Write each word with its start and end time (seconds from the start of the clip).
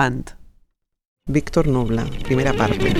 Avant. 0.00 0.30
Víctor 1.26 1.66
Nubla, 1.68 2.06
primera 2.24 2.54
parte. 2.54 2.90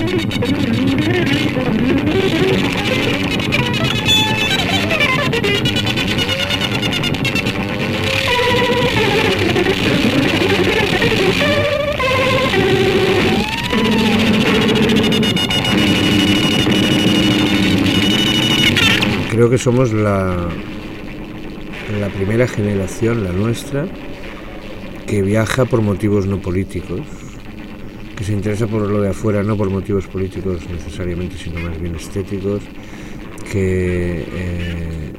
Creo 19.30 19.48
que 19.48 19.56
somos 19.56 19.94
la, 19.94 20.50
la 21.98 22.08
primera 22.10 22.46
generación, 22.46 23.24
la 23.24 23.32
nuestra, 23.32 23.86
que 25.10 25.22
viaja 25.22 25.64
por 25.64 25.82
motivos 25.82 26.26
no 26.26 26.40
políticos, 26.40 27.00
que 28.16 28.22
se 28.22 28.32
interesa 28.32 28.68
por 28.68 28.82
lo 28.82 29.00
de 29.02 29.10
afuera 29.10 29.42
no 29.42 29.56
por 29.56 29.68
motivos 29.68 30.06
políticos 30.06 30.60
necesariamente, 30.70 31.36
sino 31.36 31.58
más 31.58 31.80
bien 31.80 31.96
estéticos, 31.96 32.62
que 33.50 34.24
eh, 34.32 35.12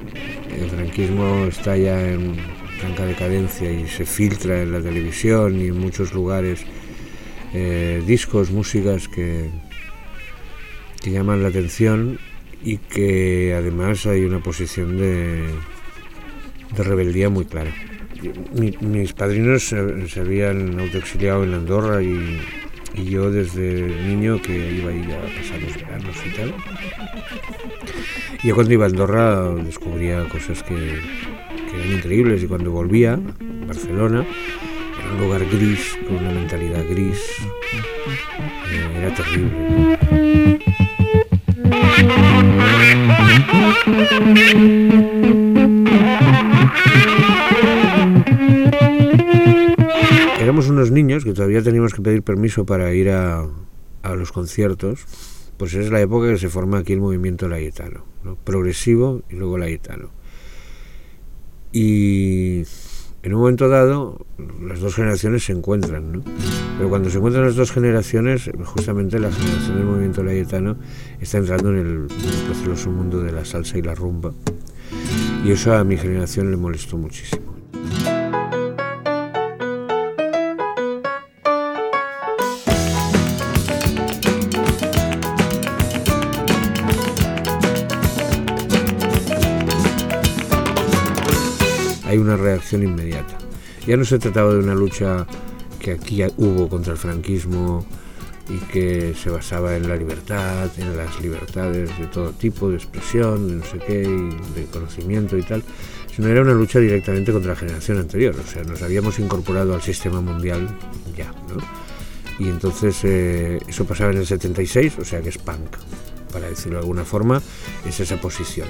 el 0.61 0.69
franquismo 0.69 1.43
está 1.43 1.75
ya 1.75 2.09
en 2.09 2.35
franca 2.79 3.05
decadencia 3.05 3.69
y 3.69 3.85
se 3.85 4.05
filtra 4.05 4.61
en 4.61 4.71
la 4.71 4.79
televisión 4.79 5.59
y 5.59 5.67
en 5.67 5.77
muchos 5.77 6.13
lugares 6.13 6.61
eh, 7.53 8.01
discos, 8.07 8.49
músicas 8.49 9.09
que, 9.09 9.49
que 11.01 11.11
llaman 11.11 11.43
la 11.43 11.49
atención 11.49 12.17
y 12.63 12.77
que 12.77 13.53
además 13.57 14.05
hay 14.05 14.23
una 14.23 14.39
posición 14.39 14.95
de, 14.95 15.49
de 16.77 16.83
rebeldía 16.83 17.27
muy 17.27 17.43
clara. 17.43 17.73
Mi- 18.53 18.77
mis 18.81 19.13
padrinos 19.13 19.63
se, 19.63 20.19
habían 20.19 20.79
autoexiliado 20.79 21.43
en 21.43 21.53
Andorra 21.53 22.01
y, 22.01 22.39
yo 22.93 23.31
desde 23.31 23.87
niño 24.05 24.41
que 24.41 24.51
iba 24.73 24.91
ahí 24.91 25.01
a 25.11 25.21
pasar 25.39 25.61
los 25.61 25.75
veranos 25.75 26.15
y 26.25 26.29
tal. 26.35 26.53
Yo 28.43 28.53
cuando 28.53 28.73
iba 28.73 28.85
a 28.85 28.89
Andorra 28.89 29.53
descubría 29.63 30.27
cosas 30.27 30.61
que, 30.63 30.75
que 30.75 31.77
eran 31.79 31.93
increíbles 31.93 32.43
y 32.43 32.47
cuando 32.47 32.71
volvía 32.71 33.13
a 33.13 33.19
Barcelona 33.65 34.25
era 34.99 35.11
un 35.13 35.19
lugar 35.21 35.45
gris, 35.51 35.97
con 36.05 36.17
una 36.17 36.31
mentalidad 36.31 36.83
gris, 36.89 37.19
eh, 38.71 38.97
era 38.97 39.13
terrible. 39.15 39.51
Niños 50.91 51.23
que 51.23 51.33
todavía 51.33 51.61
teníamos 51.61 51.93
que 51.93 52.01
pedir 52.01 52.21
permiso 52.21 52.65
para 52.65 52.93
ir 52.93 53.09
a, 53.09 53.47
a 54.03 54.15
los 54.15 54.31
conciertos, 54.31 55.05
pues 55.57 55.73
es 55.73 55.91
la 55.91 56.01
época 56.01 56.27
que 56.27 56.37
se 56.37 56.49
forma 56.49 56.79
aquí 56.79 56.93
el 56.93 56.99
movimiento 56.99 57.47
laetano, 57.47 58.03
¿no? 58.23 58.35
progresivo 58.35 59.21
y 59.29 59.35
luego 59.35 59.57
laetano. 59.57 60.09
Y 61.71 62.63
en 63.23 63.33
un 63.33 63.39
momento 63.39 63.69
dado 63.69 64.25
las 64.61 64.79
dos 64.79 64.95
generaciones 64.95 65.45
se 65.45 65.53
encuentran, 65.53 66.11
¿no? 66.11 66.23
pero 66.77 66.89
cuando 66.89 67.09
se 67.09 67.17
encuentran 67.17 67.45
las 67.45 67.55
dos 67.55 67.71
generaciones, 67.71 68.49
justamente 68.65 69.19
la 69.19 69.31
generación 69.31 69.77
del 69.77 69.85
movimiento 69.85 70.23
laetano 70.23 70.77
está 71.19 71.37
entrando 71.37 71.69
en 71.69 71.77
el 71.77 72.07
proceloso 72.47 72.89
mundo 72.89 73.21
de 73.21 73.31
la 73.31 73.45
salsa 73.45 73.77
y 73.77 73.81
la 73.81 73.95
rumba, 73.95 74.33
y 75.45 75.51
eso 75.51 75.73
a 75.73 75.83
mi 75.83 75.95
generación 75.95 76.51
le 76.51 76.57
molestó 76.57 76.97
muchísimo. 76.97 77.55
Hay 92.11 92.17
una 92.17 92.35
reacción 92.35 92.83
inmediata. 92.83 93.37
Ya 93.87 93.95
no 93.95 94.03
se 94.03 94.19
trataba 94.19 94.51
de 94.51 94.59
una 94.59 94.75
lucha 94.75 95.25
que 95.79 95.93
aquí 95.93 96.21
hubo 96.35 96.67
contra 96.67 96.91
el 96.91 96.99
franquismo 96.99 97.85
y 98.49 98.57
que 98.65 99.15
se 99.15 99.29
basaba 99.29 99.77
en 99.77 99.87
la 99.87 99.95
libertad, 99.95 100.69
en 100.77 100.97
las 100.97 101.21
libertades 101.21 101.97
de 101.97 102.07
todo 102.07 102.31
tipo, 102.31 102.69
de 102.69 102.75
expresión, 102.75 103.47
de 103.47 103.55
no 103.55 103.63
sé 103.63 103.79
qué, 103.79 104.03
y 104.03 104.59
de 104.59 104.65
conocimiento 104.65 105.37
y 105.37 105.43
tal, 105.43 105.63
sino 106.13 106.27
era 106.27 106.41
una 106.41 106.53
lucha 106.53 106.79
directamente 106.79 107.31
contra 107.31 107.53
la 107.53 107.57
generación 107.57 107.99
anterior, 107.99 108.35
o 108.37 108.45
sea, 108.45 108.63
nos 108.63 108.81
habíamos 108.81 109.17
incorporado 109.17 109.73
al 109.73 109.81
sistema 109.81 110.19
mundial 110.19 110.67
ya, 111.15 111.31
¿no? 111.47 112.45
Y 112.45 112.49
entonces 112.49 112.99
eh, 113.05 113.61
eso 113.69 113.85
pasaba 113.85 114.11
en 114.11 114.17
el 114.17 114.27
76, 114.27 114.99
o 114.99 115.05
sea 115.05 115.21
que 115.21 115.29
es 115.29 115.37
punk, 115.37 115.77
para 116.33 116.49
decirlo 116.49 116.79
de 116.79 116.81
alguna 116.81 117.05
forma, 117.05 117.41
es 117.85 117.99
esa 118.01 118.19
posición 118.19 118.67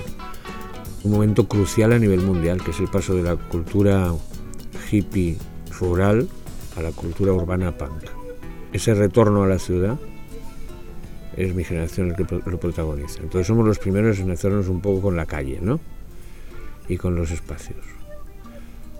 un 1.04 1.12
momento 1.12 1.48
crucial 1.48 1.94
a 1.94 2.00
nivel 2.00 2.22
mundial, 2.22 2.64
que 2.64 2.72
es 2.72 2.80
el 2.80 2.88
paso 2.88 3.16
de 3.16 3.24
la 3.24 3.36
cultura 3.36 4.14
hippie 4.92 5.38
rural 5.80 6.28
a 6.78 6.82
la 6.82 6.92
cultura 6.92 7.34
urbana 7.34 7.78
punk. 7.78 8.04
Ese 8.72 8.94
retorno 8.94 9.44
a 9.44 9.48
la 9.48 9.60
ciudad 9.60 10.00
es 11.36 11.56
mi 11.56 11.64
generación 11.64 12.10
el 12.10 12.16
que 12.16 12.42
lo 12.46 12.60
protagoniza. 12.60 13.22
Entonces 13.22 13.48
somos 13.48 13.66
los 13.66 13.80
primeros 13.80 14.20
en 14.20 14.32
hacernos 14.32 14.68
un 14.68 14.82
poco 14.82 15.02
con 15.02 15.16
la 15.16 15.26
calle, 15.26 15.60
¿no? 15.62 15.80
Y 16.88 16.98
con 16.98 17.16
los 17.16 17.32
espacios. 17.32 17.80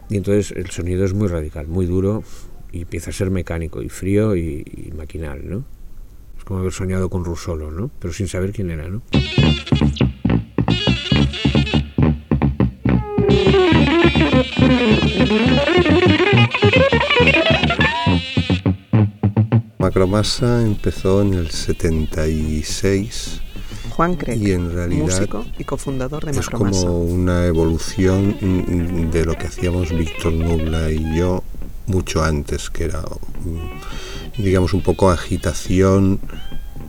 Y 0.10 0.18
entonces 0.18 0.52
el 0.52 0.70
sonido 0.72 1.06
es 1.06 1.14
muy 1.14 1.28
radical, 1.28 1.68
muy 1.68 1.86
duro 1.86 2.24
y 2.72 2.82
empieza 2.82 3.12
a 3.12 3.14
ser 3.14 3.32
mecánico 3.32 3.82
y 3.82 3.90
frío 3.90 4.36
y, 4.36 4.64
y 4.66 4.92
maquinal, 4.96 5.50
¿no? 5.50 5.64
Es 6.38 6.44
como 6.44 6.60
haber 6.60 6.74
soñado 6.74 7.10
con 7.10 7.24
Rusolo, 7.24 7.72
¿no? 7.72 7.92
Pero 8.00 8.14
sin 8.14 8.28
saber 8.28 8.52
quién 8.52 8.72
era, 8.72 8.88
¿no? 8.88 9.02
Macromasa 19.80 20.62
empezó 20.62 21.22
en 21.22 21.34
el 21.34 21.50
76 21.50 23.42
Juan 23.90 24.16
Craig, 24.16 24.42
y 24.42 24.52
en 24.52 24.72
realidad 24.74 25.04
músico 25.04 25.46
y 25.58 25.64
cofundador 25.64 26.26
de 26.26 26.32
es 26.32 26.38
Macromasa. 26.38 26.86
como 26.86 27.02
una 27.02 27.46
evolución 27.46 29.10
de 29.12 29.26
lo 29.26 29.36
que 29.36 29.48
hacíamos 29.48 29.92
Víctor 29.92 30.34
Nubla 30.34 30.90
y 30.92 31.18
yo 31.18 31.44
mucho 31.88 32.24
antes, 32.24 32.70
que 32.70 32.86
era, 32.86 33.04
digamos, 34.38 34.74
un 34.74 34.82
poco 34.82 35.12
agitación, 35.12 36.20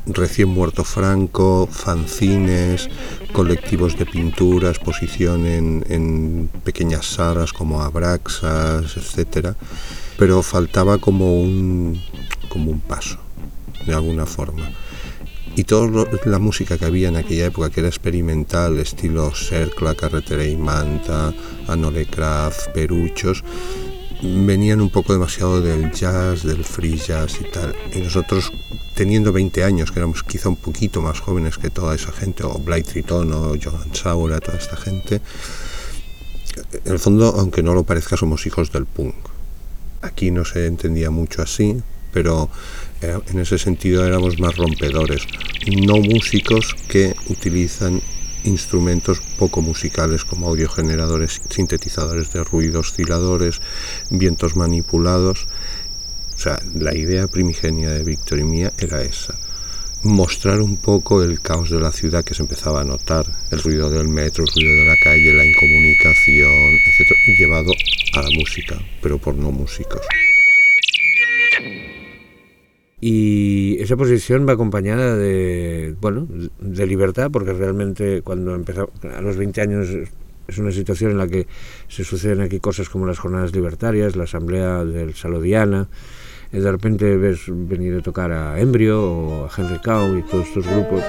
recién 0.07 0.49
muerto 0.49 0.85
Franco, 0.85 1.69
fanzines, 1.71 2.89
colectivos 3.33 3.97
de 3.97 4.07
pintura, 4.07 4.71
exposición 4.71 5.47
en, 5.47 5.85
en 5.89 6.51
pequeñas 6.65 7.07
salas 7.07 7.53
como 7.53 7.83
Abraxas, 7.83 8.97
etcétera, 8.97 9.57
pero 10.19 10.43
faltaba 10.43 10.99
como 10.99 11.41
un, 11.41 12.01
como 12.49 12.71
un 12.71 12.81
paso, 12.81 13.19
de 13.87 13.95
alguna 13.95 14.27
forma. 14.27 14.71
Y 15.55 15.65
toda 15.65 16.07
la 16.25 16.39
música 16.39 16.79
que 16.79 16.87
había 16.87 17.09
en 17.09 17.17
aquella 17.17 17.47
época, 17.47 17.69
que 17.69 17.81
era 17.81 17.89
experimental, 17.89 18.79
estilo 18.79 19.35
Cercla, 19.35 19.95
Carretera 19.95 20.47
y 20.47 20.57
Manta, 20.57 21.35
Anole 21.69 22.07
Craft, 22.07 22.69
Peruchos, 22.69 23.45
venían 24.23 24.81
un 24.81 24.91
poco 24.91 25.13
demasiado 25.13 25.61
del 25.61 25.91
jazz, 25.91 26.45
del 26.45 26.65
free 26.65 26.97
jazz 26.97 27.41
y 27.41 27.51
tal. 27.51 27.75
Y 27.95 27.99
nosotros, 27.99 28.53
teniendo 28.95 29.33
20 29.33 29.65
años, 29.65 29.91
que 29.91 29.99
éramos 29.99 30.23
quizá 30.23 30.49
un 30.49 30.57
poquito 30.57 31.03
más 31.03 31.21
jóvenes 31.21 31.59
que 31.59 31.71
toda 31.71 31.95
esa 31.95 32.13
gente, 32.13 32.45
o 32.45 32.59
Blake 32.59 32.85
Triton, 32.85 33.33
o 33.33 33.55
Johan 33.63 33.95
Saura, 33.95 34.41
toda 34.41 34.59
esta 34.59 34.77
gente, 34.77 35.21
en 36.85 36.93
el 36.93 36.99
fondo, 36.99 37.35
aunque 37.37 37.63
no 37.63 37.75
lo 37.75 37.83
parezca, 37.83 38.17
somos 38.17 38.47
hijos 38.47 38.71
del 38.73 38.87
punk. 38.87 39.15
Aquí 40.03 40.31
no 40.31 40.45
se 40.45 40.67
entendía 40.67 41.11
mucho 41.11 41.43
así, 41.43 41.77
pero 42.13 42.49
eh, 43.01 43.19
en 43.29 43.39
ese 43.41 43.59
sentido 43.59 44.07
éramos 44.07 44.39
más 44.39 44.57
rompedores, 44.57 45.27
no 45.87 45.97
músicos 45.97 46.75
que 46.89 47.15
utilizan 47.29 48.01
instrumentos 48.45 49.21
poco 49.39 49.63
musicales 49.63 50.25
como 50.25 50.49
audiogeneradores, 50.49 51.41
sintetizadores 51.51 52.33
de 52.33 52.45
ruido, 52.45 52.81
osciladores, 52.81 53.61
vientos 54.11 54.57
manipulados. 54.57 55.47
O 56.35 56.39
sea, 56.39 56.61
la 56.75 56.95
idea 56.95 57.27
primigenia 57.29 57.91
de 57.91 58.05
Víctor 58.05 58.39
y 58.41 58.45
mía 58.45 58.73
era 58.79 59.03
esa. 59.03 59.35
Mostrar 60.03 60.61
un 60.61 60.79
poco 60.79 61.23
el 61.23 61.41
caos 61.41 61.71
de 61.71 61.81
la 61.81 61.93
ciudad 61.93 62.25
que 62.25 62.35
se 62.35 62.43
empezaba 62.43 62.81
a 62.81 62.85
notar, 62.85 63.25
el 63.53 63.63
ruido 63.63 63.89
del 63.89 64.09
metro, 64.09 64.43
el 64.43 64.51
ruido 64.53 64.83
de 64.83 64.87
la 64.87 64.97
calle, 65.05 65.33
la 65.33 65.45
incomunicación, 65.45 66.75
etc., 66.87 67.39
llevado 67.39 67.71
a 68.15 68.23
la 68.23 68.31
música, 68.37 68.77
pero 69.01 69.19
por 69.19 69.37
no 69.37 69.53
músicos. 69.53 70.01
Y 73.05 73.79
esa 73.81 73.97
posición 73.97 74.47
va 74.49 74.53
acompañada 74.53 75.17
de, 75.17 75.97
bueno, 76.01 76.29
de 76.61 76.87
libertad, 76.87 77.33
porque 77.33 77.53
realmente 77.53 78.23
cuando 78.23 78.55
empezó 78.55 78.93
a 79.13 79.21
los 79.21 79.37
20 79.37 79.61
años 79.61 79.89
es 80.47 80.59
una 80.59 80.71
situación 80.71 81.11
en 81.11 81.19
la 81.19 81.27
que 81.27 81.49
se 81.89 82.05
suceden 82.05 82.43
aquí 82.43 82.61
cosas 82.61 82.89
como 82.89 83.07
las 83.07 83.19
jornadas 83.19 83.53
libertarias, 83.53 84.15
la 84.15 84.23
asamblea 84.23 84.85
del 84.85 85.15
Salodiana, 85.15 85.89
de 86.53 86.71
repente 86.71 87.17
ves 87.17 87.41
venir 87.49 87.97
a 87.97 88.03
tocar 88.03 88.31
a 88.31 88.61
Embryo 88.61 89.03
o 89.03 89.47
a 89.47 89.51
Henry 89.57 89.79
Cow 89.81 90.17
y 90.17 90.23
todos 90.23 90.47
estos 90.47 90.65
grupos. 90.65 91.03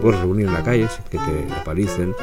Puedes 0.00 0.20
reunir 0.20 0.46
en 0.46 0.52
la 0.54 0.62
calle 0.62 0.88
que 1.10 1.18
te 1.18 1.54
aparicen. 1.54 2.14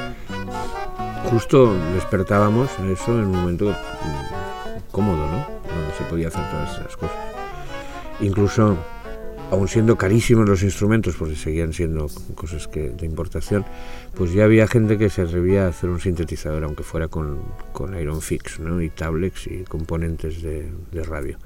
Justo 1.30 1.76
despertábamos 1.94 2.70
eso 2.92 3.20
en 3.20 3.26
un 3.26 3.32
momento 3.32 3.70
mm, 3.70 4.92
cómodo, 4.92 5.28
¿no? 5.28 5.48
Donde 5.68 5.94
se 5.98 6.04
podía 6.06 6.30
hacer 6.30 6.50
todas 6.50 6.80
esas 6.80 6.98
cosas. 6.98 7.18
Incluso 8.20 8.76
aun 9.52 9.68
siendo 9.68 9.96
carísimos 9.96 10.48
los 10.48 10.64
instrumentos, 10.64 11.16
porque 11.16 11.36
seguían 11.36 11.74
siendo 11.74 12.08
cosas 12.36 12.68
que, 12.68 12.90
de 12.90 13.06
importación, 13.06 13.66
pues 14.16 14.34
ya 14.34 14.44
había 14.44 14.68
gente 14.68 14.98
que 14.98 15.10
se 15.10 15.22
atrevía 15.22 15.66
a 15.66 15.70
hacer 15.70 15.90
un 15.90 16.00
sintetizador, 16.00 16.64
aunque 16.64 16.84
fuera 16.84 17.08
con, 17.08 17.40
con 17.74 17.96
Iron 18.00 18.22
Fix, 18.22 18.60
¿no? 18.60 18.82
y 18.82 18.90
tablets 18.90 19.48
y 19.48 19.64
componentes 19.64 20.42
de 20.42 21.04
radio. 21.04 21.38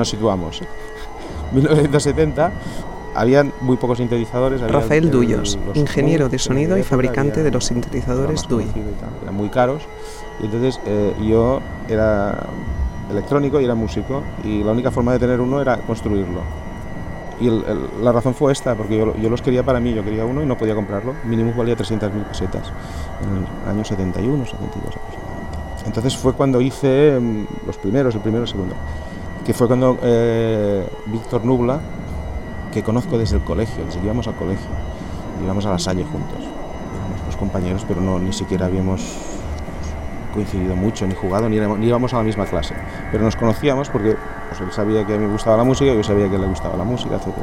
Nos 0.00 0.08
situamos. 0.08 0.62
1970 1.52 2.52
habían 3.14 3.52
muy 3.60 3.76
pocos 3.76 3.98
sintetizadores. 3.98 4.60
Rafael 4.62 5.04
el- 5.04 5.10
Duyos, 5.10 5.58
los 5.66 5.76
ingeniero 5.76 6.28
de 6.30 6.38
sonido 6.38 6.78
y 6.78 6.82
fabricante 6.82 7.42
de 7.42 7.50
los 7.50 7.66
sintetizadores 7.66 8.40
más 8.40 8.48
Dui. 8.48 8.62
conocido 8.64 8.90
y 8.90 8.94
tal, 8.94 9.10
Eran 9.22 9.34
muy 9.34 9.48
caros 9.50 9.82
y 10.40 10.46
entonces 10.46 10.80
eh, 10.86 11.14
yo 11.22 11.60
era 11.88 12.46
electrónico 13.10 13.60
y 13.60 13.64
era 13.64 13.74
músico 13.74 14.22
y 14.42 14.62
la 14.64 14.72
única 14.72 14.90
forma 14.90 15.12
de 15.12 15.18
tener 15.18 15.40
uno 15.40 15.60
era 15.60 15.76
construirlo. 15.78 16.40
Y 17.40 17.48
el- 17.48 17.64
el- 17.68 18.04
la 18.04 18.12
razón 18.12 18.34
fue 18.34 18.52
esta, 18.52 18.74
porque 18.74 18.96
yo, 18.98 19.14
yo 19.16 19.28
los 19.28 19.42
quería 19.42 19.62
para 19.64 19.80
mí, 19.80 19.92
yo 19.92 20.02
quería 20.04 20.24
uno 20.24 20.42
y 20.42 20.46
no 20.46 20.56
podía 20.56 20.74
comprarlo. 20.74 21.14
Mínimo 21.24 21.52
valía 21.54 21.74
300.000 21.76 22.22
pesetas 22.24 22.72
en 23.22 23.36
el 23.38 23.70
año 23.70 23.84
71, 23.84 24.44
72 24.46 24.96
aproximadamente. 24.96 25.58
Entonces 25.84 26.16
fue 26.16 26.32
cuando 26.34 26.60
hice 26.60 27.18
mm, 27.20 27.66
los 27.66 27.76
primeros, 27.78 28.14
el 28.14 28.20
primero 28.20 28.42
y 28.42 28.46
el 28.46 28.50
segundo, 28.50 28.74
que 29.50 29.54
fue 29.54 29.66
cuando 29.66 29.98
eh, 30.00 30.86
Víctor 31.06 31.44
Nubla, 31.44 31.80
que 32.72 32.84
conozco 32.84 33.18
desde 33.18 33.34
el 33.34 33.42
colegio, 33.42 33.84
desde 33.84 33.98
que 33.98 34.04
íbamos 34.04 34.28
al 34.28 34.36
colegio, 34.36 34.68
íbamos 35.42 35.66
a 35.66 35.70
la 35.70 35.78
Salle 35.80 36.04
juntos. 36.04 36.38
Éramos 36.38 37.26
dos 37.26 37.36
compañeros, 37.36 37.84
pero 37.88 38.00
no, 38.00 38.20
ni 38.20 38.32
siquiera 38.32 38.66
habíamos 38.66 39.02
coincidido 40.32 40.76
mucho, 40.76 41.04
ni 41.04 41.16
jugado, 41.16 41.48
ni, 41.48 41.56
íbamos 41.56 42.14
a 42.14 42.18
la 42.18 42.22
misma 42.22 42.46
clase. 42.46 42.76
Pero 43.10 43.24
nos 43.24 43.34
conocíamos 43.34 43.90
porque 43.90 44.14
pues, 44.50 44.60
él 44.60 44.70
sabía 44.70 45.04
que 45.04 45.14
a 45.14 45.18
mí 45.18 45.26
me 45.26 45.32
gustaba 45.32 45.56
la 45.56 45.64
música, 45.64 45.92
yo 45.92 46.04
sabía 46.04 46.30
que 46.30 46.38
le 46.38 46.46
gustaba 46.46 46.76
la 46.76 46.84
música, 46.84 47.16
etc. 47.16 47.34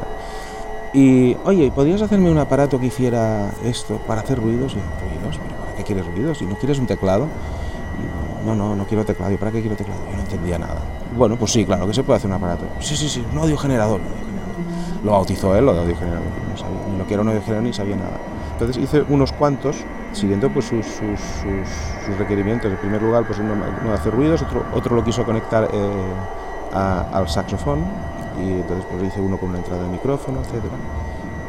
Y, 0.94 1.36
oye, 1.44 1.70
¿podrías 1.70 2.00
hacerme 2.00 2.30
un 2.30 2.38
aparato 2.38 2.80
que 2.80 2.86
hiciera 2.86 3.50
esto 3.66 3.98
para 4.06 4.22
hacer 4.22 4.38
ruidos? 4.38 4.72
Y 4.72 4.78
¿ruidos? 5.10 5.38
¿Pero 5.46 5.60
para 5.60 5.76
qué 5.76 5.84
quieres 5.84 6.06
ruidos? 6.06 6.40
¿Y 6.40 6.46
no 6.46 6.54
quieres 6.54 6.78
un 6.78 6.86
teclado? 6.86 7.26
No, 8.46 8.54
no, 8.54 8.74
no 8.74 8.86
quiero 8.86 9.04
teclado. 9.04 9.30
¿Y 9.30 9.36
para 9.36 9.50
qué 9.50 9.60
quiero 9.60 9.76
teclado? 9.76 10.00
Yo 10.10 10.16
no 10.16 10.22
entendía 10.22 10.58
nada. 10.58 10.80
Bueno, 11.16 11.36
pues 11.36 11.52
sí, 11.52 11.64
claro 11.64 11.86
que 11.86 11.94
se 11.94 12.02
puede 12.02 12.18
hacer 12.18 12.30
un 12.30 12.36
aparato. 12.36 12.64
Sí, 12.80 12.96
sí, 12.96 13.08
sí, 13.08 13.24
un 13.32 13.38
audio 13.38 13.56
generador. 13.56 14.00
Lo 15.04 15.12
bautizó 15.12 15.54
él, 15.56 15.64
lo 15.66 15.74
de 15.74 15.80
audio 15.80 15.96
generador. 15.96 16.26
No 16.50 16.56
sabía, 16.56 16.78
ni 16.90 16.98
lo 16.98 17.06
que 17.06 17.14
era 17.14 17.22
un 17.22 17.28
audio 17.28 17.40
generador 17.40 17.64
ni 17.66 17.72
sabía 17.72 17.96
nada. 17.96 18.18
Entonces 18.52 18.76
hice 18.82 19.04
unos 19.08 19.32
cuantos, 19.32 19.76
siguiendo 20.12 20.50
pues 20.50 20.66
sus, 20.66 20.84
sus, 20.84 21.20
sus- 21.20 22.04
sus 22.06 22.18
requerimientos. 22.18 22.70
En 22.70 22.76
primer 22.78 23.00
lugar, 23.00 23.24
pues 23.26 23.38
uno, 23.38 23.52
uno 23.54 23.90
de 23.90 23.94
hacer 23.96 24.12
ruidos, 24.12 24.42
otro, 24.42 24.64
otro 24.74 24.96
lo 24.96 25.04
quiso 25.04 25.24
conectar 25.24 25.68
eh, 25.72 25.90
a- 26.74 27.06
al 27.12 27.28
saxofón 27.28 27.78
y 28.42 28.52
entonces 28.52 28.84
pues 28.90 29.04
hice 29.04 29.20
uno 29.20 29.36
con 29.38 29.50
una 29.50 29.58
entrada 29.58 29.82
de 29.84 29.88
micrófono, 29.88 30.40
etcétera. 30.40 30.74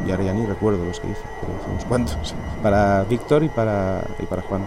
Y 0.06 0.10
ahora 0.12 0.22
ya 0.24 0.32
ni 0.32 0.46
recuerdo 0.46 0.84
los 0.84 0.98
que 1.00 1.08
hice, 1.08 1.22
pero 1.40 1.52
hice 1.60 1.70
unos 1.70 1.84
cuantos. 1.84 2.34
Para 2.62 3.02
Víctor 3.04 3.42
y 3.42 3.48
para, 3.48 4.02
y 4.18 4.26
para 4.26 4.42
Juan. 4.42 4.62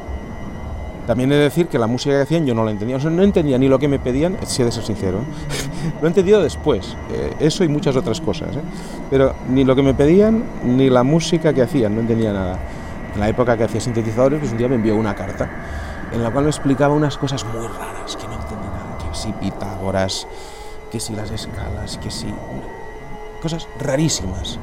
También 1.07 1.31
he 1.31 1.35
de 1.35 1.41
decir 1.43 1.67
que 1.67 1.77
la 1.77 1.87
música 1.87 2.15
que 2.15 2.21
hacían 2.21 2.45
yo 2.45 2.55
no 2.55 2.63
la 2.63 2.71
entendía. 2.71 2.97
O 2.97 2.99
sea, 2.99 3.09
no 3.09 3.23
entendía 3.23 3.57
ni 3.57 3.67
lo 3.67 3.77
que 3.79 3.87
me 3.87 3.99
pedían, 3.99 4.37
si 4.45 4.61
he 4.61 4.65
de 4.65 4.71
ser 4.71 4.83
sincero. 4.83 5.19
¿eh? 5.19 5.91
lo 6.01 6.07
he 6.07 6.09
entendido 6.09 6.41
después, 6.41 6.95
eh, 7.11 7.33
eso 7.39 7.63
y 7.63 7.67
muchas 7.67 7.95
otras 7.95 8.21
cosas. 8.21 8.55
¿eh? 8.55 8.61
Pero 9.09 9.33
ni 9.49 9.63
lo 9.63 9.75
que 9.75 9.83
me 9.83 9.93
pedían, 9.93 10.43
ni 10.63 10.89
la 10.89 11.03
música 11.03 11.53
que 11.53 11.61
hacían, 11.61 11.95
no 11.95 12.01
entendía 12.01 12.31
nada. 12.31 12.59
En 13.13 13.19
la 13.19 13.29
época 13.29 13.57
que 13.57 13.65
hacía 13.65 13.81
sintetizadores, 13.81 14.39
pues 14.39 14.51
un 14.51 14.57
día 14.57 14.67
me 14.67 14.75
envió 14.75 14.95
una 14.95 15.13
carta 15.13 15.49
en 16.13 16.23
la 16.23 16.31
cual 16.31 16.45
me 16.45 16.49
explicaba 16.51 16.93
unas 16.93 17.17
cosas 17.17 17.43
muy 17.45 17.67
raras 17.67 18.15
que 18.15 18.27
no 18.27 18.33
entendí 18.33 18.67
nada. 18.67 18.97
Que 18.99 19.15
si 19.17 19.31
Pitágoras, 19.33 20.27
que 20.91 20.99
si 20.99 21.13
las 21.13 21.31
escalas, 21.31 21.97
que 21.97 22.11
si... 22.11 22.33
Cosas 23.41 23.67
rarísimas. 23.79 24.59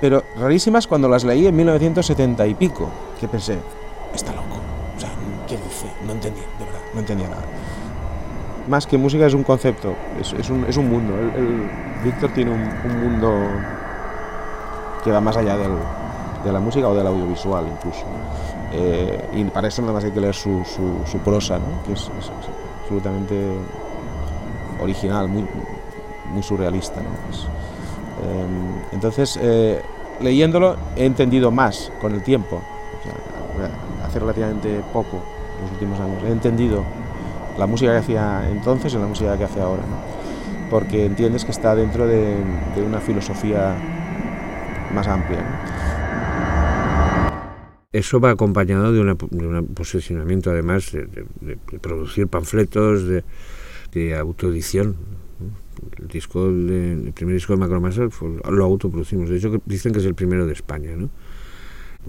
Pero 0.00 0.24
rarísimas 0.36 0.86
cuando 0.86 1.08
las 1.08 1.24
leí 1.24 1.46
en 1.46 1.54
1970 1.54 2.46
y 2.46 2.54
pico, 2.54 2.88
que 3.20 3.28
pensé, 3.28 3.58
está 4.14 4.32
loco. 4.32 4.59
No 6.06 6.12
entendía, 6.12 6.44
de 6.58 6.64
verdad, 6.64 6.80
no 6.94 7.00
entendía 7.00 7.28
nada. 7.28 7.42
Más 8.68 8.86
que 8.86 8.96
música 8.98 9.26
es 9.26 9.34
un 9.34 9.42
concepto, 9.42 9.94
es, 10.20 10.50
un, 10.50 10.64
es 10.68 10.76
un 10.76 10.88
mundo. 10.88 11.14
El, 11.18 11.68
Víctor 12.04 12.30
tiene 12.32 12.50
un, 12.50 12.60
un 12.90 13.00
mundo 13.00 13.30
que 15.04 15.10
va 15.10 15.20
más 15.20 15.36
allá 15.36 15.56
del- 15.56 15.76
de 16.44 16.52
la 16.52 16.60
música 16.60 16.88
o 16.88 16.94
del 16.94 17.06
audiovisual 17.06 17.66
incluso. 17.70 18.04
Eh, 18.72 19.28
y 19.34 19.44
para 19.44 19.68
eso 19.68 19.82
nada 19.82 19.94
más 19.94 20.04
hay 20.04 20.12
que 20.12 20.20
leer 20.20 20.34
su, 20.34 20.64
su- 20.64 21.02
prosa, 21.18 21.58
que 21.86 21.92
es, 21.92 22.10
absolutamente 22.82 23.52
original, 24.80 25.28
muy, 25.28 25.46
surrealista. 26.42 27.00
¿no? 27.00 27.08
Eh, 27.08 28.46
entonces, 28.92 29.38
eh, 29.42 29.82
leyéndolo 30.20 30.76
he 30.96 31.04
entendido 31.04 31.50
más 31.50 31.92
con 32.00 32.12
el 32.12 32.22
tiempo, 32.22 32.56
o 32.56 34.06
hace 34.06 34.18
relativamente 34.18 34.82
poco, 34.92 35.18
los 35.60 35.70
últimos 35.72 36.00
años, 36.00 36.22
he 36.24 36.30
entendido 36.32 36.84
la 37.58 37.66
música 37.66 37.92
que 37.92 37.98
hacía 37.98 38.48
entonces 38.50 38.94
y 38.94 38.98
la 38.98 39.06
música 39.06 39.36
que 39.36 39.44
hace 39.44 39.60
ahora, 39.60 39.82
¿no? 39.82 39.96
porque 40.70 41.04
entiendes 41.06 41.44
que 41.44 41.50
está 41.50 41.74
dentro 41.74 42.06
de, 42.06 42.36
de 42.76 42.82
una 42.82 43.00
filosofía 43.00 43.74
más 44.94 45.06
amplia. 45.08 45.40
¿no? 45.40 45.80
Eso 47.92 48.20
va 48.20 48.30
acompañado 48.30 48.92
de, 48.92 49.00
una- 49.00 49.14
de 49.30 49.46
un 49.46 49.66
posicionamiento, 49.74 50.50
además, 50.50 50.92
de, 50.92 51.06
de- 51.40 51.58
producir 51.80 52.28
panfletos, 52.28 53.04
de, 53.06 53.24
autoedición. 54.16 54.94
El, 55.98 56.06
disco 56.08 56.46
el 56.46 57.10
primer 57.14 57.34
disco 57.34 57.52
de 57.54 57.58
Macromasa 57.58 58.08
fue- 58.10 58.40
lo 58.48 58.64
autoproducimos. 58.64 59.28
De 59.28 59.38
hecho, 59.38 59.60
dicen 59.66 59.92
que 59.92 59.98
es 59.98 60.04
el 60.04 60.14
primero 60.14 60.46
de 60.46 60.52
España. 60.52 60.90
¿no? 60.96 61.10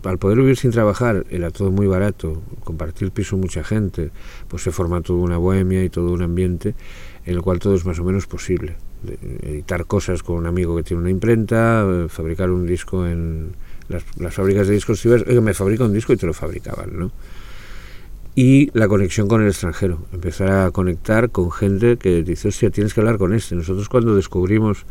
Al 0.04 0.18
poder 0.18 0.38
vivir 0.38 0.58
sin 0.58 0.72
trabajar, 0.72 1.26
era 1.30 1.52
todo 1.52 1.70
muy 1.70 1.86
barato, 1.86 2.42
compartir 2.64 3.12
piso 3.12 3.38
mucha 3.38 3.64
gente, 3.64 4.12
pues 4.48 4.64
se 4.64 4.72
forma 4.72 5.02
toda 5.02 5.20
una 5.20 5.38
bohemia 5.38 5.84
y 5.84 5.90
todo 5.90 6.12
un 6.12 6.22
ambiente 6.22 6.76
en 7.26 7.36
el 7.36 7.42
cual 7.42 7.60
todo 7.60 7.76
es 7.76 7.86
más 7.86 8.00
o 8.00 8.04
menos 8.04 8.26
posible. 8.26 8.78
Editar 9.42 9.86
cosas 9.86 10.24
con 10.24 10.38
un 10.38 10.48
amigo 10.48 10.76
que 10.76 10.84
tiene 10.84 11.02
una 11.02 11.12
imprenta, 11.12 11.86
eh, 11.88 12.08
fabricar 12.08 12.50
un 12.52 12.66
disco 12.66 13.06
en 13.06 13.52
las, 13.90 14.34
fábricas 14.34 14.68
de 14.68 14.76
discos 14.76 15.06
oiga, 15.06 15.42
me 15.42 15.54
fabrica 15.54 15.84
un 15.84 15.94
disco 15.94 16.14
y 16.14 16.18
te 16.18 16.26
lo 16.26 16.34
fabricaban, 16.34 16.98
¿no? 16.98 17.12
Y 18.34 18.72
la 18.74 18.88
conexión 18.88 19.28
con 19.28 19.42
el 19.42 19.50
extranjero, 19.50 20.06
empezar 20.14 20.52
a 20.52 20.72
conectar 20.72 21.32
con 21.32 21.52
gente 21.52 21.98
que 21.98 22.24
dice, 22.24 22.48
hostia, 22.48 22.70
tienes 22.70 22.94
que 22.94 23.02
hablar 23.02 23.18
con 23.18 23.34
este. 23.34 23.56
Nosotros 23.56 23.90
cuando 23.90 24.16
descubrimos 24.16 24.86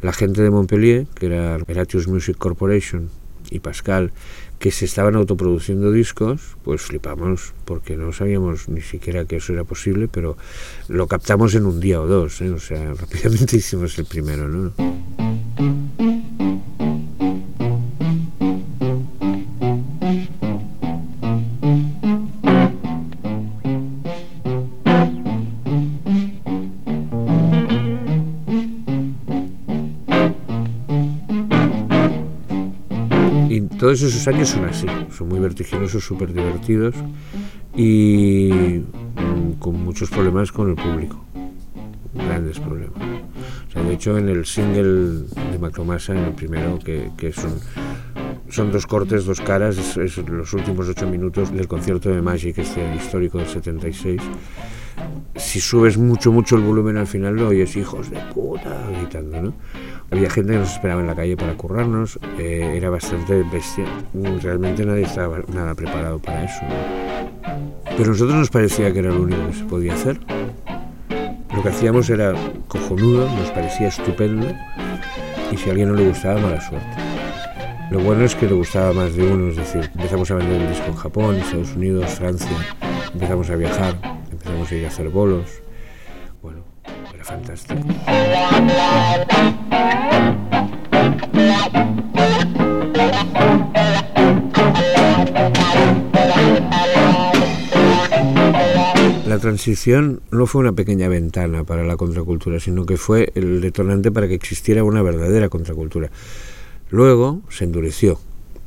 la 0.00 0.12
gente 0.12 0.42
de 0.42 0.50
Montpellier, 0.50 1.06
que 1.14 1.26
era 1.26 1.58
Eratius 1.68 2.08
Music 2.08 2.36
Corporation 2.38 3.10
y 3.52 3.60
Pascal, 3.60 4.12
que 4.58 4.70
se 4.70 4.84
estaban 4.84 5.16
autoproduciendo 5.16 5.90
discos, 5.90 6.56
pues 6.62 6.82
flipamos, 6.82 7.52
porque 7.64 7.96
no 7.96 8.12
sabíamos 8.12 8.68
ni 8.68 8.80
siquiera 8.80 9.24
que 9.24 9.36
eso 9.36 9.52
era 9.52 9.64
posible, 9.64 10.08
pero 10.08 10.36
lo 10.88 11.06
captamos 11.08 11.54
en 11.54 11.66
un 11.66 11.80
día 11.80 12.00
o 12.00 12.06
dos, 12.06 12.40
¿eh? 12.40 12.50
o 12.50 12.60
sea, 12.60 12.94
rápidamente 13.00 13.56
hicimos 13.56 13.98
el 13.98 14.06
primero. 14.06 14.72
Todos 33.92 34.04
esos 34.04 34.26
años 34.26 34.48
son 34.48 34.64
así, 34.64 34.86
son 35.14 35.28
muy 35.28 35.38
vertiginosos, 35.38 36.02
súper 36.02 36.32
divertidos 36.32 36.94
y 37.76 38.50
mm, 38.50 39.58
con 39.58 39.84
muchos 39.84 40.08
problemas 40.08 40.50
con 40.50 40.70
el 40.70 40.76
público, 40.76 41.22
grandes 42.14 42.58
problemas. 42.58 42.96
O 43.68 43.70
sea, 43.70 43.82
de 43.82 43.92
hecho, 43.92 44.16
en 44.16 44.30
el 44.30 44.46
single 44.46 45.26
de 45.50 45.58
Macromasa, 45.60 46.14
en 46.14 46.24
el 46.24 46.32
primero, 46.32 46.78
que, 46.78 47.10
que 47.18 47.28
es 47.28 47.36
un, 47.44 47.60
son 48.48 48.72
dos 48.72 48.86
cortes, 48.86 49.26
dos 49.26 49.42
caras, 49.42 49.76
es, 49.98 50.16
los 50.16 50.54
últimos 50.54 50.88
ocho 50.88 51.06
minutos 51.06 51.52
del 51.52 51.68
concierto 51.68 52.08
de 52.08 52.22
Magic, 52.22 52.56
este 52.56 52.94
histórico 52.94 53.36
del 53.36 53.48
76. 53.48 54.22
Si 55.36 55.60
subes 55.60 55.98
mucho, 55.98 56.32
mucho 56.32 56.56
el 56.56 56.62
volumen 56.62 56.96
al 56.96 57.06
final 57.06 57.36
lo 57.36 57.48
oyes 57.48 57.76
hijos 57.76 58.08
de 58.08 58.16
puta 58.32 58.88
gritando, 58.90 59.42
¿no? 59.42 59.54
Había 60.12 60.28
gente 60.28 60.52
que 60.52 60.58
nos 60.58 60.72
esperaba 60.72 61.00
en 61.00 61.06
la 61.06 61.14
calle 61.14 61.38
para 61.38 61.54
currarnos, 61.54 62.18
eh, 62.38 62.74
era 62.76 62.90
bastante 62.90 63.42
bestia, 63.50 63.86
realmente 64.42 64.84
nadie 64.84 65.04
estaba 65.04 65.38
nada 65.48 65.74
preparado 65.74 66.18
para 66.18 66.44
eso. 66.44 66.60
Pero 67.96 68.04
a 68.04 68.08
nosotros 68.08 68.34
nos 68.34 68.50
parecía 68.50 68.92
que 68.92 68.98
era 68.98 69.08
lo 69.08 69.22
único 69.22 69.46
que 69.46 69.54
se 69.54 69.64
podía 69.64 69.94
hacer. 69.94 70.20
Lo 71.56 71.62
que 71.62 71.68
hacíamos 71.70 72.10
era 72.10 72.34
cojonudo, 72.68 73.26
nos 73.36 73.50
parecía 73.52 73.88
estupendo 73.88 74.48
y 75.50 75.56
si 75.56 75.68
a 75.68 75.72
alguien 75.72 75.88
no 75.88 75.94
le 75.94 76.06
gustaba, 76.08 76.38
mala 76.38 76.60
suerte. 76.60 76.88
Lo 77.90 78.00
bueno 78.00 78.24
es 78.24 78.34
que 78.34 78.46
le 78.46 78.54
gustaba 78.54 78.92
más 78.92 79.16
de 79.16 79.26
uno, 79.26 79.48
es 79.48 79.56
decir, 79.56 79.90
empezamos 79.94 80.30
a 80.30 80.34
vender 80.34 80.60
el 80.60 80.68
disco 80.68 80.88
en 80.88 80.96
Japón, 80.96 81.36
Estados 81.36 81.74
Unidos, 81.74 82.10
Francia, 82.10 82.76
empezamos 83.14 83.48
a 83.48 83.56
viajar, 83.56 83.94
empezamos 84.30 84.70
a 84.70 84.74
ir 84.74 84.84
a 84.84 84.88
hacer 84.88 85.08
bolos. 85.08 85.46
Bueno, 86.42 86.64
era 87.14 87.24
fantástico. 87.24 87.80
La 99.32 99.38
transición 99.38 100.20
no 100.30 100.46
fue 100.46 100.60
una 100.60 100.74
pequeña 100.74 101.08
ventana 101.08 101.64
para 101.64 101.84
la 101.84 101.96
contracultura, 101.96 102.60
sino 102.60 102.84
que 102.84 102.98
fue 102.98 103.32
el 103.34 103.62
detonante 103.62 104.12
para 104.12 104.28
que 104.28 104.34
existiera 104.34 104.84
una 104.84 105.00
verdadera 105.00 105.48
contracultura. 105.48 106.10
Luego 106.90 107.40
se 107.48 107.64
endureció 107.64 108.20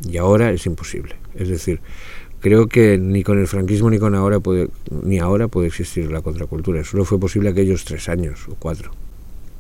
y 0.03 0.17
ahora 0.17 0.51
es 0.51 0.65
imposible. 0.65 1.17
Es 1.35 1.49
decir, 1.49 1.81
creo 2.39 2.67
que 2.67 2.97
ni 2.97 3.23
con 3.23 3.37
el 3.37 3.45
franquismo 3.45 3.91
ni 3.91 3.99
con 3.99 4.15
ahora 4.15 4.39
puede, 4.39 4.69
ni 4.89 5.19
ahora 5.19 5.47
puede 5.47 5.67
existir 5.67 6.11
la 6.11 6.21
contracultura. 6.21 6.83
Solo 6.83 7.05
fue 7.05 7.19
posible 7.19 7.49
aquellos 7.49 7.85
tres 7.85 8.09
años 8.09 8.47
o 8.49 8.55
cuatro. 8.55 8.91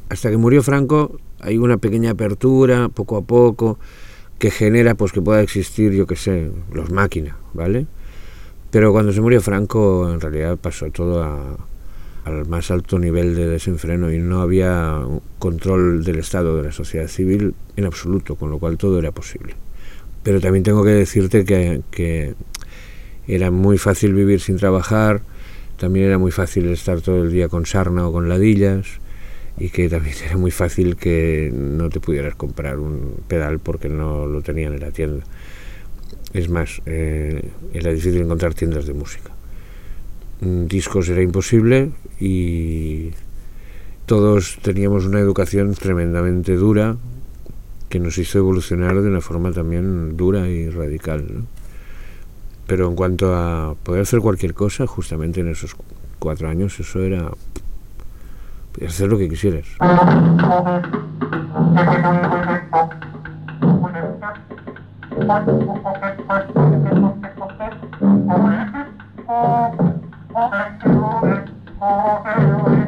Hasta 0.09 0.29
que 0.29 0.37
murió 0.37 0.61
Franco 0.61 1.19
hay 1.39 1.57
una 1.57 1.77
pequeña 1.77 2.11
apertura, 2.11 2.89
poco 2.89 3.17
a 3.17 3.21
poco, 3.21 3.79
que 4.39 4.51
genera 4.51 4.95
pues 4.95 5.11
que 5.11 5.21
pueda 5.21 5.41
existir, 5.41 5.93
yo 5.93 6.05
qué 6.07 6.15
sé, 6.15 6.51
los 6.71 6.91
máquinas, 6.91 7.35
¿vale? 7.53 7.87
Pero 8.71 8.91
cuando 8.91 9.13
se 9.13 9.21
murió 9.21 9.41
Franco, 9.41 10.11
en 10.11 10.19
realidad 10.19 10.57
pasó 10.57 10.89
todo 10.91 11.23
al 12.25 12.45
más 12.47 12.71
alto 12.71 12.99
nivel 12.99 13.35
de 13.35 13.47
desenfreno 13.47 14.11
y 14.11 14.17
no 14.17 14.41
había 14.41 15.01
control 15.39 16.03
del 16.03 16.19
Estado, 16.19 16.57
de 16.57 16.63
la 16.63 16.71
sociedad 16.71 17.07
civil 17.07 17.53
en 17.75 17.85
absoluto, 17.85 18.35
con 18.35 18.49
lo 18.49 18.59
cual 18.59 18.77
todo 18.77 18.99
era 18.99 19.11
posible. 19.11 19.55
Pero 20.23 20.41
también 20.41 20.63
tengo 20.63 20.83
que 20.83 20.89
decirte 20.89 21.45
que, 21.45 21.81
que 21.91 22.33
era 23.27 23.51
muy 23.51 23.77
fácil 23.77 24.13
vivir 24.13 24.41
sin 24.41 24.57
trabajar, 24.57 25.21
también 25.77 26.07
era 26.07 26.17
muy 26.17 26.31
fácil 26.31 26.67
estar 26.69 27.01
todo 27.01 27.23
el 27.23 27.31
día 27.31 27.47
con 27.47 27.65
sarna 27.65 28.07
o 28.07 28.11
con 28.11 28.27
ladillas 28.27 28.99
y 29.57 29.69
que 29.69 29.89
también 29.89 30.15
era 30.25 30.37
muy 30.37 30.51
fácil 30.51 30.95
que 30.95 31.51
no 31.53 31.89
te 31.89 31.99
pudieras 31.99 32.35
comprar 32.35 32.79
un 32.79 33.15
pedal 33.27 33.59
porque 33.59 33.89
no 33.89 34.25
lo 34.25 34.41
tenían 34.41 34.73
en 34.73 34.81
la 34.81 34.91
tienda. 34.91 35.23
Es 36.33 36.49
más, 36.49 36.81
eh, 36.85 37.49
era 37.73 37.93
difícil 37.93 38.21
encontrar 38.21 38.53
tiendas 38.53 38.85
de 38.85 38.93
música. 38.93 39.31
Mm, 40.41 40.65
discos 40.65 41.07
era 41.07 41.21
imposible 41.21 41.91
y 42.19 43.11
todos 44.05 44.59
teníamos 44.61 45.05
una 45.05 45.19
educación 45.19 45.73
tremendamente 45.73 46.55
dura 46.55 46.97
que 47.89 47.99
nos 47.99 48.17
hizo 48.17 48.39
evolucionar 48.39 49.01
de 49.01 49.07
una 49.07 49.21
forma 49.21 49.51
también 49.53 50.17
dura 50.17 50.49
y 50.49 50.69
radical. 50.69 51.45
Pero 52.67 52.89
en 52.89 52.95
cuanto 52.95 53.33
a 53.33 53.75
poder 53.83 54.01
hacer 54.01 54.19
cualquier 54.19 54.53
cosa, 54.53 54.87
justamente 54.87 55.39
en 55.39 55.47
esos 55.47 55.75
cuatro 56.19 56.49
años, 56.49 56.79
eso 56.79 56.99
era... 57.01 57.31
Hacer 58.83 59.07
lo 59.09 59.17
que 59.17 59.29
quisieras. 59.29 59.65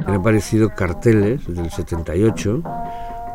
Han 0.06 0.16
aparecido 0.16 0.70
carteles 0.76 1.46
del 1.48 1.70
78 1.70 2.64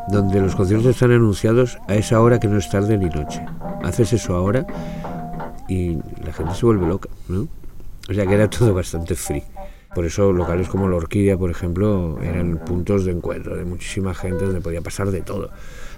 donde 0.08 0.40
los 0.40 0.54
conciertos 0.56 0.90
están 0.90 1.12
anunciados 1.12 1.78
a 1.88 1.94
esa 1.94 2.20
hora 2.20 2.40
que 2.40 2.48
no 2.48 2.58
es 2.58 2.68
tarde 2.68 2.98
ni 2.98 3.06
noche. 3.06 3.44
Haces 3.82 4.12
eso 4.12 4.34
ahora 4.34 4.66
y 5.68 5.98
la 6.24 6.32
gente 6.32 6.54
se 6.54 6.66
vuelve 6.66 6.86
loca, 6.86 7.08
¿no? 7.28 7.48
O 8.08 8.14
sea 8.14 8.26
que 8.26 8.34
era 8.34 8.48
todo 8.50 8.74
bastante 8.74 9.14
free. 9.14 9.42
Por 9.94 10.06
eso 10.06 10.32
locales 10.32 10.68
como 10.68 10.88
la 10.88 10.96
Orquídea, 10.96 11.36
por 11.36 11.50
ejemplo, 11.50 12.18
eran 12.22 12.58
puntos 12.64 13.04
de 13.04 13.12
encuentro 13.12 13.56
de 13.56 13.64
muchísima 13.64 14.14
gente 14.14 14.46
donde 14.46 14.60
podía 14.60 14.80
pasar 14.80 15.10
de 15.10 15.20
todo. 15.20 15.50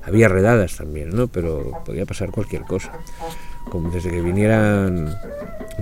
Había 0.02 0.28
redadas 0.28 0.76
también, 0.76 1.10
¿no? 1.10 1.28
Pero 1.28 1.82
podía 1.84 2.04
pasar 2.04 2.30
cualquier 2.30 2.62
cosa. 2.62 2.92
Como 3.70 3.90
desde 3.90 4.10
que 4.10 4.20
vinieran 4.20 5.14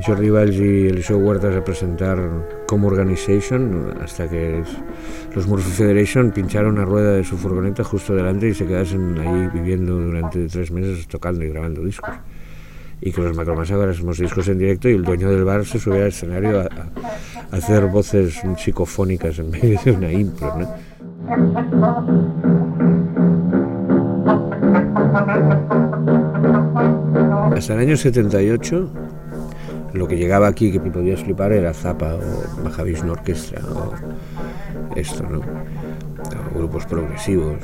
Jordi 0.05 0.31
Valls 0.31 0.57
y 0.57 0.89
Eliseo 0.89 1.19
Huertas 1.19 1.57
a 1.57 1.65
presentar 1.65 2.65
como 2.67 2.89
Organization, 2.89 3.95
hasta 4.03 4.29
que 4.29 4.63
los 5.35 5.47
Murphy 5.47 5.71
Federation 5.71 6.31
pincharon 6.31 6.75
una 6.75 6.85
rueda 6.85 7.13
de 7.13 7.25
su 7.25 7.37
furgoneta 7.37 7.83
justo 7.83 8.15
delante 8.15 8.49
y 8.49 8.55
se 8.55 8.67
quedasen 8.67 9.19
ahí 9.19 9.49
viviendo 9.53 9.95
durante 9.99 10.47
tres 10.49 10.71
meses 10.71 11.09
tocando 11.09 11.45
y 11.45 11.49
grabando 11.49 11.83
discos. 11.83 12.15
Y 13.05 13.11
que 13.11 13.21
los 13.21 13.37
Macromas 13.37 13.71
hacemos 13.71 14.19
discos 14.19 14.49
en 14.49 14.59
directo 14.59 14.89
y 14.89 14.95
el 14.95 15.03
dueño 15.03 15.29
del 15.29 15.45
bar 15.45 15.67
se 15.67 15.79
subía 15.79 16.03
al 16.03 16.09
escenario 16.09 16.61
a, 16.61 16.69
hacer 17.51 17.87
voces 17.87 18.41
psicofónicas 18.57 19.39
en 19.39 19.51
medio 19.51 19.79
de 19.85 19.91
una 19.93 20.13
impro. 20.13 20.69
Hasta 27.55 27.75
el 27.75 27.81
año 27.81 27.97
78, 27.97 28.91
lo 29.93 30.09
que 30.09 30.17
llegaba 30.17 30.49
aquí 30.49 30.73
que 30.73 30.81
podías 30.81 31.21
flipar 31.23 31.53
era 31.53 31.75
Zappa 31.75 32.15
o 32.15 32.63
Mahavishnu 32.63 33.13
Orquestra 33.13 33.61
o 33.67 33.93
esto, 34.97 35.25
¿no? 35.25 35.41
Grupos 36.55 36.87
progresivos. 36.87 37.59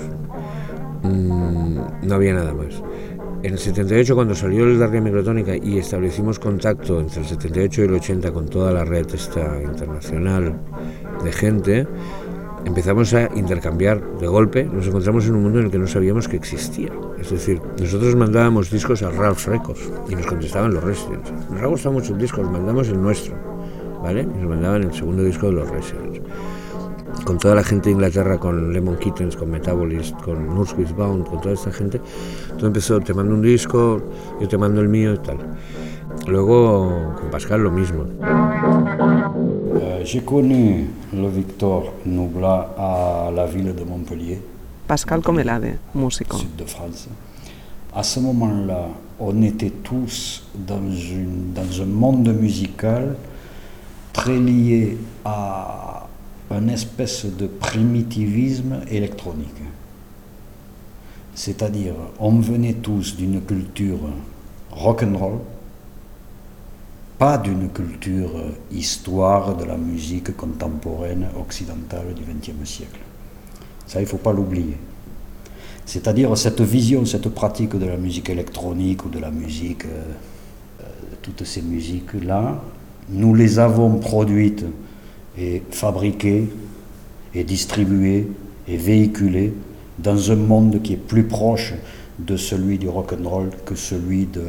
Mm, 1.03 1.79
no 2.03 2.15
había 2.15 2.35
nada 2.35 2.53
más. 2.53 2.83
En 3.41 3.53
el 3.53 3.59
78, 3.59 4.17
cuando 4.17 4.35
salió 4.35 4.65
el 4.65 4.81
Dardia 4.81 5.01
Microtónica 5.01 5.57
y 5.57 5.79
establecimos 5.79 6.41
contacto 6.41 6.99
entre 6.99 7.21
el 7.21 7.27
78 7.27 7.83
y 7.83 7.85
el 7.85 7.95
80 7.95 8.33
con 8.33 8.49
toda 8.49 8.73
la 8.73 8.85
red 8.85 9.07
esta 9.15 9.63
internacional 9.63 10.59
de 11.23 11.33
gente, 11.33 11.87
empezamos 12.65 13.15
a 13.15 13.29
intercambiar 13.37 14.03
de 14.19 14.27
golpe, 14.27 14.65
nos 14.65 14.89
encontramos 14.89 15.27
en 15.27 15.37
un 15.37 15.45
mundo 15.45 15.61
en 15.61 15.67
el 15.67 15.71
que 15.71 15.79
no 15.79 15.87
sabíamos 15.87 16.27
que 16.27 16.37
existía. 16.37 16.91
Es 17.21 17.31
decir, 17.31 17.63
nosotros 17.81 18.17
mandábamos 18.17 18.73
discos 18.73 19.03
a 19.03 19.11
Ralph 19.11 19.47
Records 19.47 19.89
y 20.09 20.17
nos 20.17 20.27
contestaban 20.27 20.75
los 20.75 20.83
Residents. 20.83 21.33
Nos 21.49 21.63
ha 21.63 21.67
gustado 21.67 21.93
mucho 21.93 22.15
el 22.17 22.51
mandamos 22.51 22.89
el 22.89 23.01
nuestro, 23.01 23.37
¿vale? 24.03 24.23
Y 24.23 24.27
nos 24.27 24.49
mandaban 24.49 24.83
el 24.83 24.93
segundo 24.93 25.23
disco 25.23 25.47
de 25.47 25.53
los 25.53 25.71
Residents. 25.71 26.21
Con 27.25 27.39
toda 27.39 27.55
la 27.55 27.63
gente 27.63 27.89
de 27.89 27.95
Inglaterra, 27.95 28.39
con 28.39 28.73
Lemon 28.73 28.97
Kittens, 28.97 29.37
con 29.37 29.51
Metabolist, 29.51 30.15
con 30.23 30.47
Nurse 30.55 30.75
with 30.77 30.93
Bound, 30.97 31.27
con 31.27 31.41
toda 31.41 31.55
esta 31.55 31.71
gente, 31.71 32.01
todo 32.57 32.67
empezó, 32.67 33.01
te 33.01 33.13
mando 33.13 33.35
un 33.35 33.43
disco, 33.43 34.01
yo 34.41 34.49
te 34.49 34.57
mando 34.57 34.81
el 34.81 34.89
mío 34.89 35.15
y 35.15 35.19
tal. 35.19 35.39
Luego 36.27 37.15
con 37.19 37.31
Pascal 37.31 37.63
lo 37.63 37.71
mismo. 37.71 38.05
Euh, 39.81 40.03
j'ai 40.05 40.23
connu 40.25 40.89
le 41.13 41.29
Victor 41.29 41.95
Noblat 42.07 42.75
à 42.77 43.31
la 43.35 43.47
ville 43.47 43.75
de 43.75 43.85
Montpellier. 43.85 44.41
Pascal 44.87 45.21
Comelade, 45.23 45.79
músico. 45.95 46.37
Sud 46.37 46.57
de 46.57 46.65
France. 46.65 47.09
À 47.95 48.03
ce 48.03 48.21
moment-là, 48.21 48.87
on 49.19 49.43
était 49.43 49.73
tous 49.83 50.45
dans, 50.55 50.91
une, 50.91 51.53
dans 51.55 51.83
un 51.83 51.87
monde 51.87 52.29
musical 52.29 53.17
très 54.13 54.39
lié 54.39 54.99
à 55.25 55.88
une 56.51 56.71
espèce 56.71 57.27
de 57.27 57.47
primitivisme 57.47 58.81
électronique. 58.91 59.63
C'est-à-dire, 61.35 61.95
on 62.19 62.41
venait 62.41 62.75
tous 62.75 63.17
d'une 63.17 63.41
culture 63.43 63.99
rock'n'roll, 64.71 65.39
pas 67.19 67.39
d'une 67.39 67.69
culture 67.71 68.31
histoire 68.73 69.57
de 69.57 69.65
la 69.65 69.77
musique 69.77 70.37
contemporaine 70.37 71.27
occidentale 71.39 72.15
du 72.15 72.23
XXe 72.23 72.69
siècle. 72.69 73.01
Ça, 73.87 74.01
il 74.01 74.05
ne 74.05 74.09
faut 74.09 74.19
pas 74.19 74.33
l'oublier. 74.33 74.77
C'est-à-dire 75.85 76.37
cette 76.37 76.61
vision, 76.61 77.07
cette 77.07 77.31
pratique 77.31 77.75
de 77.77 77.87
la 77.87 77.97
musique 77.97 78.29
électronique 78.29 79.07
ou 79.07 79.09
de 79.09 79.19
la 79.19 79.31
musique, 79.31 79.87
euh, 79.87 80.03
euh, 80.83 80.85
toutes 81.23 81.45
ces 81.45 81.63
musiques-là, 81.63 82.61
nous 83.09 83.35
les 83.35 83.59
avons 83.59 83.99
produites 83.99 84.67
et 85.39 85.63
fabriquées 85.71 86.49
et 87.35 87.45
distribuées 87.45 88.29
et 88.67 88.77
véhiculées 88.77 89.55
dans 89.99 90.31
un 90.31 90.37
monde 90.37 90.83
qui 90.83 90.95
est 90.95 90.97
plus 90.97 91.25
proche 91.25 91.75
de 92.19 92.37
celui 92.37 92.79
du 92.79 92.89
rock 92.89 93.13
and 93.13 93.29
roll 93.29 93.51
que 93.65 93.75
celui 93.75 94.27
de, 94.27 94.45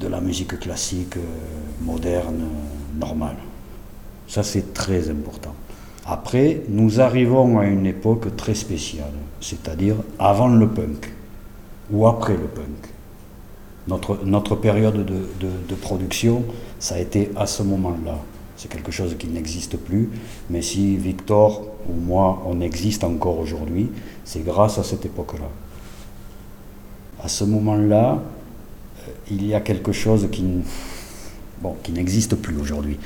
de 0.00 0.08
la 0.08 0.20
musique 0.20 0.58
classique 0.60 1.16
euh, 1.16 1.84
moderne, 1.84 2.44
normale. 2.98 3.36
Ça, 4.28 4.42
c'est 4.42 4.72
très 4.72 5.10
important. 5.10 5.54
Après, 6.06 6.62
nous 6.68 7.00
arrivons 7.00 7.58
à 7.58 7.66
une 7.66 7.86
époque 7.86 8.36
très 8.36 8.54
spéciale, 8.54 9.12
c'est-à-dire 9.40 9.96
avant 10.18 10.48
le 10.48 10.68
punk 10.68 11.12
ou 11.90 12.06
après 12.06 12.34
le 12.34 12.46
punk. 12.46 12.92
Notre, 13.88 14.24
notre 14.24 14.54
période 14.54 14.96
de, 14.96 15.02
de, 15.02 15.50
de 15.68 15.74
production, 15.74 16.44
ça 16.78 16.96
a 16.96 16.98
été 16.98 17.30
à 17.36 17.46
ce 17.46 17.62
moment-là. 17.62 18.18
C'est 18.58 18.68
quelque 18.68 18.90
chose 18.90 19.14
qui 19.16 19.28
n'existe 19.28 19.76
plus, 19.76 20.10
mais 20.50 20.62
si 20.62 20.96
Victor 20.96 21.62
ou 21.88 21.92
moi, 21.92 22.42
on 22.44 22.60
existe 22.60 23.04
encore 23.04 23.38
aujourd'hui, 23.38 23.88
c'est 24.24 24.44
grâce 24.44 24.78
à 24.78 24.82
cette 24.82 25.06
époque-là. 25.06 25.48
À 27.22 27.28
ce 27.28 27.44
moment-là, 27.44 28.20
euh, 28.20 29.10
il 29.30 29.46
y 29.46 29.54
a 29.54 29.60
quelque 29.60 29.92
chose 29.92 30.28
qui, 30.32 30.44
n'existe 31.92 32.34
plus 32.34 32.56
aujourd'hui. 32.56 32.98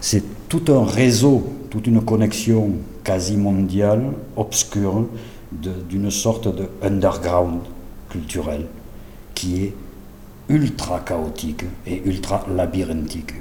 C'est 0.00 0.22
tout 0.48 0.64
un 0.72 0.86
réseau, 0.86 1.46
toute 1.68 1.86
une 1.86 2.00
connexion 2.00 2.70
quasi 3.04 3.36
mondiale, 3.36 4.02
obscure, 4.34 5.08
d'une 5.52 6.10
sorte 6.10 6.48
de 6.48 6.68
underground 6.82 7.60
culturel 8.08 8.66
qui 9.34 9.62
est 9.62 9.74
ultra 10.48 11.00
chaotique 11.00 11.64
et 11.86 12.02
ultra 12.06 12.46
labyrinthique. 12.48 13.34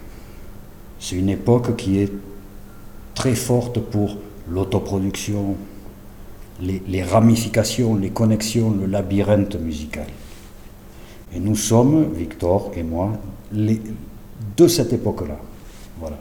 C'est 1.05 1.17
une 1.17 1.29
époque 1.29 1.75
qui 1.75 1.99
est 1.99 2.11
très 3.13 3.35
forte 3.35 3.79
pour 3.79 4.17
l'autoproduction, 4.49 5.55
les, 6.59 7.03
ramifications, 7.03 7.95
les 7.95 8.09
connexions, 8.09 8.71
le 8.71 8.87
labyrinthe 8.87 9.55
musical. 9.61 10.07
Et 11.31 11.39
nous 11.39 11.55
sommes, 11.55 12.07
Victor 12.15 12.71
et 12.75 12.81
moi, 12.81 13.11
de 13.53 14.67
cette 14.67 14.93
époque-là. 14.93 15.37
Voilà. 15.99 16.17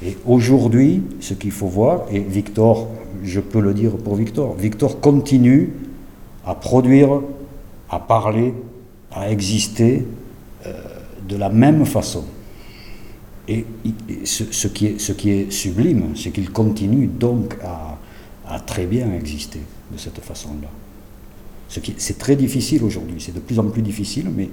Et 0.00 0.16
aujourd'hui, 0.24 1.02
ce 1.18 1.34
qu'il 1.34 1.50
faut 1.50 1.66
voir, 1.66 2.02
et 2.12 2.20
Victor, 2.20 2.86
je 3.24 3.40
peux 3.40 3.60
le 3.60 3.74
dire 3.74 3.96
pour 3.96 4.14
Victor, 4.14 4.54
Victor 4.54 5.00
continue 5.00 5.72
à 6.46 6.54
produire, 6.54 7.20
à 7.88 7.98
parler, 7.98 8.54
à 9.10 9.28
exister 9.28 10.06
euh, 10.66 10.72
de 11.28 11.34
la 11.34 11.48
même 11.48 11.84
façon. 11.84 12.22
Et, 13.50 13.66
ce, 14.24 14.44
ce, 14.52 14.68
qui 14.68 14.86
est, 14.86 15.00
ce 15.00 15.12
sublime, 15.50 16.12
c'est 16.14 16.30
qu'il 16.30 16.50
continue 16.50 17.08
donc 17.08 17.56
à, 17.64 17.98
très 18.60 18.86
bien 18.86 19.12
exister 19.12 19.60
de 19.92 19.98
cette 19.98 20.20
façon-là. 20.20 20.68
C'est 21.68 22.18
très 22.18 22.36
difficile 22.36 22.84
aujourd'hui, 22.84 23.16
c'est 23.18 23.34
de 23.34 23.40
plus 23.40 23.58
en 23.58 23.64
plus 23.64 23.82
difficile, 23.82 24.30
mais 24.34 24.50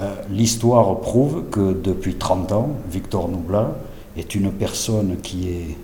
euh, 0.00 0.14
l'histoire 0.30 1.00
prouve 1.00 1.44
que 1.50 1.72
depuis 1.72 2.14
30 2.14 2.52
ans, 2.52 2.70
Victor 2.90 3.28
Noubla 3.28 3.76
est 4.16 4.34
une 4.34 4.50
personne 4.52 5.16
qui 5.22 5.48
est 5.48 5.76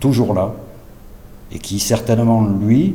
toujours 0.00 0.34
là 0.34 0.54
et 1.52 1.58
qui 1.58 1.78
certainement, 1.78 2.46
lui, 2.46 2.94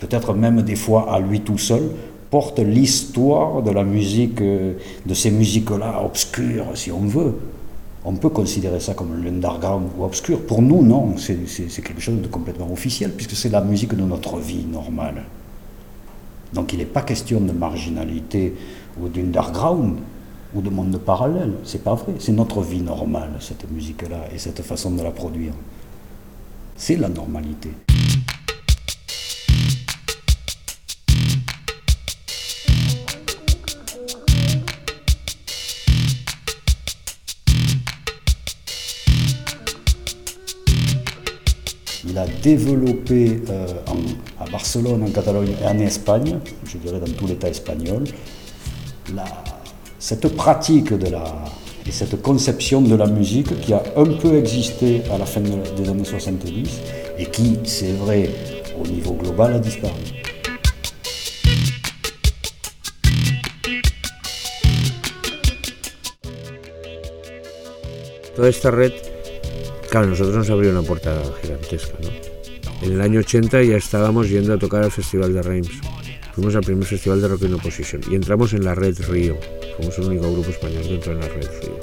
peut-être 0.00 0.34
même 0.34 0.62
des 0.62 0.76
fois 0.76 1.12
à 1.12 1.20
lui 1.20 1.40
tout 1.40 1.58
seul, 1.58 1.82
porte 2.30 2.58
l'histoire 2.58 3.62
de 3.62 3.70
la 3.70 3.84
musique, 3.84 4.42
de 4.42 5.14
ces 5.14 5.30
musiques-là 5.30 6.02
obscures, 6.04 6.66
si 6.74 6.92
on 6.92 7.06
veut. 7.06 7.34
On 8.10 8.16
peut 8.16 8.30
considérer 8.30 8.80
ça 8.80 8.94
comme 8.94 9.22
l'underground 9.22 9.90
ou 9.98 10.02
obscur. 10.02 10.40
Pour 10.40 10.62
nous, 10.62 10.82
non, 10.82 11.18
c'est 11.18 11.82
quelque 11.82 12.00
chose 12.00 12.22
de 12.22 12.26
complètement 12.26 12.72
officiel, 12.72 13.12
puisque 13.12 13.32
c'est 13.32 13.50
la 13.50 13.60
musique 13.60 13.94
de 13.94 14.02
notre 14.02 14.38
vie 14.38 14.64
normale. 14.64 15.24
Donc 16.54 16.72
il 16.72 16.78
n'est 16.78 16.86
pas 16.86 17.02
question 17.02 17.38
de 17.38 17.52
marginalité 17.52 18.54
ou 18.98 19.08
d'underground 19.08 19.98
ou 20.54 20.62
de 20.62 20.70
monde 20.70 20.96
parallèle. 20.96 21.52
C'est 21.64 21.84
pas 21.84 21.96
vrai. 21.96 22.14
C'est 22.18 22.32
notre 22.32 22.62
vie 22.62 22.80
normale, 22.80 23.32
cette 23.40 23.70
musique-là, 23.70 24.24
et 24.34 24.38
cette 24.38 24.62
façon 24.62 24.90
de 24.92 25.02
la 25.02 25.10
produire. 25.10 25.52
C'est 26.78 26.96
la 26.96 27.10
normalité. 27.10 27.72
A 42.18 42.26
développé 42.42 43.40
euh, 43.48 43.66
à 44.40 44.50
Barcelone, 44.50 45.04
en 45.04 45.10
Catalogne 45.10 45.52
et 45.62 45.66
en 45.66 45.78
Espagne, 45.78 46.40
je 46.64 46.76
dirais 46.78 46.98
dans 46.98 47.12
tout 47.12 47.28
l'État 47.28 47.48
espagnol, 47.48 48.02
cette 50.00 50.26
pratique 50.34 50.92
de 50.92 51.10
la, 51.10 51.22
et 51.86 51.92
cette 51.92 52.20
conception 52.20 52.82
de 52.82 52.96
la 52.96 53.06
musique 53.06 53.60
qui 53.60 53.72
a 53.72 53.84
un 53.96 54.06
peu 54.06 54.36
existé 54.36 55.02
à 55.12 55.18
la 55.18 55.26
fin 55.26 55.40
des 55.40 55.88
années 55.88 56.04
70 56.04 56.80
et 57.20 57.26
qui, 57.26 57.56
c'est 57.62 57.92
vrai, 57.92 58.30
au 58.82 58.86
niveau 58.88 59.12
global 59.12 59.54
a 59.54 59.58
disparu. 59.60 59.94
Claro, 69.90 70.06
nosotros 70.06 70.36
nos 70.36 70.50
abrió 70.50 70.70
una 70.70 70.82
puerta 70.82 71.22
gigantesca, 71.42 71.94
¿no? 72.02 72.08
En 72.80 72.92
el 72.92 73.00
año 73.00 73.20
80 73.20 73.62
ya 73.64 73.76
estábamos 73.76 74.28
yendo 74.28 74.54
a 74.54 74.58
tocar 74.58 74.84
al 74.84 74.92
Festival 74.92 75.34
de 75.34 75.42
Reims. 75.42 75.70
Fuimos 76.32 76.54
al 76.54 76.62
primer 76.62 76.86
festival 76.86 77.20
de 77.20 77.26
rock 77.26 77.42
in 77.42 77.54
opposition 77.54 78.00
y 78.08 78.14
entramos 78.14 78.52
en 78.52 78.64
la 78.64 78.74
red 78.76 78.96
Río. 79.08 79.36
Fuimos 79.76 79.98
el 79.98 80.04
único 80.04 80.32
grupo 80.32 80.50
español 80.50 80.82
que 80.84 80.94
entró 80.94 81.12
en 81.12 81.20
la 81.20 81.28
red 81.28 81.48
Río. 81.60 81.80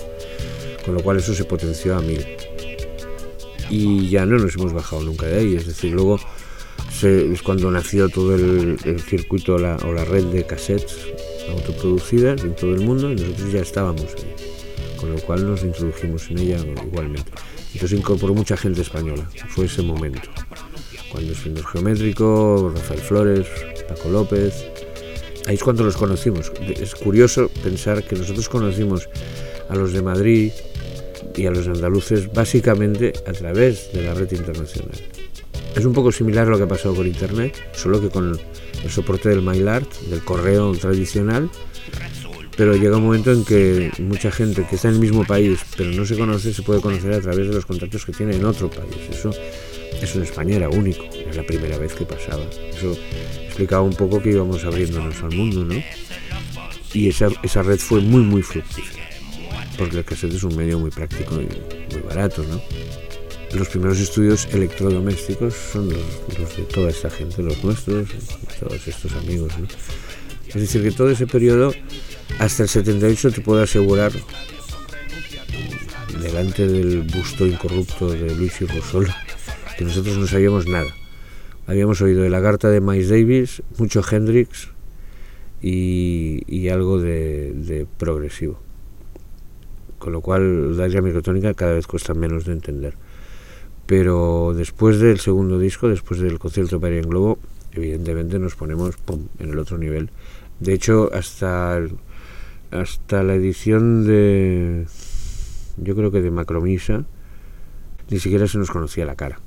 Con 0.85 0.93
lo 0.95 1.03
cual 1.03 1.17
eso 1.17 1.33
se 1.33 1.43
potenció 1.43 1.97
a 1.97 2.01
mil. 2.01 2.25
Y 3.69 4.09
ya 4.09 4.25
no 4.25 4.37
nos 4.37 4.55
hemos 4.55 4.71
bajado 4.71 5.03
nunca 5.03 5.25
de 5.25 5.39
ahí. 5.39 5.55
Es 5.55 5.67
decir, 5.67 5.91
luego 5.91 6.17
es 7.03 7.41
cuando 7.41 7.69
nació 7.69 8.07
todo 8.07 8.33
el, 8.35 8.79
circuito 9.01 9.55
o 9.55 9.57
la 9.57 10.05
red 10.05 10.23
de 10.27 10.45
cassettes 10.45 10.97
autoproducidas 11.49 12.41
en 12.43 12.55
todo 12.55 12.73
el 12.73 12.81
mundo 12.81 13.11
y 13.11 13.15
nosotros 13.15 13.51
ya 13.51 13.59
estábamos 13.59 14.05
ahí. 14.05 14.35
Con 14.97 15.11
lo 15.11 15.19
cual 15.19 15.45
nos 15.45 15.63
introdujimos 15.63 16.29
en 16.31 16.39
ella 16.39 16.57
igualmente. 16.85 17.31
Entonces 17.75 17.99
incorporó 17.99 18.33
mucha 18.33 18.55
gente 18.55 18.81
española. 18.81 19.29
Fue 19.49 19.65
ese 19.65 19.81
momento. 19.81 20.29
Cuando 21.11 21.33
es 21.33 21.39
Fender 21.39 21.65
Geométrico, 21.65 22.71
Rafael 22.73 23.01
Flores, 23.01 23.47
Paco 23.89 24.09
López. 24.09 24.53
Ahí 25.45 25.55
es 25.55 25.61
cuando 25.63 25.83
los 25.83 25.97
conocimos. 25.97 26.53
Es 26.61 26.95
curioso 26.95 27.49
pensar 27.63 28.01
que 28.05 28.15
nosotros 28.15 28.47
conocimos 28.47 29.09
a 29.67 29.75
los 29.75 29.91
de 29.91 30.01
Madrid 30.01 30.53
y 31.35 31.45
a 31.47 31.51
los 31.51 31.67
andaluces 31.67 32.31
básicamente 32.31 33.11
a 33.27 33.33
través 33.33 33.91
de 33.91 34.03
la 34.03 34.13
red 34.13 34.31
internacional. 34.31 34.97
Es 35.75 35.83
un 35.83 35.91
poco 35.91 36.13
similar 36.13 36.47
a 36.47 36.51
lo 36.51 36.57
que 36.57 36.63
ha 36.63 36.69
pasado 36.69 36.95
con 36.95 37.05
Internet, 37.05 37.61
solo 37.73 37.99
que 37.99 38.09
con 38.09 38.39
el 38.85 38.89
soporte 38.89 39.27
del 39.27 39.41
MailArt, 39.41 39.93
del 40.03 40.23
correo 40.23 40.71
tradicional, 40.75 41.49
pero 42.57 42.75
llega 42.75 42.97
un 42.97 43.03
momento 43.03 43.31
en 43.31 43.43
que 43.43 43.91
mucha 43.99 44.31
gente 44.31 44.65
que 44.69 44.75
está 44.75 44.87
en 44.87 44.95
el 44.95 44.99
mismo 44.99 45.25
país 45.25 45.59
pero 45.75 45.91
no 45.91 46.05
se 46.05 46.17
conoce 46.17 46.53
se 46.53 46.61
puede 46.61 46.81
conocer 46.81 47.13
a 47.13 47.21
través 47.21 47.47
de 47.47 47.53
los 47.53 47.65
contactos 47.65 48.05
que 48.05 48.13
tiene 48.13 48.35
en 48.35 48.45
otro 48.45 48.69
país. 48.69 48.95
Eso, 49.11 49.31
eso 50.01 50.17
en 50.17 50.23
España 50.23 50.55
era 50.55 50.69
único, 50.69 51.03
era 51.13 51.33
la 51.33 51.43
primera 51.43 51.77
vez 51.77 51.93
que 51.93 52.05
pasaba. 52.05 52.43
Eso 52.75 52.97
explicaba 53.45 53.83
un 53.83 53.93
poco 53.93 54.21
que 54.21 54.31
íbamos 54.31 54.63
abriéndonos 54.63 55.21
al 55.23 55.35
mundo, 55.35 55.63
¿no? 55.63 55.81
Y 56.93 57.09
esa, 57.09 57.27
esa 57.43 57.61
red 57.61 57.79
fue 57.79 57.99
muy, 57.99 58.21
muy 58.21 58.41
fructífera, 58.41 59.03
porque 59.77 59.97
el 59.97 60.05
cassette 60.05 60.33
es 60.33 60.43
un 60.43 60.55
medio 60.55 60.79
muy 60.79 60.91
práctico 60.91 61.35
y 61.35 61.93
muy 61.93 62.01
barato, 62.07 62.43
¿no? 62.43 62.61
Los 63.57 63.69
primeros 63.69 63.99
estudios 63.99 64.47
electrodomésticos 64.51 65.53
son 65.53 65.89
los, 65.89 66.39
los 66.39 66.57
de 66.57 66.63
toda 66.63 66.89
esta 66.89 67.09
gente, 67.09 67.41
los 67.43 67.63
nuestros, 67.63 68.09
todos 68.59 68.87
estos 68.87 69.13
amigos, 69.13 69.57
¿no? 69.57 69.67
Es 70.47 70.61
decir, 70.61 70.83
que 70.83 70.91
todo 70.91 71.09
ese 71.09 71.27
periodo, 71.27 71.73
hasta 72.39 72.63
el 72.63 72.69
78, 72.69 73.32
te 73.32 73.41
puedo 73.41 73.62
asegurar, 73.62 74.12
delante 76.21 76.67
del 76.67 77.04
busto 77.04 77.45
incorrupto 77.45 78.10
de 78.10 78.36
Luis 78.36 78.62
y 78.62 78.65
Rosol, 78.65 79.08
que 79.78 79.86
nosotros 79.86 80.17
no 80.17 80.28
sabíamos 80.28 80.67
nada. 80.67 80.93
Habíamos 81.67 82.02
oído 82.02 82.24
de 82.24 82.30
la 82.30 82.41
carta 82.41 82.69
de 82.69 82.82
Miles 82.82 83.10
Davis, 83.10 83.63
mucho 83.78 84.02
Hendrix 84.10 84.69
y, 85.62 86.69
algo 86.69 87.00
de, 87.00 87.88
progresivo. 87.98 88.60
Con 89.98 90.13
lo 90.13 90.21
cual, 90.21 90.78
la 90.78 91.02
microtónica 91.02 91.54
cada 91.54 91.74
vez 91.74 91.88
cuesta 91.88 92.13
menos 92.13 92.45
de 92.45 92.54
entender. 92.54 92.95
Pero 93.88 94.54
después 94.56 95.00
del 95.00 95.19
segundo 95.19 95.58
disco, 95.58 95.88
después 95.88 96.19
del 96.19 96.38
concierto 96.38 96.80
para 96.80 96.95
en 96.95 97.10
Globo, 97.10 97.39
evidentemente 97.71 98.39
nos 98.39 98.56
ponemos 98.56 98.98
pum, 98.98 99.28
en 99.39 99.50
el 99.50 99.60
otro 99.60 99.78
nivel. 99.78 100.10
De 100.60 100.74
hecho, 100.74 101.10
hasta, 101.13 101.78
el, 101.78 101.91
hasta 102.71 103.23
la 103.23 103.36
edición 103.36 104.06
de, 104.06 104.86
yo 105.78 105.95
creo 105.95 106.12
que 106.12 106.21
de 106.21 106.32
Macromisa, 106.32 107.06
ni 108.10 108.19
siquiera 108.19 108.47
se 108.47 108.58
nos 108.58 108.71
conocía 108.71 109.06
la 109.06 109.15
cara 109.15 109.39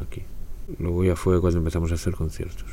aquí. 0.00 0.22
Luego 0.78 1.04
ya 1.04 1.16
fue 1.16 1.40
cuando 1.40 1.58
empezamos 1.58 1.92
a 1.92 1.94
hacer 1.94 2.14
conciertos. 2.14 2.66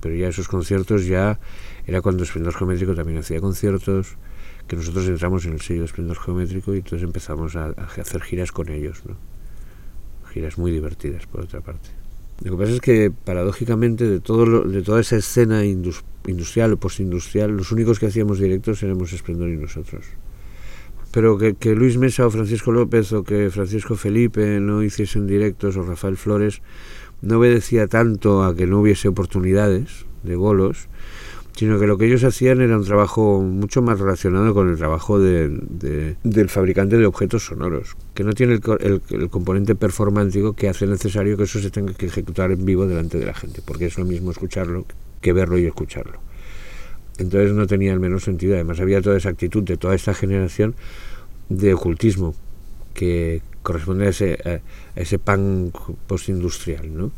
pero 0.00 0.14
ya 0.14 0.28
esos 0.28 0.48
conciertos 0.48 1.06
ya 1.06 1.40
era 1.86 2.00
cuando 2.00 2.22
Esplendor 2.22 2.54
Geométrico 2.54 2.94
también 2.94 3.18
hacía 3.18 3.40
conciertos, 3.40 4.16
que 4.68 4.76
nosotros 4.76 5.06
entramos 5.06 5.46
en 5.46 5.52
el 5.52 5.60
sello 5.60 5.80
de 5.80 5.86
Esplendor 5.86 6.18
Geométrico 6.18 6.74
y 6.74 6.78
entonces 6.78 7.02
empezamos 7.02 7.56
a, 7.56 7.66
a 7.66 7.84
hacer 8.00 8.22
giras 8.22 8.52
con 8.52 8.68
ellos, 8.68 9.02
¿no? 9.06 9.16
giras 10.32 10.58
muy 10.58 10.70
divertidas 10.70 11.26
por 11.26 11.42
otra 11.42 11.60
parte. 11.60 11.88
Lo 12.42 12.52
que 12.52 12.64
pasa 12.64 12.72
es 12.74 12.80
que, 12.80 13.10
paradójicamente, 13.10 14.06
de, 14.06 14.20
todo 14.20 14.44
lo, 14.44 14.64
de 14.64 14.82
toda 14.82 15.00
esa 15.00 15.16
escena 15.16 15.64
indus, 15.64 16.04
industrial 16.26 16.74
o 16.74 16.76
postindustrial, 16.76 17.56
los 17.56 17.72
únicos 17.72 17.98
que 17.98 18.06
hacíamos 18.06 18.38
directos 18.38 18.82
éramos 18.82 19.12
Esplendor 19.12 19.48
y 19.48 19.56
nosotros. 19.56 20.04
Pero 21.12 21.38
que, 21.38 21.54
que, 21.54 21.74
Luis 21.74 21.96
Mesa 21.96 22.26
o 22.26 22.30
Francisco 22.30 22.72
López 22.72 23.12
o 23.12 23.24
que 23.24 23.48
Francisco 23.48 23.96
Felipe 23.96 24.60
no 24.60 24.82
hiciesen 24.82 25.26
directos 25.26 25.76
o 25.76 25.82
Rafael 25.82 26.18
Flores 26.18 26.60
no 27.22 27.38
obedecía 27.38 27.86
tanto 27.86 28.44
a 28.44 28.54
que 28.54 28.66
no 28.66 28.80
hubiese 28.80 29.08
oportunidades 29.08 30.04
de 30.22 30.36
golos, 30.36 30.88
sino 31.56 31.80
que 31.80 31.86
lo 31.86 31.96
que 31.96 32.06
ellos 32.06 32.22
hacían 32.22 32.60
era 32.60 32.76
un 32.76 32.84
trabajo 32.84 33.40
mucho 33.40 33.80
más 33.80 33.98
relacionado 33.98 34.52
con 34.52 34.68
el 34.68 34.76
trabajo 34.76 35.18
de, 35.18 35.48
de, 35.48 36.16
del 36.22 36.50
fabricante 36.50 36.98
de 36.98 37.06
objetos 37.06 37.46
sonoros, 37.46 37.96
que 38.14 38.24
no 38.24 38.34
tiene 38.34 38.54
el, 38.54 38.62
el, 38.80 39.02
el, 39.08 39.30
componente 39.30 39.74
performántico 39.74 40.52
que 40.52 40.68
hace 40.68 40.86
necesario 40.86 41.38
que 41.38 41.44
eso 41.44 41.58
se 41.58 41.70
tenga 41.70 41.94
que 41.94 42.06
ejecutar 42.06 42.52
en 42.52 42.64
vivo 42.66 42.86
delante 42.86 43.18
de 43.18 43.24
la 43.24 43.32
gente, 43.32 43.62
porque 43.64 43.86
es 43.86 43.96
lo 43.96 44.04
mismo 44.04 44.30
escucharlo 44.30 44.84
que 45.22 45.32
verlo 45.32 45.56
y 45.56 45.64
escucharlo. 45.64 46.20
Entonces 47.16 47.52
no 47.52 47.66
tenía 47.66 47.94
el 47.94 48.00
menor 48.00 48.20
sentido, 48.20 48.54
además 48.54 48.78
había 48.78 49.00
toda 49.00 49.16
esa 49.16 49.30
actitud 49.30 49.62
de 49.62 49.78
toda 49.78 49.94
esta 49.94 50.12
generación 50.12 50.74
de 51.48 51.72
ocultismo 51.72 52.34
que 52.92 53.40
corresponde 53.62 54.06
a 54.06 54.10
ese, 54.10 54.38
a 54.44 55.00
ese 55.00 55.18
pan 55.18 55.72
postindustrial, 56.06 56.94
¿no? 56.94 57.12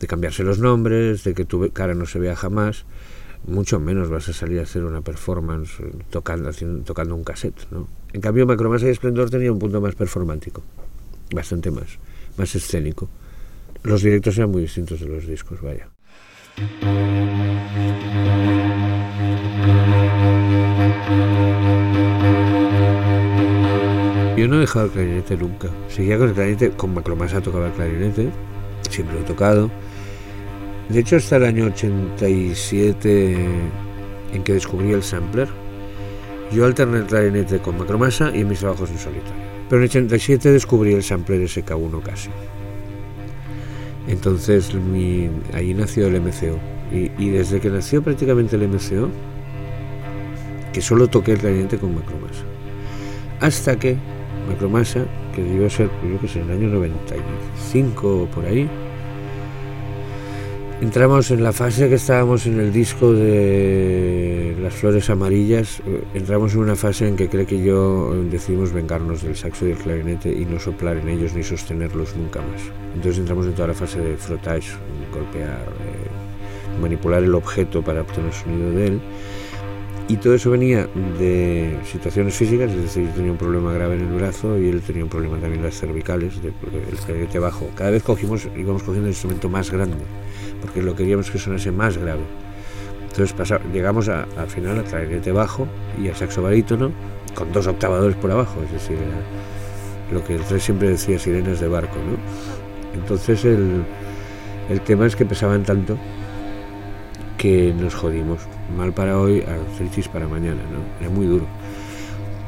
de 0.00 0.06
cambiarse 0.06 0.42
los 0.42 0.58
nombres, 0.58 1.22
de 1.24 1.34
que 1.34 1.44
tu 1.44 1.70
cara 1.70 1.94
no 1.94 2.06
se 2.06 2.18
vea 2.18 2.34
jamás, 2.34 2.84
mucho 3.46 3.80
menos 3.80 4.10
vas 4.10 4.28
a 4.28 4.32
salir 4.32 4.60
a 4.60 4.62
hacer 4.62 4.84
una 4.84 5.00
performance 5.00 5.82
tocando, 6.10 6.48
haciendo, 6.48 6.84
tocando 6.84 7.14
un 7.14 7.24
cassette. 7.24 7.66
¿no? 7.70 7.88
En 8.12 8.20
cambio, 8.20 8.46
Macromasa 8.46 8.86
y 8.86 8.90
Esplendor 8.90 9.30
tenía 9.30 9.52
un 9.52 9.58
punto 9.58 9.80
más 9.80 9.94
performático, 9.94 10.62
bastante 11.34 11.70
más, 11.70 11.98
más 12.36 12.54
escénico. 12.54 13.08
Los 13.82 14.02
directos 14.02 14.36
eran 14.36 14.50
muy 14.50 14.62
distintos 14.62 15.00
de 15.00 15.06
los 15.06 15.26
discos, 15.26 15.60
vaya. 15.62 15.88
Yo 24.36 24.48
no 24.48 24.56
he 24.56 24.60
dejado 24.60 24.86
el 24.86 24.90
clarinete 24.92 25.36
nunca. 25.36 25.68
Seguía 25.88 26.18
con 26.18 26.28
el 26.28 26.34
clarinete, 26.34 26.70
con 26.70 26.94
Macromasa 26.94 27.40
tocaba 27.40 27.66
el 27.68 27.72
clarinete, 27.72 28.30
siempre 28.88 29.16
lo 29.16 29.22
he 29.22 29.24
tocado. 29.24 29.70
De 30.92 30.98
hecho, 30.98 31.16
hasta 31.16 31.36
el 31.36 31.44
año 31.44 31.66
87 31.66 33.36
en 34.32 34.42
que 34.42 34.52
descubrí 34.54 34.90
el 34.90 35.04
sampler, 35.04 35.48
yo 36.52 36.64
alterné 36.64 36.98
el 36.98 37.06
clarinete 37.06 37.60
con 37.60 37.78
Macromasa 37.78 38.34
y 38.34 38.44
mis 38.44 38.58
trabajos 38.58 38.90
en 38.90 38.98
solitario. 38.98 39.32
Pero 39.68 39.82
en 39.82 39.84
el 39.84 39.90
87 39.90 40.50
descubrí 40.50 40.92
el 40.92 41.04
sampler 41.04 41.42
SK1 41.42 42.02
casi. 42.02 42.30
Entonces 44.08 44.74
mi, 44.74 45.30
ahí 45.52 45.74
nació 45.74 46.08
el 46.08 46.20
MCO. 46.20 46.58
Y, 46.90 47.28
desde 47.28 47.60
que 47.60 47.70
nació 47.70 48.02
prácticamente 48.02 48.56
el 48.56 48.66
MCO, 48.66 49.10
que 50.72 50.80
solo 50.80 51.06
toqué 51.06 51.32
el 51.32 51.38
clarinete 51.38 51.78
con 51.78 51.94
Macromasa. 51.94 52.42
Hasta 53.38 53.78
que 53.78 53.96
Macromasa, 54.48 55.04
que 55.36 55.44
debió 55.44 55.70
ser, 55.70 55.88
yo 56.02 56.18
que 56.18 56.40
en 56.40 56.50
el 56.50 56.58
año 56.58 56.68
95 56.68 58.22
o 58.22 58.26
por 58.26 58.44
ahí, 58.44 58.68
entramos 60.80 61.30
en 61.30 61.42
la 61.42 61.52
fase 61.52 61.88
que 61.88 61.96
estábamos 61.96 62.46
en 62.46 62.58
el 62.58 62.72
disco 62.72 63.12
de 63.12 64.56
las 64.62 64.74
flores 64.74 65.10
amarillas, 65.10 65.82
entramos 66.14 66.54
en 66.54 66.60
una 66.60 66.76
fase 66.76 67.06
en 67.06 67.16
que 67.16 67.28
cree 67.28 67.44
que 67.44 67.62
yo 67.62 68.14
decidimos 68.30 68.72
vengarnos 68.72 69.22
del 69.22 69.36
saxo 69.36 69.66
y 69.66 69.68
del 69.68 69.78
clarinete 69.78 70.32
y 70.32 70.46
no 70.46 70.58
soplar 70.58 70.96
en 70.96 71.08
ellos 71.08 71.34
ni 71.34 71.42
sostenerlos 71.42 72.16
nunca 72.16 72.40
más. 72.40 72.62
Entonces 72.94 73.18
entramos 73.18 73.46
en 73.46 73.52
toda 73.52 73.68
la 73.68 73.74
fase 73.74 74.00
de 74.00 74.16
frottage, 74.16 74.72
golpear, 75.12 75.60
eh, 75.60 76.80
manipular 76.80 77.22
el 77.22 77.34
objeto 77.34 77.82
para 77.82 78.00
obtener 78.00 78.32
sonido 78.32 78.70
de 78.72 78.86
él. 78.86 79.00
Y 80.08 80.16
todo 80.16 80.34
eso 80.34 80.50
venía 80.50 80.88
de 81.20 81.78
situaciones 81.84 82.34
físicas, 82.34 82.70
es 82.72 82.82
decir, 82.82 83.06
yo 83.06 83.12
tenía 83.12 83.30
un 83.30 83.38
problema 83.38 83.72
grave 83.72 83.94
en 83.94 84.00
el 84.00 84.14
brazo 84.14 84.58
y 84.58 84.68
él 84.68 84.80
tenía 84.80 85.04
un 85.04 85.10
problema 85.10 85.34
también 85.34 85.60
en 85.60 85.66
las 85.66 85.78
cervicales, 85.78 86.42
de, 86.42 86.48
el 86.48 86.98
clarinete 86.98 87.38
bajo. 87.38 87.70
Cada 87.76 87.90
vez 87.90 88.02
cogimos, 88.02 88.48
íbamos 88.56 88.82
cogiendo 88.82 89.06
un 89.06 89.12
instrumento 89.12 89.48
más 89.48 89.70
grande 89.70 89.98
porque 90.60 90.82
lo 90.82 90.94
queríamos 90.94 91.30
que 91.30 91.38
sonase 91.38 91.72
más 91.72 91.96
grave. 91.96 92.22
Entonces 93.08 93.34
llegamos 93.72 94.08
a, 94.08 94.26
al 94.36 94.46
final 94.48 94.78
al 94.78 94.84
clarinete 94.84 95.32
bajo 95.32 95.66
y 96.00 96.08
al 96.08 96.16
saxo 96.16 96.42
barítono 96.42 96.92
con 97.34 97.52
dos 97.52 97.66
octavadores 97.66 98.16
por 98.16 98.30
abajo, 98.30 98.60
es 98.64 98.72
decir, 98.72 98.96
era 98.96 99.20
lo 100.12 100.24
que 100.24 100.36
el 100.36 100.42
tres 100.42 100.62
siempre 100.62 100.88
decía 100.88 101.18
sirenas 101.18 101.60
de 101.60 101.68
barco, 101.68 101.96
¿no? 101.96 102.98
Entonces 103.00 103.44
el, 103.44 103.84
el 104.68 104.80
tema 104.80 105.06
es 105.06 105.16
que 105.16 105.24
pesaban 105.24 105.62
tanto 105.62 105.96
que 107.38 107.72
nos 107.72 107.94
jodimos. 107.94 108.40
Mal 108.76 108.92
para 108.92 109.18
hoy, 109.18 109.42
artritis 109.42 110.08
para 110.08 110.28
mañana, 110.28 110.60
¿no? 110.70 110.80
Era 111.00 111.10
muy 111.10 111.26
duro. 111.26 111.46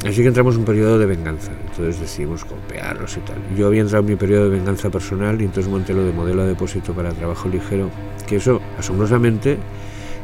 Así 0.04 0.20
que 0.20 0.28
entramos 0.28 0.54
en 0.54 0.60
un 0.60 0.66
periodo 0.66 0.98
de 0.98 1.06
venganza, 1.06 1.52
entonces 1.60 2.00
decidimos 2.00 2.44
golpearlos 2.44 3.16
y 3.16 3.20
tal. 3.20 3.36
Yo 3.56 3.68
había 3.68 3.82
entrado 3.82 4.02
en 4.02 4.10
mi 4.10 4.16
periodo 4.16 4.50
de 4.50 4.58
venganza 4.58 4.90
personal 4.90 5.40
y 5.40 5.44
entonces 5.44 5.70
monté 5.70 5.94
lo 5.94 6.04
de 6.04 6.12
modelo 6.12 6.42
a 6.42 6.46
depósito 6.46 6.92
para 6.92 7.12
trabajo 7.12 7.48
ligero, 7.48 7.88
que 8.26 8.36
eso, 8.36 8.60
asombrosamente, 8.78 9.58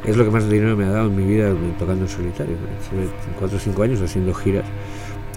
es 0.05 0.17
lo 0.17 0.25
que 0.25 0.31
más 0.33 0.49
dinero 0.49 0.77
me 0.77 0.85
ha 0.85 0.91
dado 0.91 1.07
en 1.07 1.17
mi 1.17 1.25
vida 1.25 1.55
tocando 1.79 2.05
en 2.05 2.09
solitario. 2.09 2.57
Estuve 2.83 3.09
cuatro 3.39 3.57
o 3.57 3.61
cinco 3.61 3.83
años 3.85 4.01
haciendo 4.01 4.35
giras 4.35 4.65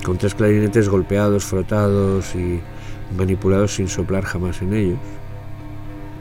con 0.03 0.17
tres 0.17 0.33
clarinetes 0.33 0.89
golpeados, 0.89 1.45
frotados 1.45 2.33
y 2.35 2.59
manipulados 3.15 3.75
sin 3.75 3.87
soplar 3.87 4.23
jamás 4.23 4.61
en 4.63 4.73
ellos. 4.73 4.97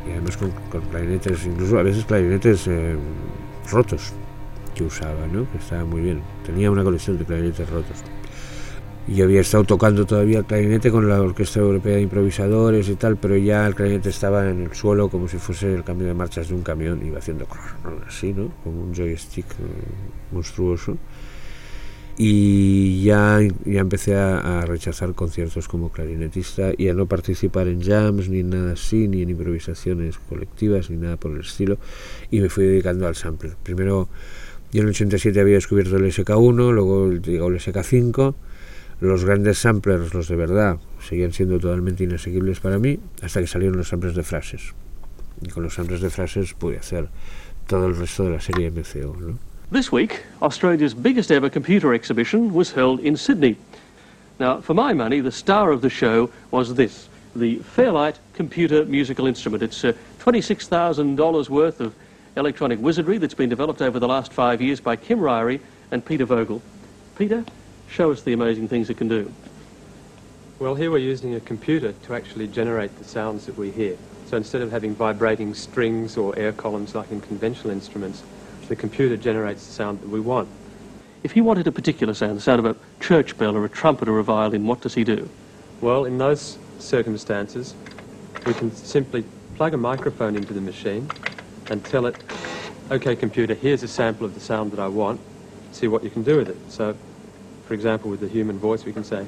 Y 0.07 0.13
además 0.13 0.37
con, 0.37 0.51
con 0.71 0.83
clarinetes, 0.91 1.47
incluso 1.47 1.79
a 1.79 1.83
veces 1.83 2.05
clarinetes 2.05 2.67
eh, 2.67 2.97
rotos, 3.71 4.13
que 4.81 4.87
usaba, 4.87 5.27
¿no? 5.27 5.51
que 5.51 5.59
estaba 5.59 5.85
muy 5.85 6.01
bien. 6.01 6.23
Tenía 6.45 6.71
una 6.71 6.83
colección 6.83 7.19
de 7.19 7.27
clarinetes 7.27 7.69
rotos. 7.69 7.99
Y 9.07 9.21
había 9.21 9.43
estado 9.43 9.64
tocando 9.64 10.07
todavía 10.07 10.38
el 10.38 10.45
clarinete 10.47 10.90
con 10.90 11.07
la 11.07 11.21
Orquesta 11.21 11.61
Europea 11.61 11.97
de 11.97 12.03
Improvisadores 12.03 12.88
y 12.88 12.95
tal, 12.95 13.16
pero 13.16 13.37
ya 13.37 13.66
el 13.66 13.75
clarinete 13.75 14.09
estaba 14.09 14.49
en 14.49 14.62
el 14.62 14.73
suelo 14.73 15.11
como 15.11 15.29
si 15.29 15.37
fuese 15.37 15.75
el 15.75 15.85
cambio 15.85 16.07
de 16.07 16.14
marchas 16.14 16.49
de 16.49 16.55
un 16.55 16.62
camión, 16.62 17.05
iba 17.05 17.19
haciendo 17.19 17.47
así, 18.07 18.33
¿no? 18.33 18.53
Como 18.64 18.83
un 18.83 18.95
joystick 18.95 19.47
monstruoso. 20.33 20.97
Y 22.16 23.03
ya, 23.03 23.40
ya 23.64 23.81
empecé 23.81 24.14
a, 24.14 24.61
a, 24.61 24.66
rechazar 24.66 25.14
conciertos 25.14 25.69
como 25.69 25.90
clarinetista 25.90 26.71
y 26.77 26.88
a 26.88 26.95
no 26.95 27.07
participar 27.07 27.66
en 27.69 27.83
jams 27.83 28.29
ni 28.29 28.43
nada 28.43 28.73
así, 28.73 29.09
ni 29.09 29.23
en 29.23 29.31
improvisaciones 29.31 30.19
colectivas, 30.19 30.90
ni 30.90 30.99
nada 30.99 31.16
por 31.16 31.33
el 31.33 31.40
estilo. 31.40 31.79
Y 32.31 32.40
me 32.40 32.49
fui 32.51 32.64
dedicando 32.64 33.07
al 33.07 33.16
sampler. 33.16 33.57
Primero 33.62 34.09
yo 34.73 34.83
en 34.83 34.89
el 34.89 34.91
87 34.91 35.41
había 35.41 35.55
descubierto 35.55 35.97
el 35.97 36.05
SK1, 36.05 36.73
luego 36.73 37.13
llegó 37.13 37.49
el 37.49 37.57
SK5. 37.57 38.35
Los 39.01 39.25
grandes 39.25 39.59
samplers, 39.59 40.15
los 40.15 40.29
de 40.29 40.37
verdad, 40.37 40.79
seguían 41.01 41.33
siendo 41.33 41.59
totalmente 41.59 42.05
inasequibles 42.05 42.61
para 42.61 42.79
mí, 42.79 43.01
hasta 43.23 43.41
que 43.41 43.47
salieron 43.47 43.79
los 43.79 43.89
samplers 43.89 44.15
de 44.15 44.23
frases. 44.23 44.75
Y 45.41 45.49
con 45.49 45.63
los 45.63 45.75
samplers 45.75 46.03
de 46.03 46.11
frases 46.11 46.55
pude 46.55 46.79
hacer 46.79 47.09
todo 47.67 47.87
el 47.87 47.97
resto 47.97 48.25
de 48.25 48.31
la 48.31 48.41
serie 48.41 48.71
MCO. 48.71 49.17
¿no? 49.19 49.39
This 49.73 49.91
week, 49.91 50.23
Australia's 50.41 50.95
biggest 50.95 51.31
ever 51.31 51.49
computer 51.51 51.95
exhibition 51.95 52.53
was 52.53 52.73
held 52.73 53.01
in 53.01 53.17
Sydney. 53.17 53.57
Now, 54.39 54.61
for 54.61 54.75
my 54.75 54.93
money, 54.93 55.21
the 55.21 55.31
star 55.31 55.73
of 55.73 55.81
the 55.81 55.91
show 55.91 56.31
was 56.51 56.75
this 56.75 57.09
the 57.37 57.57
Fairlight 57.59 58.19
computer 58.35 58.85
musical 58.85 59.27
instrument. 59.27 59.63
It's 59.63 59.85
uh, 59.85 59.93
$26,000 60.19 61.49
worth 61.49 61.81
of 61.81 61.95
electronic 62.40 62.81
wizardry 62.81 63.18
that's 63.18 63.35
been 63.35 63.50
developed 63.50 63.83
over 63.83 64.00
the 64.00 64.09
last 64.09 64.33
five 64.33 64.61
years 64.61 64.81
by 64.81 64.96
Kim 64.96 65.20
Ryrie 65.20 65.61
and 65.90 66.05
Peter 66.05 66.24
Vogel. 66.24 66.62
Peter, 67.16 67.44
show 67.88 68.11
us 68.11 68.22
the 68.22 68.33
amazing 68.33 68.66
things 68.66 68.88
it 68.88 68.96
can 68.96 69.09
do. 69.09 69.33
Well, 70.59 70.74
here 70.74 70.90
we're 70.90 70.98
using 70.98 71.35
a 71.35 71.40
computer 71.40 71.92
to 71.92 72.14
actually 72.14 72.48
generate 72.48 72.96
the 72.98 73.05
sounds 73.05 73.46
that 73.46 73.57
we 73.57 73.70
hear. 73.70 73.96
So 74.26 74.37
instead 74.37 74.62
of 74.62 74.70
having 74.70 74.94
vibrating 74.94 75.55
strings 75.55 76.16
or 76.16 76.37
air 76.38 76.53
columns 76.53 76.94
like 76.94 77.11
in 77.11 77.20
conventional 77.20 77.72
instruments, 77.72 78.22
the 78.68 78.76
computer 78.76 79.16
generates 79.16 79.66
the 79.66 79.72
sound 79.72 80.00
that 80.00 80.09
we 80.09 80.20
want. 80.20 80.48
If 81.22 81.33
he 81.33 81.42
wanted 81.42 81.66
a 81.66 81.72
particular 81.72 82.14
sound, 82.14 82.37
the 82.37 82.40
sound 82.40 82.64
of 82.64 82.64
a 82.64 82.76
church 83.00 83.37
bell 83.37 83.55
or 83.55 83.64
a 83.66 83.68
trumpet 83.68 84.09
or 84.09 84.18
a 84.18 84.24
violin, 84.24 84.66
what 84.66 84.81
does 84.81 84.94
he 84.94 85.05
do? 85.05 85.29
Well, 85.83 86.07
in 86.07 86.16
those 86.16 86.57
circumstances, 86.79 87.74
we 88.46 88.55
can 88.55 88.74
simply 88.74 89.24
plug 89.57 89.74
a 89.74 89.76
microphone 89.76 90.37
into 90.37 90.55
the 90.55 90.61
machine 90.61 91.07
and 91.71 91.85
tell 91.85 92.07
it, 92.07 92.17
okay, 92.91 93.17
computer, 93.17 93.55
here's 93.55 93.83
a 93.83 93.89
sample 93.89 94.27
of 94.27 94.35
the 94.35 94.41
sound 94.41 94.73
that 94.73 94.81
I 94.81 94.89
want. 94.89 95.21
See 95.73 95.89
what 95.89 96.03
you 96.05 96.11
can 96.11 96.23
do 96.23 96.37
with 96.37 96.49
it. 96.49 96.57
So, 96.69 96.95
for 97.67 97.75
example, 97.75 98.11
with 98.11 98.21
the 98.21 98.29
human 98.29 98.59
voice, 98.59 98.85
we 98.85 98.93
can 98.93 99.05
say, 99.05 99.25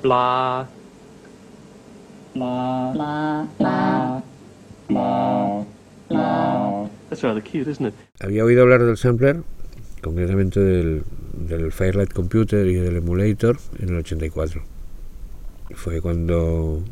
blah, 0.00 0.66
blah, 2.34 2.92
blah, 2.92 3.46
blah, 3.58 4.22
blah, 4.88 5.64
blah. 6.08 6.88
That's 7.10 7.22
rather 7.22 7.42
cute, 7.42 7.68
isn't 7.68 7.86
it? 7.86 7.94
Había 8.20 8.44
oído 8.44 8.62
hablar 8.62 8.82
del 8.82 8.96
sampler, 8.96 9.42
concretamente 10.00 10.60
del, 10.60 11.04
del 11.34 11.70
Firelight 11.70 12.12
Computer 12.12 12.66
y 12.66 12.74
del 12.74 12.96
Emulator, 12.96 13.58
en 13.78 13.90
el 13.90 13.96
84. 13.96 14.62
Fue 15.74 16.00
cuando 16.00 16.82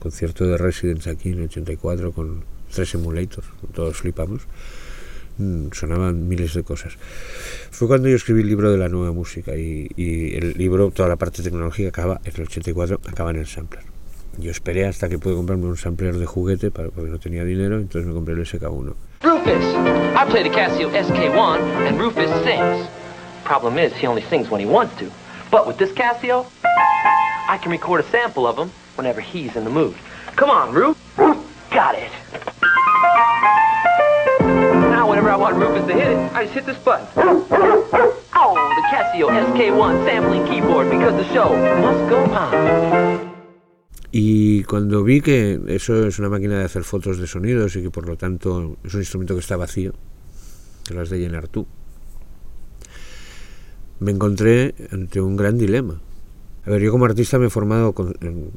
concierto 0.00 0.46
de 0.46 0.56
Residence 0.58 1.08
aquí 1.08 1.30
en 1.30 1.38
el 1.38 1.44
84 1.44 2.12
con 2.12 2.44
tres 2.72 2.94
emulators, 2.94 3.46
todos 3.74 3.96
flipamos. 3.96 4.42
Mm, 5.38 5.68
sonaban 5.72 6.28
miles 6.28 6.54
de 6.54 6.64
cosas. 6.64 6.94
Fue 7.70 7.86
cuando 7.86 8.08
yo 8.08 8.16
escribí 8.16 8.40
el 8.40 8.48
libro 8.48 8.72
de 8.72 8.78
la 8.78 8.88
nueva 8.88 9.12
música 9.12 9.56
y, 9.56 9.88
y 9.96 10.34
el 10.34 10.54
libro, 10.54 10.90
toda 10.90 11.08
la 11.08 11.16
parte 11.16 11.42
tecnológica 11.42 11.90
acaba 11.90 12.20
en 12.24 12.32
el 12.34 12.42
84, 12.42 13.00
acaba 13.06 13.30
en 13.30 13.36
el 13.36 13.46
sampler. 13.46 13.84
Yo 14.38 14.50
esperé 14.52 14.86
hasta 14.86 15.08
que 15.08 15.18
pude 15.18 15.34
comprarme 15.34 15.66
un 15.66 15.76
sampler 15.76 16.16
de 16.16 16.26
juguete 16.26 16.70
para, 16.70 16.90
porque 16.90 17.10
no 17.10 17.18
tenía 17.18 17.44
dinero, 17.44 17.76
entonces 17.76 18.06
me 18.06 18.14
compré 18.14 18.34
el 18.34 18.40
SK1. 18.40 18.94
Rufus! 19.22 19.64
I 20.14 20.24
play 20.30 20.44
the 20.44 20.50
Casio 20.50 20.90
SK1, 20.90 21.60
and 21.88 21.98
Rufus 21.98 22.30
sings. 22.44 22.88
Problem 23.44 23.78
is, 23.78 23.92
he 23.94 24.06
only 24.06 24.22
sings 24.22 24.48
when 24.48 24.60
he 24.60 24.66
wants 24.66 24.96
to. 24.98 25.10
But 25.50 25.66
with 25.66 25.76
this 25.76 25.90
Casio, 25.90 26.46
I 27.48 27.58
can 27.60 27.72
record 27.72 28.00
a 28.00 28.08
sample 28.10 28.46
of 28.46 28.56
him 28.56 28.70
whenever 28.96 29.20
he's 29.20 29.56
in 29.56 29.64
the 29.64 29.70
mood. 29.70 29.96
Come 30.36 30.50
on, 30.50 30.72
Ruf! 30.72 30.96
Got 31.70 31.96
it! 31.96 32.10
Want 35.38 35.54
Rufus 35.54 35.86
to 35.86 35.94
hit 35.94 36.10
it, 36.10 36.18
I 36.34 36.42
just 36.42 36.54
hit 36.54 36.66
this 36.66 36.78
button. 36.78 37.06
Oh, 38.34 38.54
the 38.74 38.82
Casio 38.90 39.30
SK1 39.30 40.04
sampling 40.04 40.44
keyboard 40.46 40.90
because 40.90 41.14
the 41.14 41.32
show 41.32 41.54
must 41.80 42.10
go 42.10 42.24
on. 42.34 43.30
Y 44.10 44.64
cuando 44.64 45.04
vi 45.04 45.20
que 45.20 45.60
eso 45.68 46.08
es 46.08 46.18
una 46.18 46.28
máquina 46.28 46.58
de 46.58 46.64
hacer 46.64 46.82
fotos 46.82 47.18
de 47.18 47.28
sonidos 47.28 47.76
y 47.76 47.82
que 47.82 47.90
por 47.90 48.08
lo 48.08 48.16
tanto 48.16 48.78
es 48.82 48.94
un 48.94 49.00
instrumento 49.00 49.34
que 49.34 49.40
está 49.40 49.56
vacío, 49.56 49.92
que 50.84 50.94
lo 50.94 51.02
has 51.02 51.10
de 51.10 51.20
llenar 51.20 51.46
tú, 51.46 51.68
me 54.00 54.10
encontré 54.10 54.74
ante 54.90 55.20
un 55.20 55.36
gran 55.36 55.56
dilema. 55.56 56.00
A 56.66 56.70
ver, 56.70 56.82
yo 56.82 56.90
como 56.90 57.04
artista 57.04 57.38
me 57.38 57.46
he 57.46 57.50
formado 57.50 57.92
con, 57.92 58.12
en, 58.22 58.50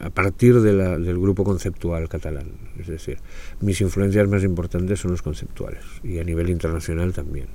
a 0.00 0.10
partir 0.10 0.60
del 0.60 1.18
grupo 1.18 1.44
conceptual 1.44 2.08
catalán, 2.08 2.52
es 2.78 2.86
decir, 2.86 3.18
mis 3.60 3.80
influencias 3.80 4.28
más 4.28 4.42
importantes 4.44 5.00
son 5.00 5.10
los 5.10 5.22
conceptuales 5.22 5.82
y 6.02 6.18
a 6.18 6.24
nivel 6.24 6.50
internacional 6.50 7.12
también, 7.12 7.48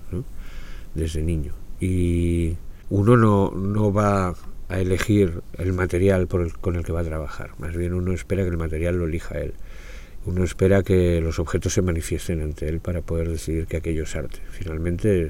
desde 0.94 1.22
niño. 1.24 1.54
Y 1.80 2.56
uno 2.90 3.18
no, 3.18 3.52
no 3.52 3.92
va 3.92 4.36
a 4.70 4.80
elegir 4.80 5.42
el 5.58 5.74
material 5.74 6.28
con 6.28 6.76
el 6.76 6.84
que 6.84 6.92
va 6.92 7.02
a 7.02 7.06
trabajar. 7.06 7.52
Más 7.60 7.76
bien 7.76 7.94
uno 7.94 8.14
espera 8.14 8.44
que 8.44 8.50
el 8.50 8.58
material 8.58 8.98
lo 8.98 9.06
elija 9.06 9.40
él. 9.40 9.54
Uno 10.26 10.44
espera 10.44 10.84
que 10.84 11.22
los 11.22 11.40
objetos 11.40 11.74
se 11.74 11.82
manifiesten 11.82 12.42
ante 12.42 12.68
él 12.68 12.82
para 12.82 13.02
poder 13.02 13.30
decidir 13.30 13.66
que 13.66 13.78
aquello 13.78 14.04
es 14.04 14.16
arte. 14.16 14.40
Finalmente, 14.50 15.30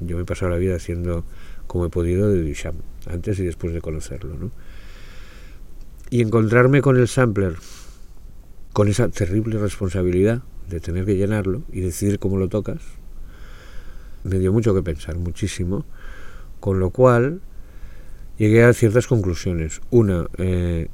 yo 0.00 0.16
me 0.16 0.22
he 0.22 0.26
pasado 0.26 0.50
la 0.50 0.58
vida 0.58 0.74
haciendo 0.74 1.24
como 1.68 1.86
he 1.86 1.88
podido 1.88 2.30
de 2.30 2.42
Duchamp, 2.42 2.80
antes 3.06 3.38
y 3.38 3.44
después 3.44 3.72
de 3.72 3.80
conocerlo. 3.80 4.34
¿no? 4.34 4.50
Y 6.10 6.22
encontrarme 6.22 6.82
con 6.82 6.96
el 6.96 7.08
sampler, 7.08 7.56
con 8.72 8.88
esa 8.88 9.08
terrible 9.08 9.58
responsabilidad 9.58 10.42
de 10.68 10.80
tener 10.80 11.04
que 11.04 11.16
llenarlo 11.16 11.62
y 11.72 11.80
decidir 11.80 12.18
cómo 12.18 12.36
lo 12.36 12.48
tocas, 12.48 12.80
me 14.24 14.38
dio 14.38 14.52
mucho 14.52 14.74
que 14.74 14.82
pensar, 14.82 15.16
muchísimo. 15.16 15.84
Con 16.60 16.80
lo 16.80 16.90
cual, 16.90 17.40
llegué 18.38 18.64
a 18.64 18.72
ciertas 18.72 19.06
conclusiones. 19.06 19.80
Una, 19.90 20.26
eh, 20.38 20.88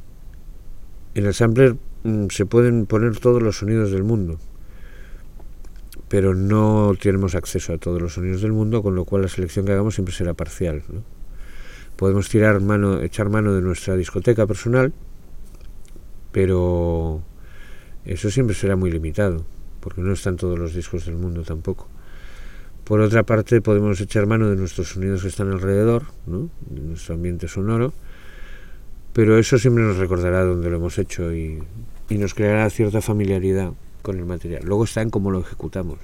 en 1.14 1.26
el 1.26 1.34
sampler 1.34 1.76
mm, 2.04 2.26
se 2.30 2.46
pueden 2.46 2.86
poner 2.86 3.18
todos 3.18 3.42
los 3.42 3.58
sonidos 3.58 3.90
del 3.90 4.04
mundo, 4.04 4.38
pero 6.08 6.34
no 6.34 6.94
tenemos 7.00 7.34
acceso 7.34 7.72
a 7.72 7.78
todos 7.78 8.00
los 8.00 8.14
sonidos 8.14 8.42
del 8.42 8.52
mundo, 8.52 8.82
con 8.82 8.94
lo 8.94 9.04
cual 9.04 9.22
la 9.22 9.28
selección 9.28 9.64
que 9.64 9.72
hagamos 9.72 9.94
siempre 9.94 10.14
será 10.14 10.34
parcial. 10.34 10.82
¿no? 10.88 11.02
Podemos 12.02 12.28
tirar 12.28 12.60
mano, 12.60 13.00
echar 13.00 13.28
mano 13.28 13.54
de 13.54 13.62
nuestra 13.62 13.94
discoteca 13.94 14.44
personal, 14.44 14.92
pero 16.32 17.22
eso 18.04 18.28
siempre 18.28 18.56
será 18.56 18.74
muy 18.74 18.90
limitado, 18.90 19.44
porque 19.78 20.00
no 20.00 20.12
están 20.12 20.36
todos 20.36 20.58
los 20.58 20.74
discos 20.74 21.06
del 21.06 21.14
mundo 21.14 21.44
tampoco. 21.44 21.86
Por 22.82 22.98
otra 22.98 23.22
parte, 23.22 23.60
podemos 23.60 24.00
echar 24.00 24.26
mano 24.26 24.50
de 24.50 24.56
nuestros 24.56 24.88
sonidos 24.88 25.22
que 25.22 25.28
están 25.28 25.52
alrededor, 25.52 26.06
de 26.26 26.80
nuestro 26.80 27.14
ambiente 27.14 27.46
sonoro, 27.46 27.92
pero 29.12 29.38
eso 29.38 29.56
siempre 29.56 29.84
nos 29.84 29.96
recordará 29.96 30.42
dónde 30.42 30.70
lo 30.70 30.78
hemos 30.78 30.98
hecho 30.98 31.32
y, 31.32 31.62
y, 32.08 32.18
nos 32.18 32.34
creará 32.34 32.68
cierta 32.70 33.00
familiaridad 33.00 33.74
con 34.02 34.18
el 34.18 34.24
material. 34.24 34.64
Luego 34.64 34.82
está 34.82 35.02
en 35.02 35.10
cómo 35.10 35.30
lo 35.30 35.38
ejecutamos. 35.38 36.00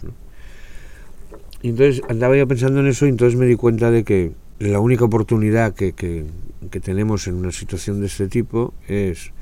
Y 1.61 1.71
entonces 1.71 2.03
andaba 2.09 2.37
yo 2.37 2.47
pensando 2.47 2.79
en 2.79 2.87
eso 2.87 3.05
y 3.05 3.09
entonces 3.09 3.37
me 3.37 3.47
di 3.47 3.57
cuenta 3.57 3.91
de 3.91 4.05
que 4.05 4.31
la 4.59 4.81
única 4.81 5.05
oportunidad 5.05 5.75
que, 5.75 5.93
que, 5.93 6.81
tenemos 6.81 7.27
en 7.29 7.35
una 7.35 7.53
situación 7.53 8.01
de 8.01 8.07
este 8.07 8.29
tipo 8.29 8.75
es, 8.87 9.33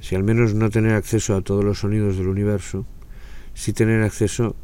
si 0.00 0.14
al 0.14 0.24
menos 0.24 0.54
no 0.54 0.70
tener 0.70 0.94
acceso 0.94 1.36
a 1.36 1.42
todos 1.42 1.64
los 1.64 1.80
sonidos 1.80 2.16
del 2.16 2.28
universo, 2.28 2.84
sí 3.54 3.72
tener 3.72 4.02
acceso 4.02 4.56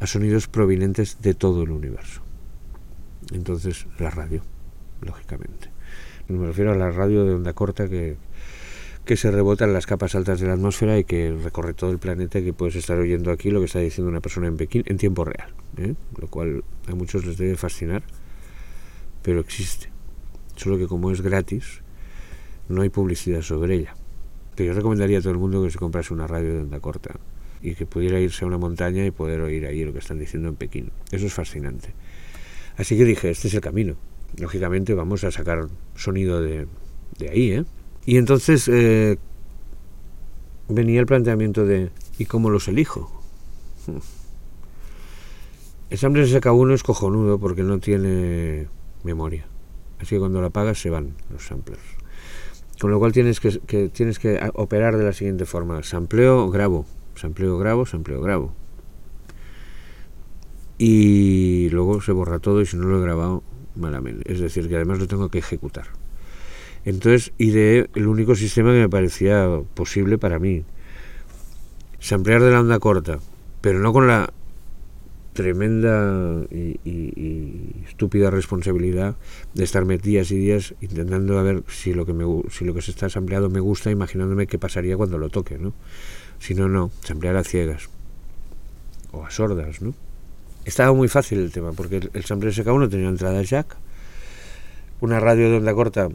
a 0.00 0.06
sonidos 0.06 0.48
provenientes 0.48 1.18
de 1.20 1.34
todo 1.34 1.62
el 1.62 1.70
universo. 1.70 2.22
Entonces, 3.32 3.86
la 3.98 4.10
radio, 4.10 4.42
lógicamente. 5.02 5.68
Me 6.28 6.46
refiero 6.46 6.72
a 6.72 6.76
la 6.76 6.90
radio 6.90 7.24
de 7.24 7.34
onda 7.34 7.52
corta 7.52 7.88
que, 7.88 8.16
que 9.04 9.16
se 9.16 9.30
rebota 9.30 9.64
en 9.64 9.72
las 9.72 9.86
capas 9.86 10.14
altas 10.14 10.40
de 10.40 10.46
la 10.46 10.54
atmósfera 10.54 10.98
y 10.98 11.04
que 11.04 11.36
recorre 11.42 11.74
todo 11.74 11.90
el 11.90 11.98
planeta 11.98 12.38
y 12.38 12.44
que 12.44 12.52
puedes 12.52 12.76
estar 12.76 12.98
oyendo 12.98 13.30
aquí 13.30 13.50
lo 13.50 13.60
que 13.60 13.66
está 13.66 13.80
diciendo 13.80 14.08
una 14.08 14.20
persona 14.20 14.46
en 14.46 14.56
Pekín 14.56 14.84
en 14.86 14.96
tiempo 14.96 15.24
real, 15.24 15.52
¿eh? 15.76 15.94
lo 16.18 16.28
cual 16.28 16.64
a 16.88 16.94
muchos 16.94 17.26
les 17.26 17.36
debe 17.36 17.56
fascinar, 17.56 18.02
pero 19.22 19.40
existe. 19.40 19.90
Solo 20.56 20.78
que 20.78 20.86
como 20.86 21.10
es 21.10 21.20
gratis, 21.20 21.82
no 22.68 22.82
hay 22.82 22.88
publicidad 22.88 23.42
sobre 23.42 23.76
ella. 23.76 23.94
Que 24.56 24.64
yo 24.64 24.72
recomendaría 24.72 25.18
a 25.18 25.20
todo 25.20 25.32
el 25.32 25.38
mundo 25.38 25.62
que 25.62 25.70
se 25.70 25.78
comprase 25.78 26.12
una 26.12 26.26
radio 26.26 26.52
de 26.54 26.60
onda 26.60 26.80
corta 26.80 27.14
y 27.62 27.74
que 27.74 27.86
pudiera 27.86 28.20
irse 28.20 28.44
a 28.44 28.48
una 28.48 28.58
montaña 28.58 29.04
y 29.04 29.10
poder 29.10 29.40
oír 29.40 29.66
ahí 29.66 29.84
lo 29.84 29.92
que 29.92 29.98
están 29.98 30.18
diciendo 30.18 30.48
en 30.48 30.56
Pekín. 30.56 30.90
Eso 31.10 31.26
es 31.26 31.34
fascinante. 31.34 31.92
Así 32.76 32.96
que 32.96 33.04
dije, 33.04 33.30
este 33.30 33.48
es 33.48 33.54
el 33.54 33.60
camino. 33.60 33.96
Lógicamente 34.38 34.94
vamos 34.94 35.24
a 35.24 35.30
sacar 35.30 35.68
sonido 35.96 36.40
de, 36.40 36.66
ahí, 37.30 37.52
¿eh? 37.52 37.64
Y 38.06 38.16
entonces 38.16 38.68
eh, 38.68 39.18
venía 40.68 41.00
el 41.00 41.06
planteamiento 41.06 41.66
de 41.66 41.90
¿y 42.18 42.24
cómo 42.24 42.50
los 42.50 42.68
elijo? 42.68 43.22
El 45.90 45.98
Sampler 45.98 46.24
SK1 46.24 46.74
es 46.74 46.82
cojonudo 46.84 47.40
porque 47.40 47.64
no 47.64 47.80
tiene 47.80 48.68
memoria. 49.04 49.46
Así 49.98 50.16
que 50.16 50.18
cuando 50.18 50.40
lo 50.40 50.46
apagas 50.46 50.80
se 50.80 50.90
van 50.90 51.14
los 51.30 51.46
samplers. 51.46 51.82
Con 52.80 52.90
lo 52.90 52.98
cual 52.98 53.12
tienes 53.12 53.40
que, 53.40 53.60
que, 53.60 53.88
tienes 53.88 54.18
que 54.18 54.40
operar 54.54 54.96
de 54.96 55.04
la 55.04 55.12
siguiente 55.12 55.44
forma. 55.44 55.82
Sampleo, 55.82 56.50
grabo. 56.50 56.86
Sampleo, 57.14 57.58
grabo, 57.58 57.84
sampleo, 57.84 58.22
grabo. 58.22 58.54
Y 60.78 61.68
luego 61.70 62.00
se 62.00 62.12
borra 62.12 62.38
todo 62.38 62.62
y 62.62 62.66
si 62.66 62.78
no 62.78 62.84
lo 62.84 62.98
he 62.98 63.02
grabado, 63.02 63.42
malamente. 63.76 64.32
Es 64.32 64.40
decir, 64.40 64.66
que 64.68 64.76
además 64.76 64.98
lo 64.98 65.06
tengo 65.06 65.28
que 65.28 65.38
ejecutar. 65.38 65.88
Entonces 66.86 67.32
ideé 67.36 67.90
el 67.94 68.06
único 68.06 68.34
sistema 68.34 68.72
que 68.72 68.78
me 68.78 68.88
parecía 68.88 69.46
posible 69.74 70.16
para 70.16 70.38
mí. 70.38 70.64
Samplear 71.98 72.42
de 72.42 72.50
la 72.50 72.60
onda 72.60 72.78
corta, 72.78 73.18
pero 73.60 73.78
no 73.80 73.92
con 73.92 74.06
la 74.06 74.32
tremenda 75.40 76.44
y, 76.50 77.84
estúpida 77.88 78.30
responsabilidad 78.30 79.16
de 79.54 79.64
estarme 79.64 79.98
días 79.98 80.30
y 80.30 80.36
días 80.36 80.74
intentando 80.80 81.38
a 81.38 81.42
ver 81.42 81.62
si 81.68 81.94
lo 81.94 82.04
que 82.04 82.12
me, 82.12 82.24
si 82.50 82.64
lo 82.64 82.74
que 82.74 82.82
se 82.82 82.90
está 82.90 83.08
sampleado 83.08 83.48
me 83.48 83.60
gusta, 83.60 83.90
imaginándome 83.90 84.46
qué 84.46 84.58
pasaría 84.58 84.96
cuando 84.96 85.18
lo 85.18 85.28
toque, 85.28 85.58
¿no? 85.58 85.72
Si 86.38 86.54
no, 86.54 86.68
no, 86.68 86.90
samplear 87.02 87.36
a 87.36 87.44
ciegas 87.44 87.88
o 89.12 89.24
a 89.24 89.30
sordas, 89.30 89.82
¿no? 89.82 89.94
Estaba 90.64 90.92
muy 90.92 91.08
fácil 91.08 91.38
el 91.38 91.52
tema, 91.52 91.72
porque 91.72 91.96
el, 91.96 92.10
el 92.12 92.24
sample 92.24 92.50
SK1 92.50 92.90
tenía 92.90 93.08
entrada 93.08 93.42
jack, 93.42 93.76
una 95.00 95.18
radio 95.20 95.50
de 95.50 95.56
onda 95.56 95.72
corta 95.74 96.10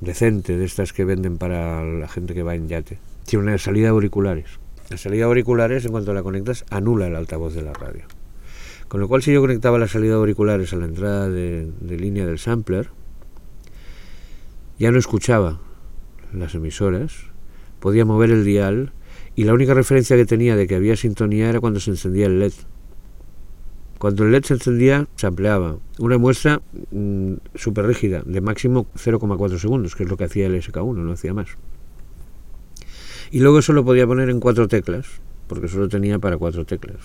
decente, 0.00 0.56
de 0.56 0.64
estas 0.64 0.92
que 0.92 1.04
venden 1.04 1.38
para 1.38 1.84
la 1.84 2.08
gente 2.08 2.34
que 2.34 2.42
va 2.42 2.54
en 2.54 2.68
yate. 2.68 2.98
Tiene 3.24 3.44
una 3.44 3.58
salida 3.58 3.90
auriculares. 3.90 4.58
La 4.90 4.98
salida 4.98 5.24
auriculares, 5.24 5.84
en 5.84 5.92
cuanto 5.92 6.12
la 6.12 6.22
conectas, 6.22 6.64
anula 6.68 7.06
el 7.06 7.16
altavoz 7.16 7.54
de 7.54 7.62
la 7.62 7.72
radio. 7.72 8.04
Con 8.92 9.00
lo 9.00 9.08
cual, 9.08 9.22
si 9.22 9.32
yo 9.32 9.40
conectaba 9.40 9.78
la 9.78 9.88
salida 9.88 10.10
de 10.10 10.18
auriculares 10.18 10.74
a 10.74 10.76
la 10.76 10.84
entrada 10.84 11.26
de, 11.26 11.72
línea 11.88 12.26
del 12.26 12.38
sampler, 12.38 12.90
ya 14.78 14.90
no 14.90 14.98
escuchaba 14.98 15.62
las 16.34 16.54
emisoras, 16.54 17.14
podía 17.80 18.04
mover 18.04 18.30
el 18.30 18.44
dial 18.44 18.92
y 19.34 19.44
la 19.44 19.54
única 19.54 19.72
referencia 19.72 20.14
que 20.14 20.26
tenía 20.26 20.56
de 20.56 20.66
que 20.66 20.74
había 20.74 20.94
sintonía 20.94 21.48
era 21.48 21.58
cuando 21.58 21.80
se 21.80 21.90
encendía 21.90 22.26
el 22.26 22.38
LED. 22.38 22.52
Cuando 23.96 24.24
el 24.24 24.32
LED 24.32 24.44
se 24.44 24.54
encendía, 24.54 25.08
se 25.16 25.26
ampliaba. 25.26 25.78
Una 25.98 26.18
muestra 26.18 26.60
mmm, 26.90 27.36
súper 27.54 27.86
rígida, 27.86 28.22
de 28.26 28.42
máximo 28.42 28.88
0,4 28.94 29.56
segundos, 29.56 29.96
que 29.96 30.02
es 30.02 30.10
lo 30.10 30.18
que 30.18 30.24
hacía 30.24 30.48
el 30.48 30.62
SK1, 30.62 30.96
no 30.96 31.12
hacía 31.12 31.32
más. 31.32 31.48
Y 33.30 33.40
luego 33.40 33.60
eso 33.60 33.72
lo 33.72 33.86
podía 33.86 34.06
poner 34.06 34.28
en 34.28 34.38
cuatro 34.38 34.68
teclas, 34.68 35.06
porque 35.46 35.68
solo 35.68 35.88
tenía 35.88 36.18
para 36.18 36.36
cuatro 36.36 36.66
teclas. 36.66 37.00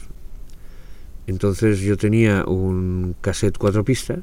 Entonces 1.27 1.79
yo 1.81 1.97
tenía 1.97 2.45
un 2.45 3.15
cassette 3.21 3.57
cuatro 3.57 3.83
pistas 3.83 4.19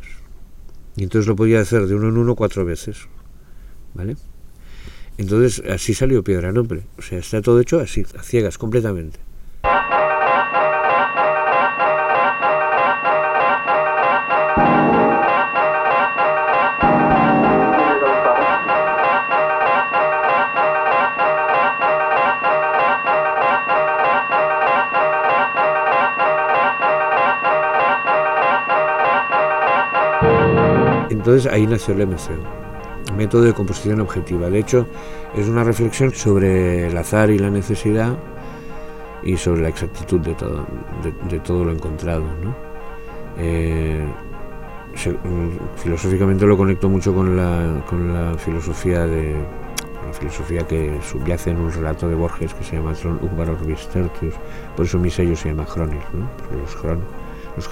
y 0.96 1.02
entonces 1.02 1.28
lo 1.28 1.36
podía 1.36 1.60
hacer 1.60 1.86
de 1.86 1.94
uno 1.94 2.08
en 2.08 2.16
uno 2.16 2.34
cuatro 2.34 2.64
veces. 2.64 3.08
¿Vale? 3.92 4.16
Entonces 5.18 5.62
así 5.70 5.94
salió 5.94 6.24
Piedra 6.24 6.50
Nombre. 6.50 6.82
O 6.98 7.02
sea, 7.02 7.18
está 7.18 7.40
todo 7.42 7.60
hecho 7.60 7.78
así, 7.78 8.04
a 8.18 8.22
ciegas, 8.22 8.58
completamente. 8.58 9.20
Entonces 31.24 31.50
ahí 31.50 31.66
nació 31.66 31.94
el 31.94 32.06
MCO, 32.06 33.14
método 33.16 33.44
de 33.44 33.54
composición 33.54 33.98
objetiva. 34.02 34.50
De 34.50 34.58
hecho, 34.58 34.86
es 35.34 35.48
una 35.48 35.64
reflexión 35.64 36.12
sobre 36.12 36.88
el 36.88 36.98
azar 36.98 37.30
y 37.30 37.38
la 37.38 37.48
necesidad 37.48 38.14
y 39.22 39.38
sobre 39.38 39.62
la 39.62 39.70
exactitud 39.70 40.20
de 40.20 40.34
todo, 40.34 41.64
lo 41.64 41.72
encontrado. 41.72 42.24
Eh, 43.38 44.04
mm, 45.06 45.78
filosóficamente 45.82 46.44
lo 46.44 46.58
conecto 46.58 46.90
mucho 46.90 47.14
con 47.14 47.34
la, 47.34 47.82
con 47.88 48.12
la 48.12 48.36
filosofía 48.36 49.06
de 49.06 49.32
la 50.06 50.12
filosofía 50.12 50.66
que 50.66 51.00
subyace 51.02 51.52
en 51.52 51.56
un 51.56 51.72
relato 51.72 52.06
de 52.06 52.16
Borges 52.16 52.52
que 52.52 52.64
se 52.64 52.76
llama 52.76 52.92
Tron 52.92 53.18
Ugbar 53.22 53.48
Orbis 53.48 53.88
Tertius, 53.88 54.34
por 54.76 54.84
eso 54.84 54.98
mi 54.98 55.08
sello 55.08 55.34
se 55.34 55.48
llama 55.48 55.64
Chronir, 55.64 56.02
los, 56.52 56.76
Chron, 56.76 57.00
los 57.56 57.66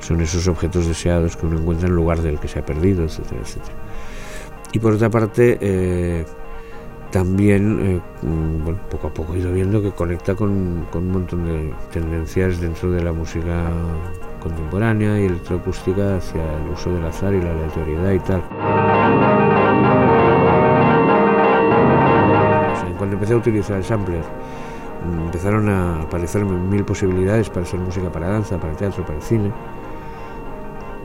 son 0.00 0.20
esos 0.20 0.46
objetos 0.48 0.86
deseados 0.86 1.36
que 1.36 1.46
uno 1.46 1.58
encuentra 1.58 1.88
en 1.88 1.94
lugar 1.94 2.20
del 2.20 2.38
que 2.38 2.48
se 2.48 2.58
ha 2.58 2.66
perdido, 2.66 3.04
etcétera, 3.04 3.40
etcétera. 3.40 3.74
Y 4.72 4.78
por 4.78 4.92
otra 4.92 5.08
parte, 5.08 5.58
eh, 5.60 6.24
también, 7.10 7.80
eh, 7.80 8.26
mm, 8.26 8.90
poco 8.90 9.06
a 9.06 9.14
poco 9.14 9.34
he 9.34 9.38
ido 9.38 9.52
viendo 9.52 9.80
que 9.80 9.92
conecta 9.92 10.34
con, 10.34 10.86
un 10.92 11.10
montón 11.10 11.46
de 11.46 11.72
tendencias 11.90 12.60
dentro 12.60 12.90
de 12.90 13.02
la 13.02 13.12
música 13.12 13.70
contemporánea 14.40 15.18
y 15.18 15.24
electroacústica 15.24 16.16
hacia 16.16 16.42
el 16.42 16.70
uso 16.70 16.92
del 16.92 17.06
azar 17.06 17.32
y 17.34 17.40
la 17.40 17.50
aleatoriedad 17.50 18.12
y 18.12 18.18
tal. 18.20 18.42
cuando 22.98 23.14
empecé 23.14 23.32
a 23.32 23.36
utilizar 23.36 23.76
el 23.76 23.84
sampler, 23.84 24.22
mm, 25.04 25.26
empezaron 25.26 25.68
a 25.68 26.02
aparecerme 26.02 26.58
mil 26.58 26.84
posibilidades 26.84 27.48
para 27.48 27.62
hacer 27.62 27.78
música 27.78 28.10
para 28.10 28.28
danza, 28.28 28.58
para 28.58 28.74
teatro, 28.74 29.04
para 29.04 29.18
el 29.18 29.22
cine. 29.22 29.52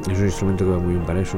Es 0.09 0.19
un 0.19 0.25
instrumento 0.25 0.65
que 0.65 0.71
va 0.71 0.79
muy 0.79 0.93
bien 0.95 1.05
para 1.05 1.21
eso, 1.21 1.37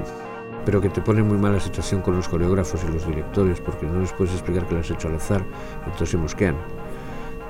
pero 0.65 0.81
que 0.81 0.89
te 0.89 0.99
pone 0.99 1.21
muy 1.21 1.37
mala 1.37 1.59
situación 1.59 2.01
con 2.01 2.15
los 2.15 2.27
coreógrafos 2.27 2.83
y 2.83 2.91
los 2.91 3.05
directores, 3.05 3.61
porque 3.61 3.85
no 3.85 3.99
les 3.99 4.11
puedes 4.11 4.33
explicar 4.33 4.67
que 4.67 4.73
lo 4.73 4.79
has 4.79 4.89
hecho 4.89 5.07
al 5.07 5.15
azar, 5.15 5.43
entonces 5.85 6.09
se 6.09 6.17
mosquean. 6.17 6.55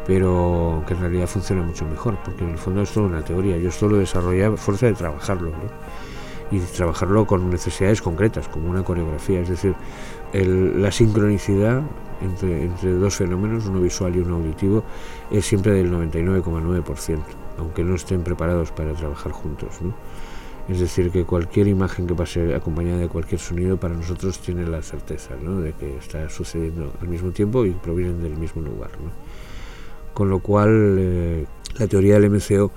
Pero 0.05 0.83
que 0.85 0.93
en 0.93 0.99
realidad 0.99 1.27
funciona 1.27 1.63
mucho 1.63 1.85
mejor, 1.85 2.17
porque 2.23 2.43
en 2.43 2.51
el 2.51 2.57
fondo 2.57 2.81
es 2.81 2.91
todo 2.91 3.05
una 3.05 3.23
teoría. 3.23 3.57
Yo 3.57 3.69
esto 3.69 3.87
lo 3.87 3.97
desarrollé 3.97 4.55
fuerza 4.57 4.87
de 4.87 4.93
trabajarlo, 4.93 5.51
y 6.51 6.59
trabajarlo 6.59 7.25
con 7.25 7.49
necesidades 7.49 8.01
concretas, 8.01 8.47
como 8.49 8.69
una 8.69 8.83
coreografía, 8.83 9.39
es 9.39 9.49
decir, 9.49 9.73
la 10.33 10.91
sincronicidad 10.91 11.81
entre, 12.21 12.65
entre, 12.65 12.91
dos 12.91 13.15
fenómenos, 13.15 13.65
uno 13.65 13.79
visual 13.79 14.15
y 14.15 14.19
uno 14.19 14.35
auditivo, 14.35 14.83
es 15.31 15.45
siempre 15.45 15.71
del 15.71 15.91
99,9%, 15.91 17.19
aunque 17.57 17.83
no 17.83 17.95
estén 17.95 18.21
preparados 18.21 18.71
para 18.71 18.93
trabajar 18.93 19.31
juntos. 19.31 19.81
¿no? 19.81 19.93
Es 20.67 20.79
decir, 20.79 21.11
que 21.11 21.23
cualquier 21.25 21.67
imagen 21.67 22.07
que 22.07 22.15
pase 22.15 22.55
acompañada 22.55 22.97
de 22.97 23.07
cualquier 23.07 23.39
sonido 23.39 23.77
para 23.77 23.93
nosotros 23.93 24.39
tiene 24.39 24.65
la 24.65 24.81
certeza 24.81 25.35
de 25.35 25.73
que 25.73 25.97
está 25.97 26.27
sucediendo 26.29 26.91
al 26.99 27.07
mismo 27.07 27.31
tiempo 27.31 27.65
y 27.65 27.71
provienen 27.71 28.23
del 28.23 28.35
mismo 28.35 28.63
lugar. 28.63 28.89
Con 30.13 30.29
lo 30.29 30.39
cual, 30.39 30.95
eh, 30.97 31.45
la 31.77 31.87
teoría 31.87 32.19
del 32.19 32.31
MCO 32.31 32.71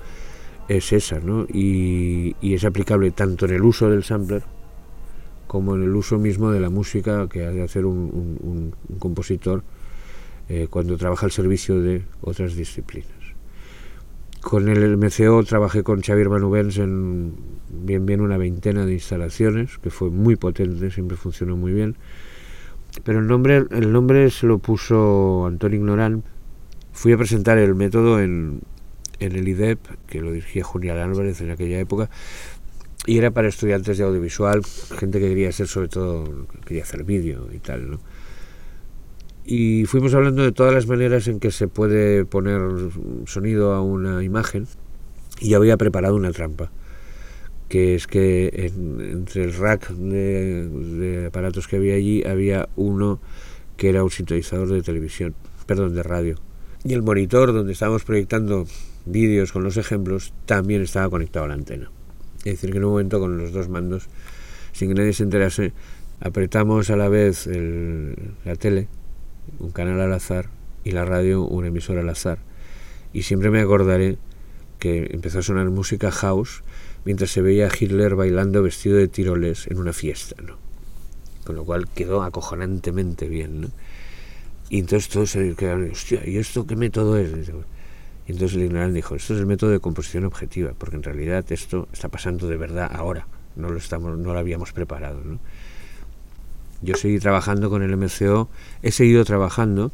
es 0.67 0.93
esa, 0.93 1.19
¿no? 1.19 1.47
y, 1.51 2.35
es 2.41 2.63
aplicable 2.63 3.09
tanto 3.11 3.45
en 3.45 3.55
el 3.55 3.63
uso 3.63 3.89
del 3.89 4.03
sampler 4.03 4.43
como 5.47 5.75
en 5.75 5.81
el 5.81 5.95
uso 5.95 6.19
mismo 6.19 6.51
de 6.51 6.59
la 6.59 6.69
música 6.69 7.27
que 7.27 7.43
ha 7.43 7.49
de 7.49 7.63
hacer 7.63 7.87
un 7.87 8.75
compositor 8.99 9.63
eh, 10.51 10.65
cuando 10.67 10.97
trabaja 10.97 11.27
al 11.27 11.31
servicio 11.31 11.79
de 11.79 12.01
otras 12.21 12.55
disciplinas. 12.55 13.18
Con 14.49 14.67
el 14.67 14.97
MCO 14.97 15.43
trabajé 15.43 15.83
con 15.83 16.01
Xavier 16.01 16.27
Manubens 16.27 16.79
en 16.79 17.35
bien 17.69 18.07
bien 18.07 18.19
una 18.19 18.35
veintena 18.35 18.83
de 18.83 18.93
instalaciones, 18.93 19.77
que 19.77 19.91
fue 19.91 20.09
muy 20.09 20.37
potente, 20.37 20.89
siempre 20.89 21.17
funcionó 21.17 21.55
muy 21.55 21.71
bien. 21.71 21.97
Pero 23.03 23.19
el 23.19 23.27
nombre, 23.27 23.67
el 23.69 23.91
nombre 23.91 24.31
se 24.31 24.47
lo 24.47 24.57
puso 24.57 25.45
Antonio 25.45 25.77
Ignorán. 25.77 26.23
Fui 26.93 27.13
a 27.13 27.17
presentar 27.17 27.59
el 27.59 27.75
método 27.75 28.19
en, 28.21 28.61
en 29.19 29.35
el 29.35 29.47
IDEP, 29.47 29.81
que 30.07 30.19
lo 30.19 30.31
dirigía 30.31 30.63
Julián 30.63 30.97
Álvarez 30.97 31.41
en 31.41 31.51
aquella 31.51 31.79
época, 31.79 32.09
y 33.05 33.19
era 33.19 33.29
para 33.29 33.49
estudiantes 33.49 33.99
de 33.99 34.03
audiovisual, 34.03 34.63
gente 34.97 35.19
que 35.19 35.27
quería 35.27 35.51
ser 35.51 35.67
sobre 35.67 35.89
todo, 35.89 36.47
quería 36.65 36.81
hacer 36.81 37.03
vídeo 37.03 37.49
y 37.53 37.59
tal, 37.59 37.91
¿no? 37.91 37.99
Y 39.45 39.85
fuimos 39.85 40.13
hablando 40.13 40.43
de 40.43 40.51
todas 40.51 40.73
las 40.73 40.87
maneras 40.87 41.27
en 41.27 41.39
que 41.39 41.51
se 41.51 41.67
puede 41.67 42.25
poner 42.25 42.61
sonido 43.25 43.73
a 43.73 43.81
una 43.81 44.23
imagen 44.23 44.67
y 45.41 45.53
había 45.53 45.77
preparado 45.77 46.15
una 46.15 46.31
trampa, 46.31 46.71
que 47.67 47.95
es 47.95 48.07
que 48.07 48.71
entre 48.75 49.43
el 49.43 49.53
rack 49.53 49.89
de, 49.91 51.25
aparatos 51.27 51.67
que 51.67 51.77
había 51.77 51.95
allí 51.95 52.23
había 52.25 52.69
uno 52.75 53.19
que 53.77 53.89
era 53.89 54.03
un 54.03 54.11
sintonizador 54.11 54.69
de 54.69 54.81
televisión, 54.81 55.33
perdón, 55.65 55.95
de 55.95 56.03
radio. 56.03 56.35
Y 56.83 56.93
el 56.93 57.01
monitor 57.01 57.53
donde 57.53 57.73
estábamos 57.73 58.03
proyectando 58.03 58.65
vídeos 59.05 59.51
con 59.51 59.63
los 59.63 59.77
ejemplos 59.77 60.33
también 60.45 60.81
estaba 60.81 61.09
conectado 61.09 61.45
a 61.45 61.47
la 61.49 61.53
antena. 61.53 61.89
Es 62.39 62.53
decir, 62.55 62.71
que 62.71 62.77
en 62.77 62.85
un 62.85 62.91
momento 62.91 63.19
con 63.19 63.37
los 63.37 63.51
dos 63.51 63.69
mandos, 63.69 64.09
sin 64.73 64.89
que 64.89 64.95
nadie 64.95 65.13
se 65.13 65.23
enterase, 65.23 65.73
apretamos 66.19 66.89
a 66.89 66.97
la 66.97 67.09
vez 67.09 67.47
la 67.47 68.55
tele 68.55 68.87
un 69.59 69.71
canal 69.71 69.99
al 70.01 70.13
azar 70.13 70.49
y 70.83 70.91
la 70.91 71.05
radio 71.05 71.43
un 71.43 71.65
emisor 71.65 71.97
al 71.97 72.09
azar. 72.09 72.39
Y 73.13 73.23
siempre 73.23 73.49
me 73.49 73.59
acordaré 73.59 74.17
que 74.79 75.09
empezó 75.11 75.39
a 75.39 75.43
sonar 75.43 75.69
música 75.69 76.11
house 76.11 76.63
mientras 77.05 77.31
se 77.31 77.41
veía 77.41 77.67
a 77.67 77.71
Hitler 77.77 78.15
bailando 78.15 78.63
vestido 78.63 78.97
de 78.97 79.07
tiroles 79.07 79.67
en 79.67 79.77
una 79.77 79.93
fiesta, 79.93 80.41
¿no? 80.41 80.57
Con 81.43 81.55
lo 81.55 81.65
cual 81.65 81.87
quedó 81.89 82.23
acojonantemente 82.23 83.27
bien, 83.27 83.61
¿no? 83.61 83.67
Y 84.69 84.79
entonces 84.79 85.09
todos 85.09 85.31
se 85.31 85.55
quedaron, 85.55 85.89
hostia, 85.89 86.21
¿y 86.25 86.37
esto 86.37 86.67
qué 86.67 86.75
método 86.75 87.17
es? 87.17 87.31
Y 88.27 88.31
entonces 88.31 88.57
el 88.57 88.65
ignorante 88.65 88.95
dijo, 88.95 89.15
esto 89.15 89.33
es 89.33 89.39
el 89.39 89.47
método 89.47 89.71
de 89.71 89.79
composición 89.79 90.25
objetiva, 90.25 90.73
porque 90.77 90.95
en 90.95 91.03
realidad 91.03 91.43
esto 91.49 91.87
está 91.91 92.09
pasando 92.09 92.47
de 92.47 92.57
verdad 92.57 92.89
ahora, 92.93 93.27
no 93.55 93.69
lo, 93.69 93.77
estamos, 93.79 94.15
no 94.17 94.33
lo 94.33 94.39
habíamos 94.39 94.71
preparado, 94.71 95.21
¿no? 95.23 95.39
Yo 96.81 96.95
seguí 96.95 97.19
trabajando 97.19 97.69
con 97.69 97.83
el 97.83 97.95
MCO, 97.97 98.49
he 98.81 98.91
seguido 98.91 99.25
trabajando 99.25 99.91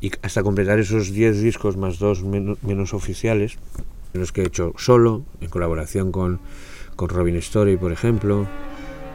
y 0.00 0.12
hasta 0.22 0.42
completar 0.42 0.78
esos 0.78 1.12
10 1.12 1.40
discos 1.40 1.76
más 1.76 1.98
dos 1.98 2.22
menos, 2.22 2.94
oficiales, 2.94 3.58
los 4.12 4.32
que 4.32 4.42
he 4.42 4.46
hecho 4.46 4.72
solo, 4.76 5.24
en 5.40 5.48
colaboración 5.48 6.12
con, 6.12 6.40
con 6.94 7.08
Robin 7.08 7.36
Story, 7.36 7.76
por 7.76 7.90
ejemplo, 7.90 8.46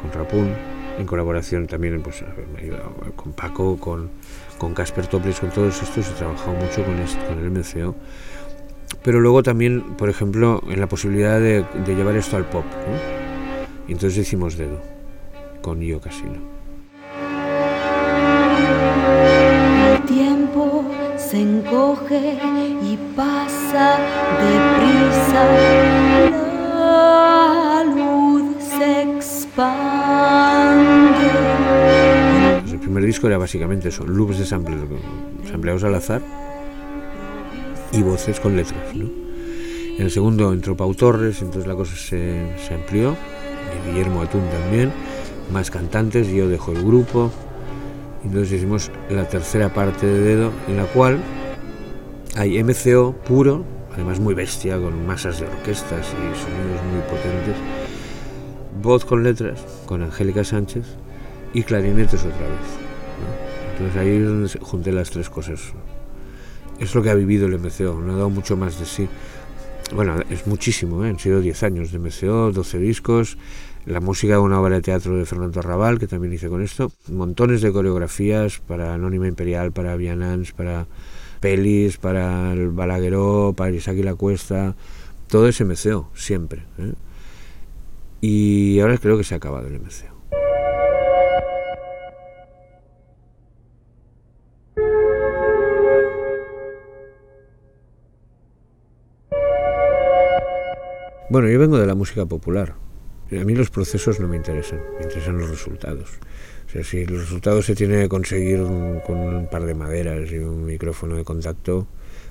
con 0.01 0.11
Rapun, 0.11 0.53
en 0.97 1.05
colaboración 1.05 1.67
también 1.67 2.01
pues, 2.01 2.23
con 3.15 3.31
Paco, 3.33 3.79
con 3.79 4.09
con 4.59 4.73
Casper 4.75 5.07
Toples, 5.07 5.39
con 5.39 5.49
todos 5.49 5.81
estos 5.81 6.07
he 6.07 6.13
trabajado 6.13 6.53
mucho 6.53 6.83
con, 6.83 6.95
con 6.95 7.39
el 7.43 7.49
MCO. 7.49 7.95
Pero 9.01 9.21
luego 9.21 9.41
también, 9.41 9.95
por 9.95 10.09
ejemplo, 10.09 10.61
en 10.69 10.79
la 10.79 10.87
posibilidad 10.87 11.39
de, 11.39 11.65
de 11.85 11.95
llevar 11.95 12.15
esto 12.15 12.37
al 12.37 12.47
pop. 12.47 12.65
¿no? 12.65 13.87
Y 13.87 13.93
entonces 13.93 14.19
hicimos 14.19 14.57
dedo 14.57 14.98
con 15.61 15.81
Io 15.81 15.99
Casino. 15.99 16.39
El 19.91 20.01
tiempo 20.05 20.85
se 21.17 21.41
encoge 21.41 22.37
y 22.83 22.97
pasa 23.15 23.99
deprisa. 24.39 25.43
La 26.75 27.83
luz 27.83 28.63
se 28.63 29.01
expande. 29.03 29.59
Pues 32.61 32.73
el 32.73 32.79
primer 32.79 33.03
disco 33.05 33.27
era 33.27 33.37
básicamente 33.37 33.89
eso, 33.89 34.05
loops 34.05 34.39
de 34.39 34.45
sampleados 34.45 35.83
al 35.83 35.95
azar 35.95 36.21
y 37.91 38.01
voces 38.01 38.39
con 38.39 38.55
letras. 38.55 38.95
¿no? 38.95 39.05
En 39.97 40.05
el 40.05 40.11
segundo 40.11 40.53
entró 40.53 40.77
Pau 40.77 40.93
Torres, 40.95 41.41
entonces 41.41 41.67
la 41.67 41.75
cosa 41.75 41.95
se, 41.95 42.55
se 42.65 42.73
amplió, 42.73 43.17
y 43.75 43.89
Guillermo 43.89 44.21
Atún 44.21 44.43
también 44.49 44.91
más 45.51 45.71
cantantes, 45.71 46.27
yo 46.27 46.47
dejo 46.47 46.71
el 46.71 46.83
grupo. 46.83 47.31
Entonces 48.23 48.53
hicimos 48.53 48.91
la 49.09 49.27
tercera 49.27 49.73
parte 49.73 50.05
de 50.05 50.19
Dedo, 50.19 50.51
en 50.67 50.77
la 50.77 50.85
cual 50.85 51.19
hay 52.35 52.61
MCO 52.63 53.13
puro, 53.25 53.63
además 53.93 54.19
muy 54.19 54.33
bestia, 54.33 54.77
con 54.77 55.05
masas 55.05 55.39
de 55.39 55.47
orquestas 55.47 56.07
y 56.07 56.39
sonidos 56.39 56.83
muy 56.91 57.01
potentes, 57.01 57.55
voz 58.81 59.05
con 59.05 59.23
letras, 59.23 59.65
con 59.85 60.03
Angélica 60.03 60.43
Sánchez, 60.43 60.85
y 61.53 61.63
clarinetes 61.63 62.21
otra 62.21 62.37
vez. 62.37 62.89
Entonces 63.71 63.97
ahí 64.01 64.17
es 64.17 64.25
donde 64.25 64.49
junté 64.59 64.91
las 64.91 65.09
tres 65.09 65.29
cosas. 65.29 65.61
Es 66.79 66.93
lo 66.95 67.01
que 67.01 67.09
ha 67.09 67.15
vivido 67.15 67.47
el 67.47 67.57
MCO, 67.59 67.99
no 67.99 68.13
ha 68.13 68.15
dado 68.15 68.29
mucho 68.29 68.55
más 68.57 68.79
de 68.79 68.85
sí. 68.85 69.07
Bueno, 69.93 70.17
es 70.29 70.45
muchísimo, 70.45 71.03
¿eh? 71.03 71.09
han 71.09 71.17
sido 71.17 71.41
10 71.41 71.63
años 71.63 71.91
de 71.91 71.97
MCO, 71.97 72.51
12 72.51 72.77
discos, 72.77 73.37
la 73.85 73.99
música 73.99 74.33
de 74.33 74.39
una 74.39 74.61
obra 74.61 74.75
de 74.75 74.81
teatro 74.83 75.17
de 75.17 75.25
Fernando 75.25 75.59
Arrabal, 75.59 75.97
que 75.97 76.05
también 76.05 76.31
hice 76.31 76.47
con 76.47 76.61
esto, 76.61 76.91
montones 77.07 77.61
de 77.61 77.71
coreografías 77.71 78.59
para 78.59 78.93
Anónima 78.93 79.27
Imperial, 79.27 79.71
para 79.71 79.95
Vianans, 79.95 80.51
para 80.51 80.85
pelis, 81.39 81.97
para 81.97 82.53
el 82.53 82.69
Balagueró, 82.69 83.53
para 83.57 83.71
Isaac 83.71 83.97
y 83.97 84.03
la 84.03 84.13
Cuesta, 84.13 84.75
todo 85.27 85.47
es 85.47 85.59
MCO, 85.59 86.11
siempre. 86.13 86.63
¿eh? 86.77 86.93
Y 88.21 88.79
ahora 88.81 88.97
creo 88.99 89.17
que 89.17 89.23
se 89.23 89.33
ha 89.33 89.37
acabado 89.37 89.67
el 89.67 89.79
MCO. 89.79 90.18
Bueno, 101.31 101.47
yo 101.47 101.59
vengo 101.59 101.77
de 101.77 101.85
la 101.85 101.93
música 101.93 102.25
popular. 102.25 102.73
A 103.31 103.43
mí 103.43 103.53
los 103.53 103.69
procesos 103.69 104.19
no 104.19 104.27
me 104.27 104.35
interesan, 104.35 104.81
me 104.97 105.03
interesan 105.03 105.37
los 105.37 105.47
resultados. 105.47 106.09
O 106.67 106.71
sea, 106.71 106.83
si 106.83 107.05
los 107.05 107.21
resultados 107.21 107.67
se 107.67 107.75
tiene 107.75 108.01
que 108.01 108.09
conseguir 108.09 108.63
con 109.05 109.17
un 109.19 109.47
par 109.47 109.65
de 109.65 109.75
maderas 109.75 110.31
y 110.31 110.39
un 110.39 110.65
micrófono 110.65 111.17
de 111.17 111.23
contacto, 111.23 111.85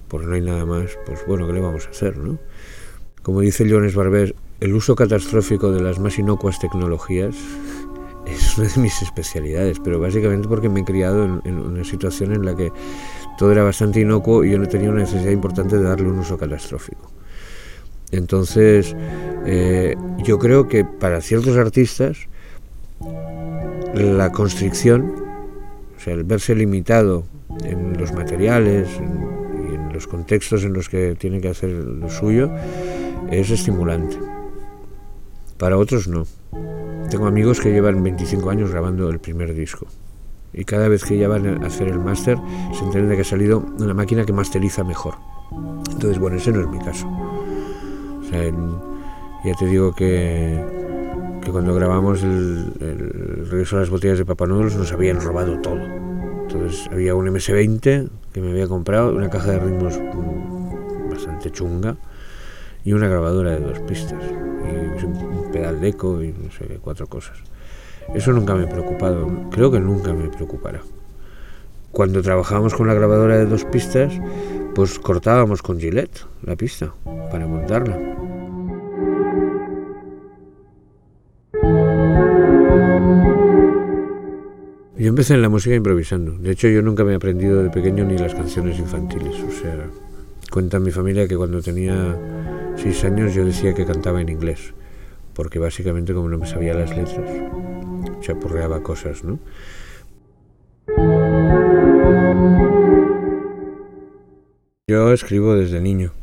pues 0.08 0.26
no 0.26 0.34
hay 0.34 0.40
nada 0.40 0.66
más, 0.66 0.98
pues 1.06 1.24
bueno, 1.28 1.46
¿qué 1.46 1.52
le 1.52 1.60
vamos 1.60 1.86
a 1.86 1.90
hacer, 1.90 2.18
no? 2.18 2.40
Como 3.22 3.40
dice 3.40 3.70
Jones 3.70 3.94
Barber, 3.94 4.34
el 4.58 4.74
uso 4.74 4.96
catastrófico 4.96 5.70
de 5.70 5.80
las 5.80 6.00
más 6.00 6.18
inocuas 6.18 6.58
tecnologías 6.58 7.36
es 8.26 8.58
una 8.58 8.66
de 8.66 8.80
mis 8.80 9.00
especialidades, 9.00 9.78
pero 9.78 10.00
básicamente 10.00 10.48
porque 10.48 10.68
me 10.68 10.80
he 10.80 10.84
criado 10.84 11.40
en, 11.44 11.56
una 11.56 11.84
situación 11.84 12.32
en 12.32 12.44
la 12.44 12.56
que 12.56 12.72
todo 13.38 13.52
era 13.52 13.62
bastante 13.62 14.00
inocuo 14.00 14.42
y 14.42 14.50
yo 14.50 14.58
no 14.58 14.66
tenía 14.66 14.90
una 14.90 15.02
necesidad 15.02 15.30
importante 15.30 15.76
de 15.76 15.84
darle 15.84 16.08
un 16.08 16.18
uso 16.18 16.36
catastrófico. 16.36 17.12
Entonces, 18.10 18.96
eh, 19.46 19.96
yo 20.24 20.38
creo 20.38 20.68
que 20.68 20.84
para 20.84 21.20
ciertos 21.20 21.56
artistas 21.56 22.28
la 23.94 24.32
constricción, 24.32 25.14
o 25.96 26.00
sea, 26.00 26.14
el 26.14 26.24
verse 26.24 26.54
limitado 26.54 27.24
en 27.64 27.98
los 27.98 28.12
materiales 28.12 28.88
y 28.98 29.74
en 29.74 29.92
los 29.92 30.06
contextos 30.06 30.64
en 30.64 30.72
los 30.72 30.88
que 30.88 31.14
tiene 31.16 31.40
que 31.40 31.48
hacer 31.48 31.70
lo 31.70 32.08
suyo, 32.08 32.50
es 33.30 33.50
estimulante. 33.50 34.16
Para 35.58 35.76
otros 35.76 36.08
no. 36.08 36.26
Tengo 37.10 37.26
amigos 37.26 37.60
que 37.60 37.72
llevan 37.72 38.02
25 38.02 38.50
años 38.50 38.70
grabando 38.70 39.08
el 39.10 39.18
primer 39.18 39.54
disco 39.54 39.86
y 40.52 40.64
cada 40.64 40.88
vez 40.88 41.04
que 41.04 41.18
ya 41.18 41.28
van 41.28 41.62
a 41.62 41.66
hacer 41.66 41.88
el 41.88 41.98
máster 41.98 42.38
se 42.76 42.84
entiende 42.84 43.14
que 43.16 43.22
ha 43.22 43.24
salido 43.24 43.64
una 43.78 43.94
máquina 43.94 44.24
que 44.24 44.32
masteriza 44.32 44.84
mejor. 44.84 45.14
Entonces, 45.90 46.18
bueno, 46.18 46.36
ese 46.36 46.52
no 46.52 46.60
es 46.60 46.68
mi 46.68 46.78
caso. 46.78 47.06
Ya 49.44 49.54
te 49.54 49.66
digo 49.66 49.92
que, 49.92 50.62
que 51.42 51.50
cuando 51.50 51.74
grabamos 51.74 52.22
el, 52.22 53.46
regreso 53.48 53.76
a 53.76 53.80
las 53.80 53.90
botellas 53.90 54.18
de 54.18 54.24
Papá 54.24 54.46
Noel 54.46 54.76
nos 54.76 54.92
habían 54.92 55.20
robado 55.20 55.60
todo. 55.60 55.80
Entonces 55.80 56.88
había 56.90 57.14
un 57.14 57.26
MS-20 57.26 58.08
que 58.32 58.40
me 58.40 58.50
había 58.50 58.66
comprado, 58.66 59.14
una 59.14 59.30
caja 59.30 59.52
de 59.52 59.60
ritmos 59.60 59.98
bastante 61.10 61.50
chunga 61.50 61.96
y 62.84 62.92
una 62.92 63.08
grabadora 63.08 63.52
de 63.52 63.60
dos 63.60 63.80
pistas 63.80 64.22
y 64.22 65.04
un 65.04 65.50
pedal 65.52 65.80
de 65.80 65.88
eco 65.88 66.22
y 66.22 66.32
no 66.32 66.50
sé 66.50 66.78
cuatro 66.82 67.06
cosas. 67.06 67.38
Eso 68.14 68.32
nunca 68.32 68.54
me 68.54 68.64
ha 68.64 68.68
preocupado, 68.68 69.26
creo 69.50 69.70
que 69.70 69.80
nunca 69.80 70.12
me 70.12 70.28
preocupará. 70.28 70.80
Cuando 71.98 72.22
trabajábamos 72.22 72.74
con 72.74 72.86
la 72.86 72.94
grabadora 72.94 73.38
de 73.38 73.46
dos 73.46 73.64
pistas, 73.64 74.12
pues 74.72 75.00
cortábamos 75.00 75.62
con 75.62 75.80
Gillette 75.80 76.26
la 76.44 76.54
pista 76.54 76.94
para 77.28 77.48
montarla. 77.48 77.98
Yo 84.96 85.08
empecé 85.08 85.34
en 85.34 85.42
la 85.42 85.48
música 85.48 85.74
improvisando. 85.74 86.38
De 86.38 86.52
hecho, 86.52 86.68
yo 86.68 86.82
nunca 86.82 87.02
me 87.02 87.14
he 87.14 87.16
aprendido 87.16 87.64
de 87.64 87.70
pequeño 87.70 88.04
ni 88.04 88.16
las 88.16 88.32
canciones 88.32 88.78
infantiles. 88.78 89.34
O 89.42 89.50
sea, 89.50 89.90
cuenta 90.52 90.78
mi 90.78 90.92
familia 90.92 91.26
que 91.26 91.36
cuando 91.36 91.60
tenía 91.60 92.16
seis 92.76 93.02
años 93.02 93.34
yo 93.34 93.44
decía 93.44 93.74
que 93.74 93.84
cantaba 93.84 94.20
en 94.20 94.28
inglés. 94.28 94.72
Porque 95.34 95.58
básicamente 95.58 96.14
como 96.14 96.28
no 96.28 96.38
me 96.38 96.46
sabía 96.46 96.74
las 96.74 96.96
letras, 96.96 97.28
chapurreaba 98.20 98.84
cosas, 98.84 99.24
¿no? 99.24 99.40
Yo 104.88 105.12
escribo 105.12 105.54
desde 105.54 105.82
niño. 105.82 106.14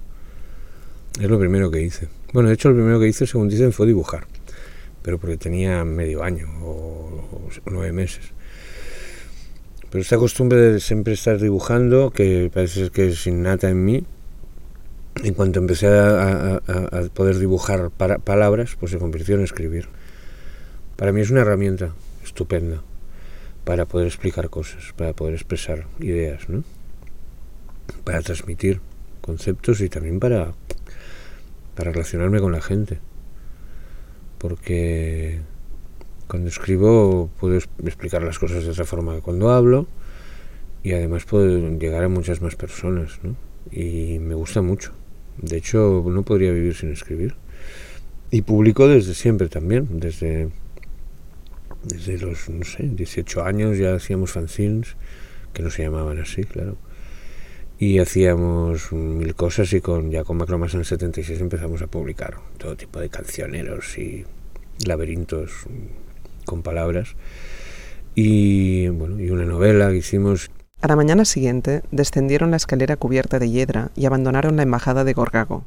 Es 1.21 1.29
lo 1.29 1.37
primero 1.37 1.69
que 1.69 1.83
hice. 1.83 2.07
Bueno, 2.33 2.49
de 2.49 2.55
hecho, 2.55 2.69
lo 2.69 2.73
primero 2.73 2.99
que 2.99 3.07
hice, 3.07 3.27
según 3.27 3.47
dicen, 3.47 3.71
fue 3.71 3.85
dibujar. 3.85 4.25
Pero 5.03 5.19
porque 5.19 5.37
tenía 5.37 5.85
medio 5.85 6.23
año 6.23 6.47
o, 6.63 7.47
nueve 7.67 7.91
meses. 7.91 8.31
Pero 9.91 10.01
esta 10.01 10.17
costumbre 10.17 10.57
de 10.57 10.79
siempre 10.79 11.13
estar 11.13 11.39
dibujando, 11.39 12.09
que 12.09 12.49
parece 12.51 12.89
que 12.89 13.09
es 13.09 13.27
innata 13.27 13.69
en 13.69 13.85
mí, 13.85 14.03
en 15.23 15.35
cuanto 15.35 15.59
empecé 15.59 15.87
a, 15.87 16.59
poder 17.13 17.37
dibujar 17.37 17.91
palabras, 17.91 18.75
pues 18.79 18.91
se 18.91 18.97
convirtió 18.97 19.35
en 19.35 19.41
escribir. 19.41 19.89
Para 20.95 21.11
mí 21.11 21.21
es 21.21 21.29
una 21.29 21.41
herramienta 21.41 21.93
estupenda 22.23 22.81
para 23.63 23.85
poder 23.85 24.07
explicar 24.07 24.49
cosas, 24.49 24.91
para 24.97 25.13
poder 25.13 25.35
expresar 25.35 25.85
ideas, 25.99 26.49
¿no? 26.49 26.63
Para 28.05 28.21
transmitir 28.21 28.79
conceptos 29.19 29.81
y 29.81 29.89
también 29.89 30.19
para, 30.19 30.53
para 31.75 31.91
relacionarme 31.91 32.39
con 32.39 32.53
la 32.53 32.61
gente. 32.61 32.99
Porque 34.37 35.41
cuando 36.27 36.47
escribo 36.49 37.29
puedo 37.39 37.57
explicar 37.57 38.23
las 38.23 38.39
cosas 38.39 38.63
de 38.63 38.69
otra 38.69 38.85
forma 38.85 39.15
que 39.15 39.21
cuando 39.21 39.51
hablo 39.51 39.87
y 40.83 40.93
además 40.93 41.25
puedo 41.25 41.77
llegar 41.77 42.03
a 42.03 42.07
muchas 42.07 42.41
más 42.41 42.55
personas. 42.55 43.19
¿no? 43.23 43.35
Y 43.71 44.19
me 44.19 44.35
gusta 44.35 44.61
mucho. 44.61 44.93
De 45.37 45.57
hecho, 45.57 46.03
no 46.07 46.23
podría 46.23 46.51
vivir 46.51 46.75
sin 46.75 46.91
escribir. 46.91 47.35
Y 48.29 48.43
publico 48.43 48.87
desde 48.87 49.15
siempre 49.15 49.49
también, 49.49 49.99
desde, 49.99 50.49
desde 51.83 52.19
los, 52.19 52.49
no 52.49 52.63
sé, 52.63 52.83
18 52.83 53.43
años 53.43 53.77
ya 53.77 53.95
hacíamos 53.95 54.31
fanzines, 54.31 54.95
que 55.53 55.63
no 55.63 55.69
se 55.69 55.83
llamaban 55.83 56.19
así, 56.19 56.43
claro 56.43 56.77
y 57.77 57.99
hacíamos 57.99 58.91
mil 58.91 59.35
cosas 59.35 59.71
y 59.73 59.81
con 59.81 60.11
ya 60.11 60.23
con 60.23 60.37
Macromas 60.37 60.73
en 60.73 60.81
el 60.81 60.85
76 60.85 61.41
empezamos 61.41 61.81
a 61.81 61.87
publicar 61.87 62.37
todo 62.57 62.75
tipo 62.75 62.99
de 62.99 63.09
cancioneros 63.09 63.97
y 63.97 64.25
laberintos 64.85 65.51
con 66.45 66.61
palabras 66.61 67.15
y 68.15 68.87
bueno 68.87 69.19
y 69.19 69.29
una 69.29 69.45
novela 69.45 69.89
que 69.89 69.97
hicimos 69.97 70.49
a 70.81 70.87
la 70.87 70.95
mañana 70.95 71.25
siguiente 71.25 71.81
descendieron 71.91 72.51
la 72.51 72.57
escalera 72.57 72.95
cubierta 72.95 73.39
de 73.39 73.49
hiedra 73.49 73.89
y 73.95 74.05
abandonaron 74.05 74.55
la 74.55 74.63
embajada 74.63 75.03
de 75.03 75.13
Gorgago. 75.13 75.63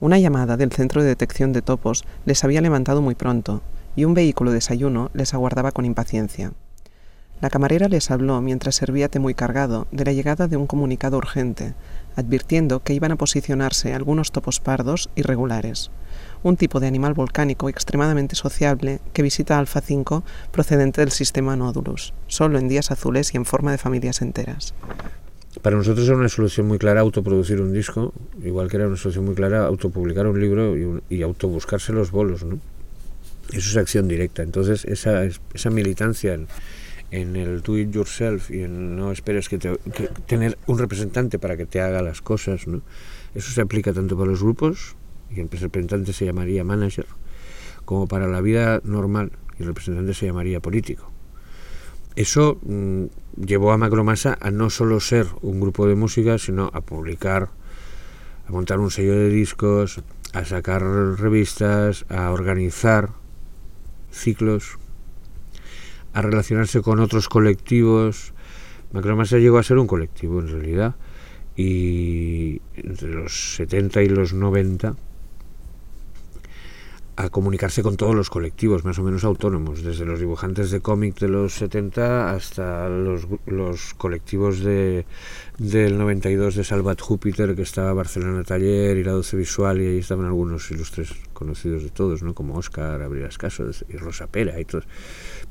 Una 0.00 0.18
llamada 0.18 0.58
del 0.58 0.72
centro 0.72 1.02
de 1.02 1.08
detección 1.08 1.52
de 1.54 1.62
topos 1.62 2.04
les 2.26 2.44
había 2.44 2.60
levantado 2.60 3.00
muy 3.00 3.14
pronto 3.14 3.62
y 3.96 4.04
un 4.04 4.12
vehículo 4.12 4.50
de 4.50 4.56
desayuno 4.56 5.10
les 5.14 5.32
aguardaba 5.32 5.72
con 5.72 5.86
impaciencia. 5.86 6.52
La 7.40 7.50
camarera 7.50 7.88
les 7.88 8.10
habló 8.10 8.40
mientras 8.40 8.76
servía 8.76 9.08
té 9.08 9.18
muy 9.18 9.34
cargado 9.34 9.86
de 9.90 10.04
la 10.04 10.12
llegada 10.12 10.48
de 10.48 10.56
un 10.56 10.66
comunicado 10.66 11.18
urgente, 11.18 11.74
advirtiendo 12.16 12.80
que 12.80 12.94
iban 12.94 13.12
a 13.12 13.16
posicionarse 13.16 13.92
algunos 13.92 14.32
topos 14.32 14.60
pardos 14.60 15.10
irregulares, 15.14 15.90
un 16.42 16.56
tipo 16.56 16.80
de 16.80 16.86
animal 16.86 17.14
volcánico 17.14 17.68
extremadamente 17.68 18.36
sociable 18.36 19.00
que 19.12 19.22
visita 19.22 19.58
Alfa 19.58 19.80
5 19.80 20.24
procedente 20.52 21.00
del 21.00 21.10
sistema 21.10 21.56
Nodulus, 21.56 22.14
solo 22.28 22.58
en 22.58 22.68
días 22.68 22.90
azules 22.90 23.34
y 23.34 23.36
en 23.36 23.44
forma 23.44 23.72
de 23.72 23.78
familias 23.78 24.22
enteras. 24.22 24.74
Para 25.62 25.76
nosotros 25.76 26.06
era 26.06 26.16
una 26.16 26.28
solución 26.28 26.66
muy 26.66 26.78
clara 26.78 27.00
autoproducir 27.00 27.60
un 27.60 27.72
disco, 27.72 28.12
igual 28.42 28.68
que 28.68 28.76
era 28.76 28.88
una 28.88 28.96
solución 28.96 29.24
muy 29.24 29.34
clara 29.34 29.66
autopublicar 29.66 30.26
un 30.26 30.40
libro 30.40 30.76
y, 30.76 30.82
un, 30.82 31.02
y 31.08 31.22
autobuscarse 31.22 31.92
los 31.92 32.10
bolos, 32.10 32.44
¿no? 32.44 32.58
Eso 33.50 33.70
es 33.70 33.76
acción 33.76 34.08
directa. 34.08 34.42
Entonces, 34.42 34.84
esa, 34.84 35.70
militancia 35.70 36.38
en 37.14 37.36
el 37.36 37.62
do 37.62 37.78
it 37.78 37.92
yourself 37.92 38.50
y 38.50 38.62
en 38.62 38.96
no 38.96 39.12
esperes 39.12 39.48
que, 39.48 39.56
te, 39.56 39.76
tener 40.26 40.58
un 40.66 40.78
representante 40.78 41.38
para 41.38 41.56
que 41.56 41.64
te 41.64 41.80
haga 41.80 42.02
las 42.02 42.20
cosas, 42.20 42.66
¿no? 42.66 42.82
Eso 43.36 43.52
se 43.52 43.60
aplica 43.60 43.92
tanto 43.92 44.16
para 44.18 44.30
los 44.32 44.42
grupos, 44.42 44.96
y 45.30 45.38
el 45.38 45.48
representante 45.48 46.12
se 46.12 46.24
llamaría 46.24 46.64
manager, 46.64 47.06
como 47.84 48.08
para 48.08 48.26
la 48.26 48.40
vida 48.40 48.80
normal, 48.82 49.30
y 49.56 49.62
el 49.62 49.68
representante 49.68 50.12
se 50.12 50.26
llamaría 50.26 50.58
político. 50.58 51.08
Eso 52.16 52.58
mm, 52.62 53.04
llevó 53.46 53.70
a 53.70 53.78
Macromasa 53.78 54.36
a 54.40 54.50
no 54.50 54.68
solo 54.68 54.98
ser 54.98 55.28
un 55.40 55.60
grupo 55.60 55.86
de 55.86 55.94
música, 55.94 56.38
sino 56.38 56.68
a 56.74 56.80
publicar, 56.80 57.50
a 58.48 58.50
montar 58.50 58.80
un 58.80 58.90
sello 58.90 59.14
de 59.14 59.28
discos, 59.28 60.02
a 60.32 60.44
sacar 60.44 60.82
revistas, 60.82 62.06
a 62.08 62.32
organizar 62.32 63.10
ciclos, 64.10 64.78
a 66.14 66.22
relacionarse 66.22 66.80
con 66.80 67.00
otros 67.00 67.28
colectivos. 67.28 68.32
Macromasa 68.92 69.38
llegó 69.38 69.58
a 69.58 69.62
ser 69.62 69.78
un 69.78 69.86
colectivo 69.86 70.40
en 70.40 70.48
realidad 70.48 70.94
y 71.56 72.62
entre 72.76 73.08
los 73.08 73.56
70 73.56 74.02
y 74.02 74.08
los 74.08 74.32
90 74.32 74.94
a 77.16 77.28
comunicarse 77.28 77.82
con 77.82 77.96
todos 77.96 78.14
los 78.14 78.28
colectivos 78.28 78.84
más 78.84 78.98
o 78.98 79.02
menos 79.02 79.22
autónomos, 79.22 79.84
desde 79.84 80.04
los 80.04 80.18
dibujantes 80.18 80.70
de 80.70 80.80
cómic 80.80 81.18
de 81.20 81.28
los 81.28 81.54
70 81.54 82.30
hasta 82.30 82.88
los, 82.88 83.28
los 83.46 83.94
colectivos 83.94 84.60
de, 84.60 85.06
del 85.58 85.96
92 85.96 86.56
de 86.56 86.64
Salvat 86.64 87.00
Júpiter, 87.00 87.54
que 87.54 87.62
estaba 87.62 87.92
Barcelona 87.92 88.42
Taller 88.42 88.96
y 88.96 89.04
la 89.04 89.12
12 89.12 89.36
Visual, 89.36 89.80
y 89.80 89.86
ahí 89.86 89.98
estaban 89.98 90.26
algunos 90.26 90.68
ilustres 90.72 91.14
conocidos 91.32 91.84
de 91.84 91.90
todos, 91.90 92.22
¿no? 92.22 92.34
como 92.34 92.56
Oscar 92.56 93.00
Abril 93.00 93.28
Caso 93.38 93.70
y 93.88 93.96
Rosa 93.96 94.26
Pera 94.26 94.58
y 94.58 94.64
todos. 94.64 94.84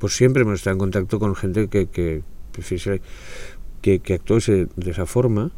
Siempre 0.10 0.44
hemos 0.44 0.56
estado 0.56 0.74
en 0.74 0.80
contacto 0.80 1.20
con 1.20 1.36
gente 1.36 1.68
que, 1.68 1.88
que, 1.88 2.24
que, 3.82 4.00
de 4.76 4.92
esa 4.92 5.06
forma 5.06 5.52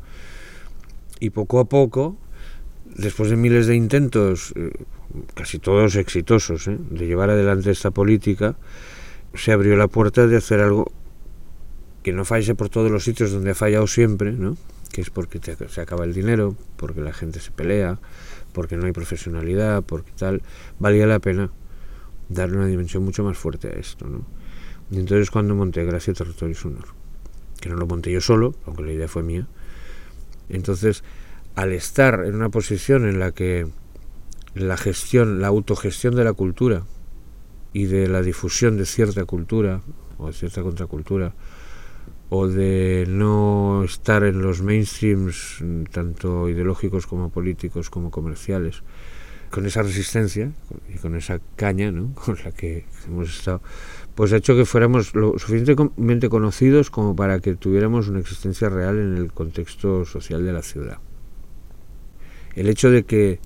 y 1.20 1.30
poco 1.30 1.60
a 1.60 1.66
poco 1.66 2.18
después 2.96 3.30
de 3.30 3.36
miles 3.36 3.68
de 3.68 3.76
intentos, 3.76 4.54
eh, 4.56 4.72
casi 5.34 5.60
todos 5.60 5.96
exitosos, 5.96 6.68
¿eh? 6.68 6.78
de 6.89 7.08
llevar 7.08 7.30
adelante 7.30 7.72
esta 7.72 7.91
política, 7.91 8.56
se 9.34 9.52
abrió 9.52 9.76
la 9.76 9.88
puerta 9.88 10.28
de 10.28 10.38
hacer 10.38 10.62
algo 10.62 10.91
que 12.04 12.14
no 12.14 12.24
falle 12.24 12.56
por 12.56 12.70
todos 12.70 12.91
los 12.91 13.04
sitios 13.04 13.32
donde 13.32 13.52
ha 13.52 13.56
fallado 13.56 13.88
siempre, 13.88 14.32
¿no? 14.32 14.58
que 14.91 15.02
es 15.02 15.10
porque 15.10 15.41
se 15.41 15.82
acaba 15.82 16.06
el 16.06 16.14
dinero, 16.14 16.56
porque 16.78 17.02
la 17.02 17.12
gente 17.12 17.39
se 17.39 17.52
pelea, 17.52 18.00
porque 18.54 18.78
no 18.78 18.86
hay 18.86 18.93
profesionalidad, 18.93 19.84
porque 19.84 20.12
tal, 20.16 20.41
valía 20.80 21.06
la 21.06 21.20
pena 21.20 21.50
darle 22.30 22.58
una 22.58 22.68
dimensión 22.68 23.04
mucho 23.04 23.24
más 23.24 23.38
fuerte 23.38 23.68
a 23.68 23.72
esto. 23.72 24.08
¿no? 24.08 24.26
Y 24.92 25.00
entonces 25.00 25.32
cuando 25.32 25.56
monté 25.56 25.84
Gracia, 25.84 26.14
Territorio 26.14 26.56
Sonor, 26.56 26.86
que 27.60 27.70
no 27.70 27.76
lo 27.76 27.88
monté 27.88 28.12
yo 28.12 28.22
solo, 28.22 28.56
aunque 28.66 28.84
la 28.84 28.92
idea 28.92 29.08
fue 29.08 29.24
mía, 29.24 29.48
entonces 30.50 31.04
al 31.56 31.72
estar 31.72 32.26
en 32.26 32.36
una 32.36 32.50
posición 32.50 33.08
en 33.08 33.20
la 33.20 33.32
que 33.32 33.68
la 34.54 34.78
gestión, 34.78 35.42
la 35.42 35.48
autogestión 35.48 36.16
de 36.16 36.24
la 36.24 36.34
cultura 36.34 36.84
y 37.74 37.86
de 37.86 38.08
la 38.08 38.22
difusión 38.22 38.78
de 38.78 38.86
cierta 38.86 39.26
cultura 39.26 39.82
o 40.18 40.28
de 40.28 40.34
cierta 40.34 40.62
contracultura 40.64 41.34
o 42.30 42.48
de 42.48 43.06
no 43.08 43.84
estar 43.84 44.24
en 44.24 44.42
los 44.42 44.62
mainstreams 44.62 45.64
tanto 45.92 46.50
ideológicos 46.50 47.06
como 47.06 47.30
políticos 47.30 47.90
como 47.90 48.12
comerciales 48.12 48.82
con 49.56 49.66
esa 49.66 49.84
resistencia 49.84 50.51
y 50.93 50.97
con 50.97 51.16
esa 51.16 51.39
caña 51.56 51.89
¿no? 51.89 52.14
con 52.26 52.36
la 52.43 52.51
que 52.51 52.84
hemos 53.08 53.30
estado 53.30 53.62
pues 54.14 54.34
ha 54.34 54.38
hecho 54.38 54.53
que 54.53 54.66
fuéramos 54.66 55.16
lo 55.16 55.39
suficientemente 55.39 56.28
conocidos 56.28 56.89
como 56.89 57.16
para 57.16 57.39
que 57.39 57.56
tuviéramos 57.56 58.10
una 58.10 58.20
existencia 58.20 58.68
real 58.68 58.99
en 58.99 59.16
el 59.16 59.32
contexto 59.32 60.03
social 60.03 60.45
de 60.45 60.51
la 60.51 60.62
ciudad 60.62 60.97
el 62.58 62.68
hecho 62.68 62.91
de 62.91 63.03
que 63.03 63.39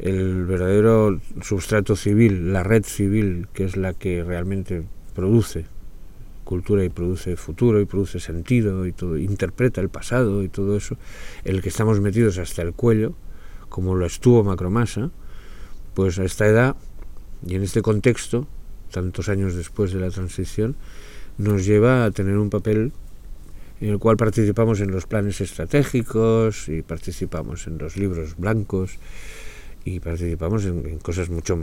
el 0.00 0.46
verdadero 0.46 1.20
substrato 1.42 1.94
civil, 1.94 2.52
la 2.52 2.64
red 2.64 2.82
civil, 2.84 3.46
que 3.52 3.64
es 3.64 3.76
la 3.76 3.94
que 3.94 4.24
realmente 4.24 4.82
produce 5.14 5.66
cultura 6.42 6.82
y 6.82 6.88
produce 6.88 7.36
futuro 7.36 7.80
y 7.80 7.84
produce 7.84 8.18
sentido 8.18 8.84
y 8.86 8.92
todo, 8.92 9.16
interpreta 9.16 9.80
el 9.80 9.90
pasado 9.90 10.42
y 10.42 10.48
todo 10.48 10.76
eso, 10.76 10.96
el 11.44 11.62
que 11.62 11.68
estamos 11.68 12.00
metidos 12.00 12.38
hasta 12.38 12.62
el 12.62 12.72
cuello, 12.72 13.14
como 13.68 13.94
lo 13.94 14.06
estuvo 14.06 14.42
Macromasa, 14.42 15.12
pues 15.94 16.18
a 16.18 16.24
esta 16.24 16.46
edad 16.46 16.76
y 17.46 17.54
en 17.54 17.62
este 17.62 17.82
contexto, 17.82 18.46
tantos 18.90 19.28
años 19.28 19.54
después 19.54 19.92
de 19.92 20.00
la 20.00 20.10
transición, 20.10 20.76
nos 21.38 21.64
lleva 21.64 22.04
a 22.04 22.10
tener 22.10 22.38
un 22.38 22.50
papel 22.50 22.92
en 23.80 23.88
el 23.88 23.98
cual 23.98 24.16
participamos 24.16 24.80
en 24.80 24.92
los 24.92 25.06
planes 25.06 25.40
estratégicos 25.40 26.68
y 26.68 26.82
participamos 26.82 27.66
en 27.66 27.78
los 27.78 27.96
libros 27.96 28.36
blancos 28.36 28.98
y 29.84 29.98
participamos 29.98 30.64
en, 30.64 30.98
cosas 30.98 31.30
mucho 31.30 31.58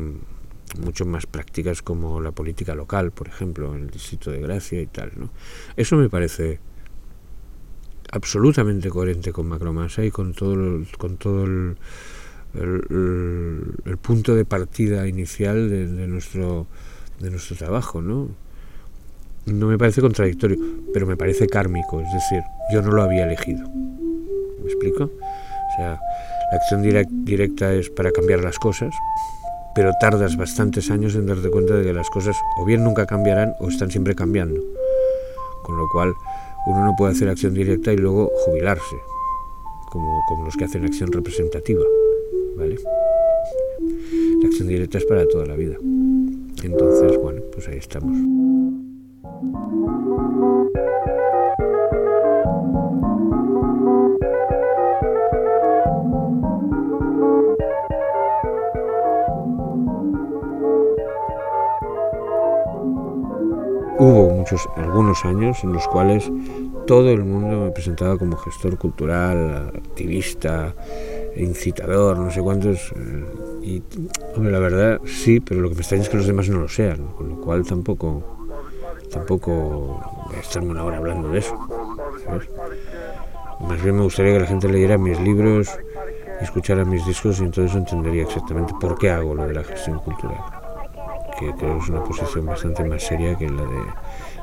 mucho 0.80 1.06
más 1.06 1.26
prácticas 1.26 1.82
como 1.82 2.22
la 2.22 2.32
política 2.32 2.76
local, 2.76 3.12
por 3.12 3.28
ejemplo, 3.28 3.74
en 3.74 3.84
el 3.84 3.90
distrito 3.90 4.30
de 4.30 4.40
Gracia 4.40 4.80
y 4.80 4.86
tal, 4.86 5.12
¿no? 5.16 5.32
Eso 5.76 5.96
me 5.96 6.10
parece 6.10 6.60
absolutamente 8.12 8.90
coherente 8.90 9.32
con 9.32 9.48
Macromasa 9.48 10.06
y 10.06 10.12
con 10.12 10.34
todo 10.34 10.84
con 10.98 11.18
todo 11.18 11.46
el, 11.46 11.78
el, 12.56 13.98
punto 14.02 14.36
de 14.36 14.46
partida 14.46 15.08
inicial 15.08 15.70
de, 15.70 15.88
de, 15.88 16.08
nuestro 16.08 16.68
de 17.20 17.30
nuestro 17.30 17.56
trabajo, 17.56 18.02
¿no? 18.02 18.30
no 19.54 19.68
me 19.68 19.78
parece 19.78 20.02
contradictorio, 20.02 20.58
pero 20.94 21.06
me 21.06 21.18
parece 21.18 21.48
kármico, 21.48 22.02
es 22.02 22.14
decir, 22.14 22.42
yo 22.72 22.82
no 22.82 22.92
lo 22.92 23.02
había 23.02 23.26
elegido. 23.26 23.68
¿Me 23.70 24.66
explico? 24.66 25.06
O 25.06 25.76
sea, 25.76 26.00
la 26.52 26.58
acción 26.58 26.82
directa 27.26 27.74
es 27.74 27.90
para 27.90 28.12
cambiar 28.12 28.44
las 28.44 28.58
cosas, 28.60 28.94
pero 29.76 29.92
tardas 30.00 30.36
bastantes 30.36 30.90
años 30.92 31.16
en 31.16 31.28
darte 31.28 31.50
cuenta 31.50 31.76
de 31.76 31.84
que 31.84 31.94
las 31.94 32.10
cosas 32.10 32.36
o 32.58 32.66
bien 32.66 32.84
nunca 32.84 33.06
cambiarán 33.06 33.54
o 33.60 33.70
están 33.70 33.92
siempre 33.92 34.16
cambiando. 34.16 34.62
Con 35.64 35.78
lo 35.78 35.88
cual, 35.90 36.14
uno 36.66 36.84
no 36.84 36.96
puede 36.96 37.14
hacer 37.14 37.30
acción 37.30 37.54
directa 37.54 37.94
y 37.94 37.98
luego 37.98 38.32
jubilarse, 38.46 38.96
como, 39.92 40.22
como 40.28 40.46
los 40.46 40.56
que 40.58 40.66
hacen 40.66 40.86
acción 40.86 41.12
representativa. 41.12 41.84
La 42.60 44.48
acción 44.48 44.68
directa 44.68 44.98
es 44.98 45.06
para 45.06 45.26
toda 45.28 45.46
la 45.46 45.56
vida. 45.56 45.78
Entonces, 46.62 47.18
bueno, 47.18 47.42
pues 47.54 47.68
ahí 47.70 47.78
estamos. 47.78 48.18
Hubo 64.02 64.30
muchos, 64.30 64.68
algunos 64.76 65.24
años 65.24 65.64
en 65.64 65.74
los 65.74 65.88
cuales 65.88 66.30
todo 66.88 67.10
el 67.10 67.24
mundo 67.24 67.66
me 67.66 67.72
presentaba 67.72 68.18
como 68.18 68.36
gestor 68.38 68.78
cultural, 68.78 69.72
activista, 69.76 70.74
incitador, 71.36 72.18
no 72.18 72.32
sé 72.32 72.42
cuántos. 72.42 72.92
Eh, 72.96 73.26
y, 73.62 73.84
hombre, 74.36 74.52
la 74.52 74.60
verdad 74.60 75.02
sí, 75.06 75.40
pero 75.40 75.62
lo 75.62 75.70
que 75.70 75.76
me 75.76 75.82
extraña 75.82 76.04
es 76.04 76.10
que 76.10 76.18
los 76.18 76.28
demás 76.28 76.50
no 76.50 76.60
lo 76.60 76.68
sean, 76.68 77.08
con 77.16 77.30
lo 77.30 77.42
cual 77.42 77.66
tampoco, 77.66 78.24
tampoco 79.12 80.02
estarme 80.40 80.72
una 80.72 80.84
hora 80.84 80.98
hablando 80.98 81.30
de 81.30 81.40
eso. 81.40 81.58
Más 83.62 83.84
bien 83.84 83.98
me 83.98 84.04
gustaría 84.04 84.34
que 84.34 84.40
la 84.40 84.48
gente 84.48 84.70
leyera 84.70 84.98
mis 84.98 85.20
libros, 85.20 85.70
escuchara 86.42 86.86
mis 86.86 87.06
discos 87.06 87.40
y 87.42 87.44
entonces 87.44 87.76
entendería 87.76 88.24
exactamente 88.24 88.74
por 88.80 88.98
qué 88.98 89.10
hago 89.10 89.36
lo 89.36 89.46
de 89.46 89.54
la 89.54 89.64
gestión 89.64 90.00
cultural 90.00 90.38
que 91.40 91.54
creo 91.54 91.78
que 91.78 91.84
es 91.84 91.90
una 91.90 92.04
posición 92.04 92.46
bastante 92.46 92.84
más 92.84 93.02
seria 93.02 93.38
que 93.38 93.48
la 93.50 93.62
de 93.62 93.84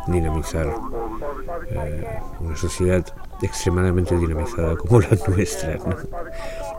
dinamizar 0.08 0.72
eh, 1.68 2.20
una 2.40 2.56
sociedad 2.56 3.04
extremadamente 3.42 4.16
dinamizada 4.16 4.76
como 4.76 5.00
la 5.00 5.08
nuestra, 5.28 5.78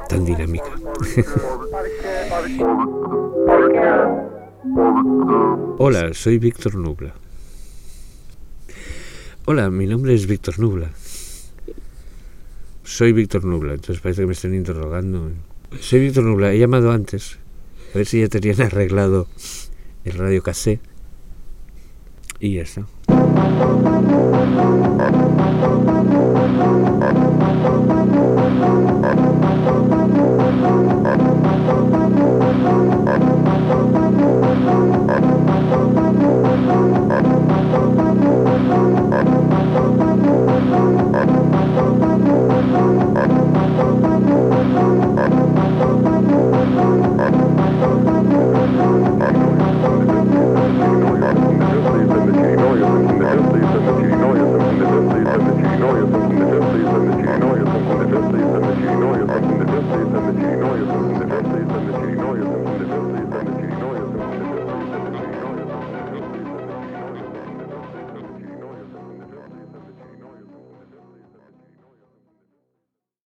tan 0.08 0.26
dinámica. 0.26 0.68
Hola, 5.80 6.14
soy 6.14 6.40
Víctor 6.40 6.76
Nubla. 6.76 7.14
Hola, 9.46 9.70
mi 9.70 9.86
nombre 9.86 10.14
es 10.14 10.28
Víctor 10.28 10.60
Nubla. 10.60 10.92
Soy 12.84 13.12
Víctor 13.12 13.46
Nubla, 13.46 13.74
entonces 13.74 14.02
parece 14.02 14.22
que 14.22 14.28
me 14.28 14.34
están 14.34 14.56
interrogando. 14.56 15.32
Soy 15.80 16.00
Víctor 16.00 16.24
Nubla, 16.24 16.52
he 16.52 16.60
llamado 16.60 16.92
antes, 16.92 17.38
a 17.94 17.98
ver 17.98 18.08
si 18.08 18.22
ya 18.22 18.28
tenían 18.28 18.62
arreglado 18.62 19.28
el 20.04 20.14
radio 20.14 20.42
cassé 20.42 20.80
y 22.40 22.56
ya 22.56 22.64
está. 22.64 22.86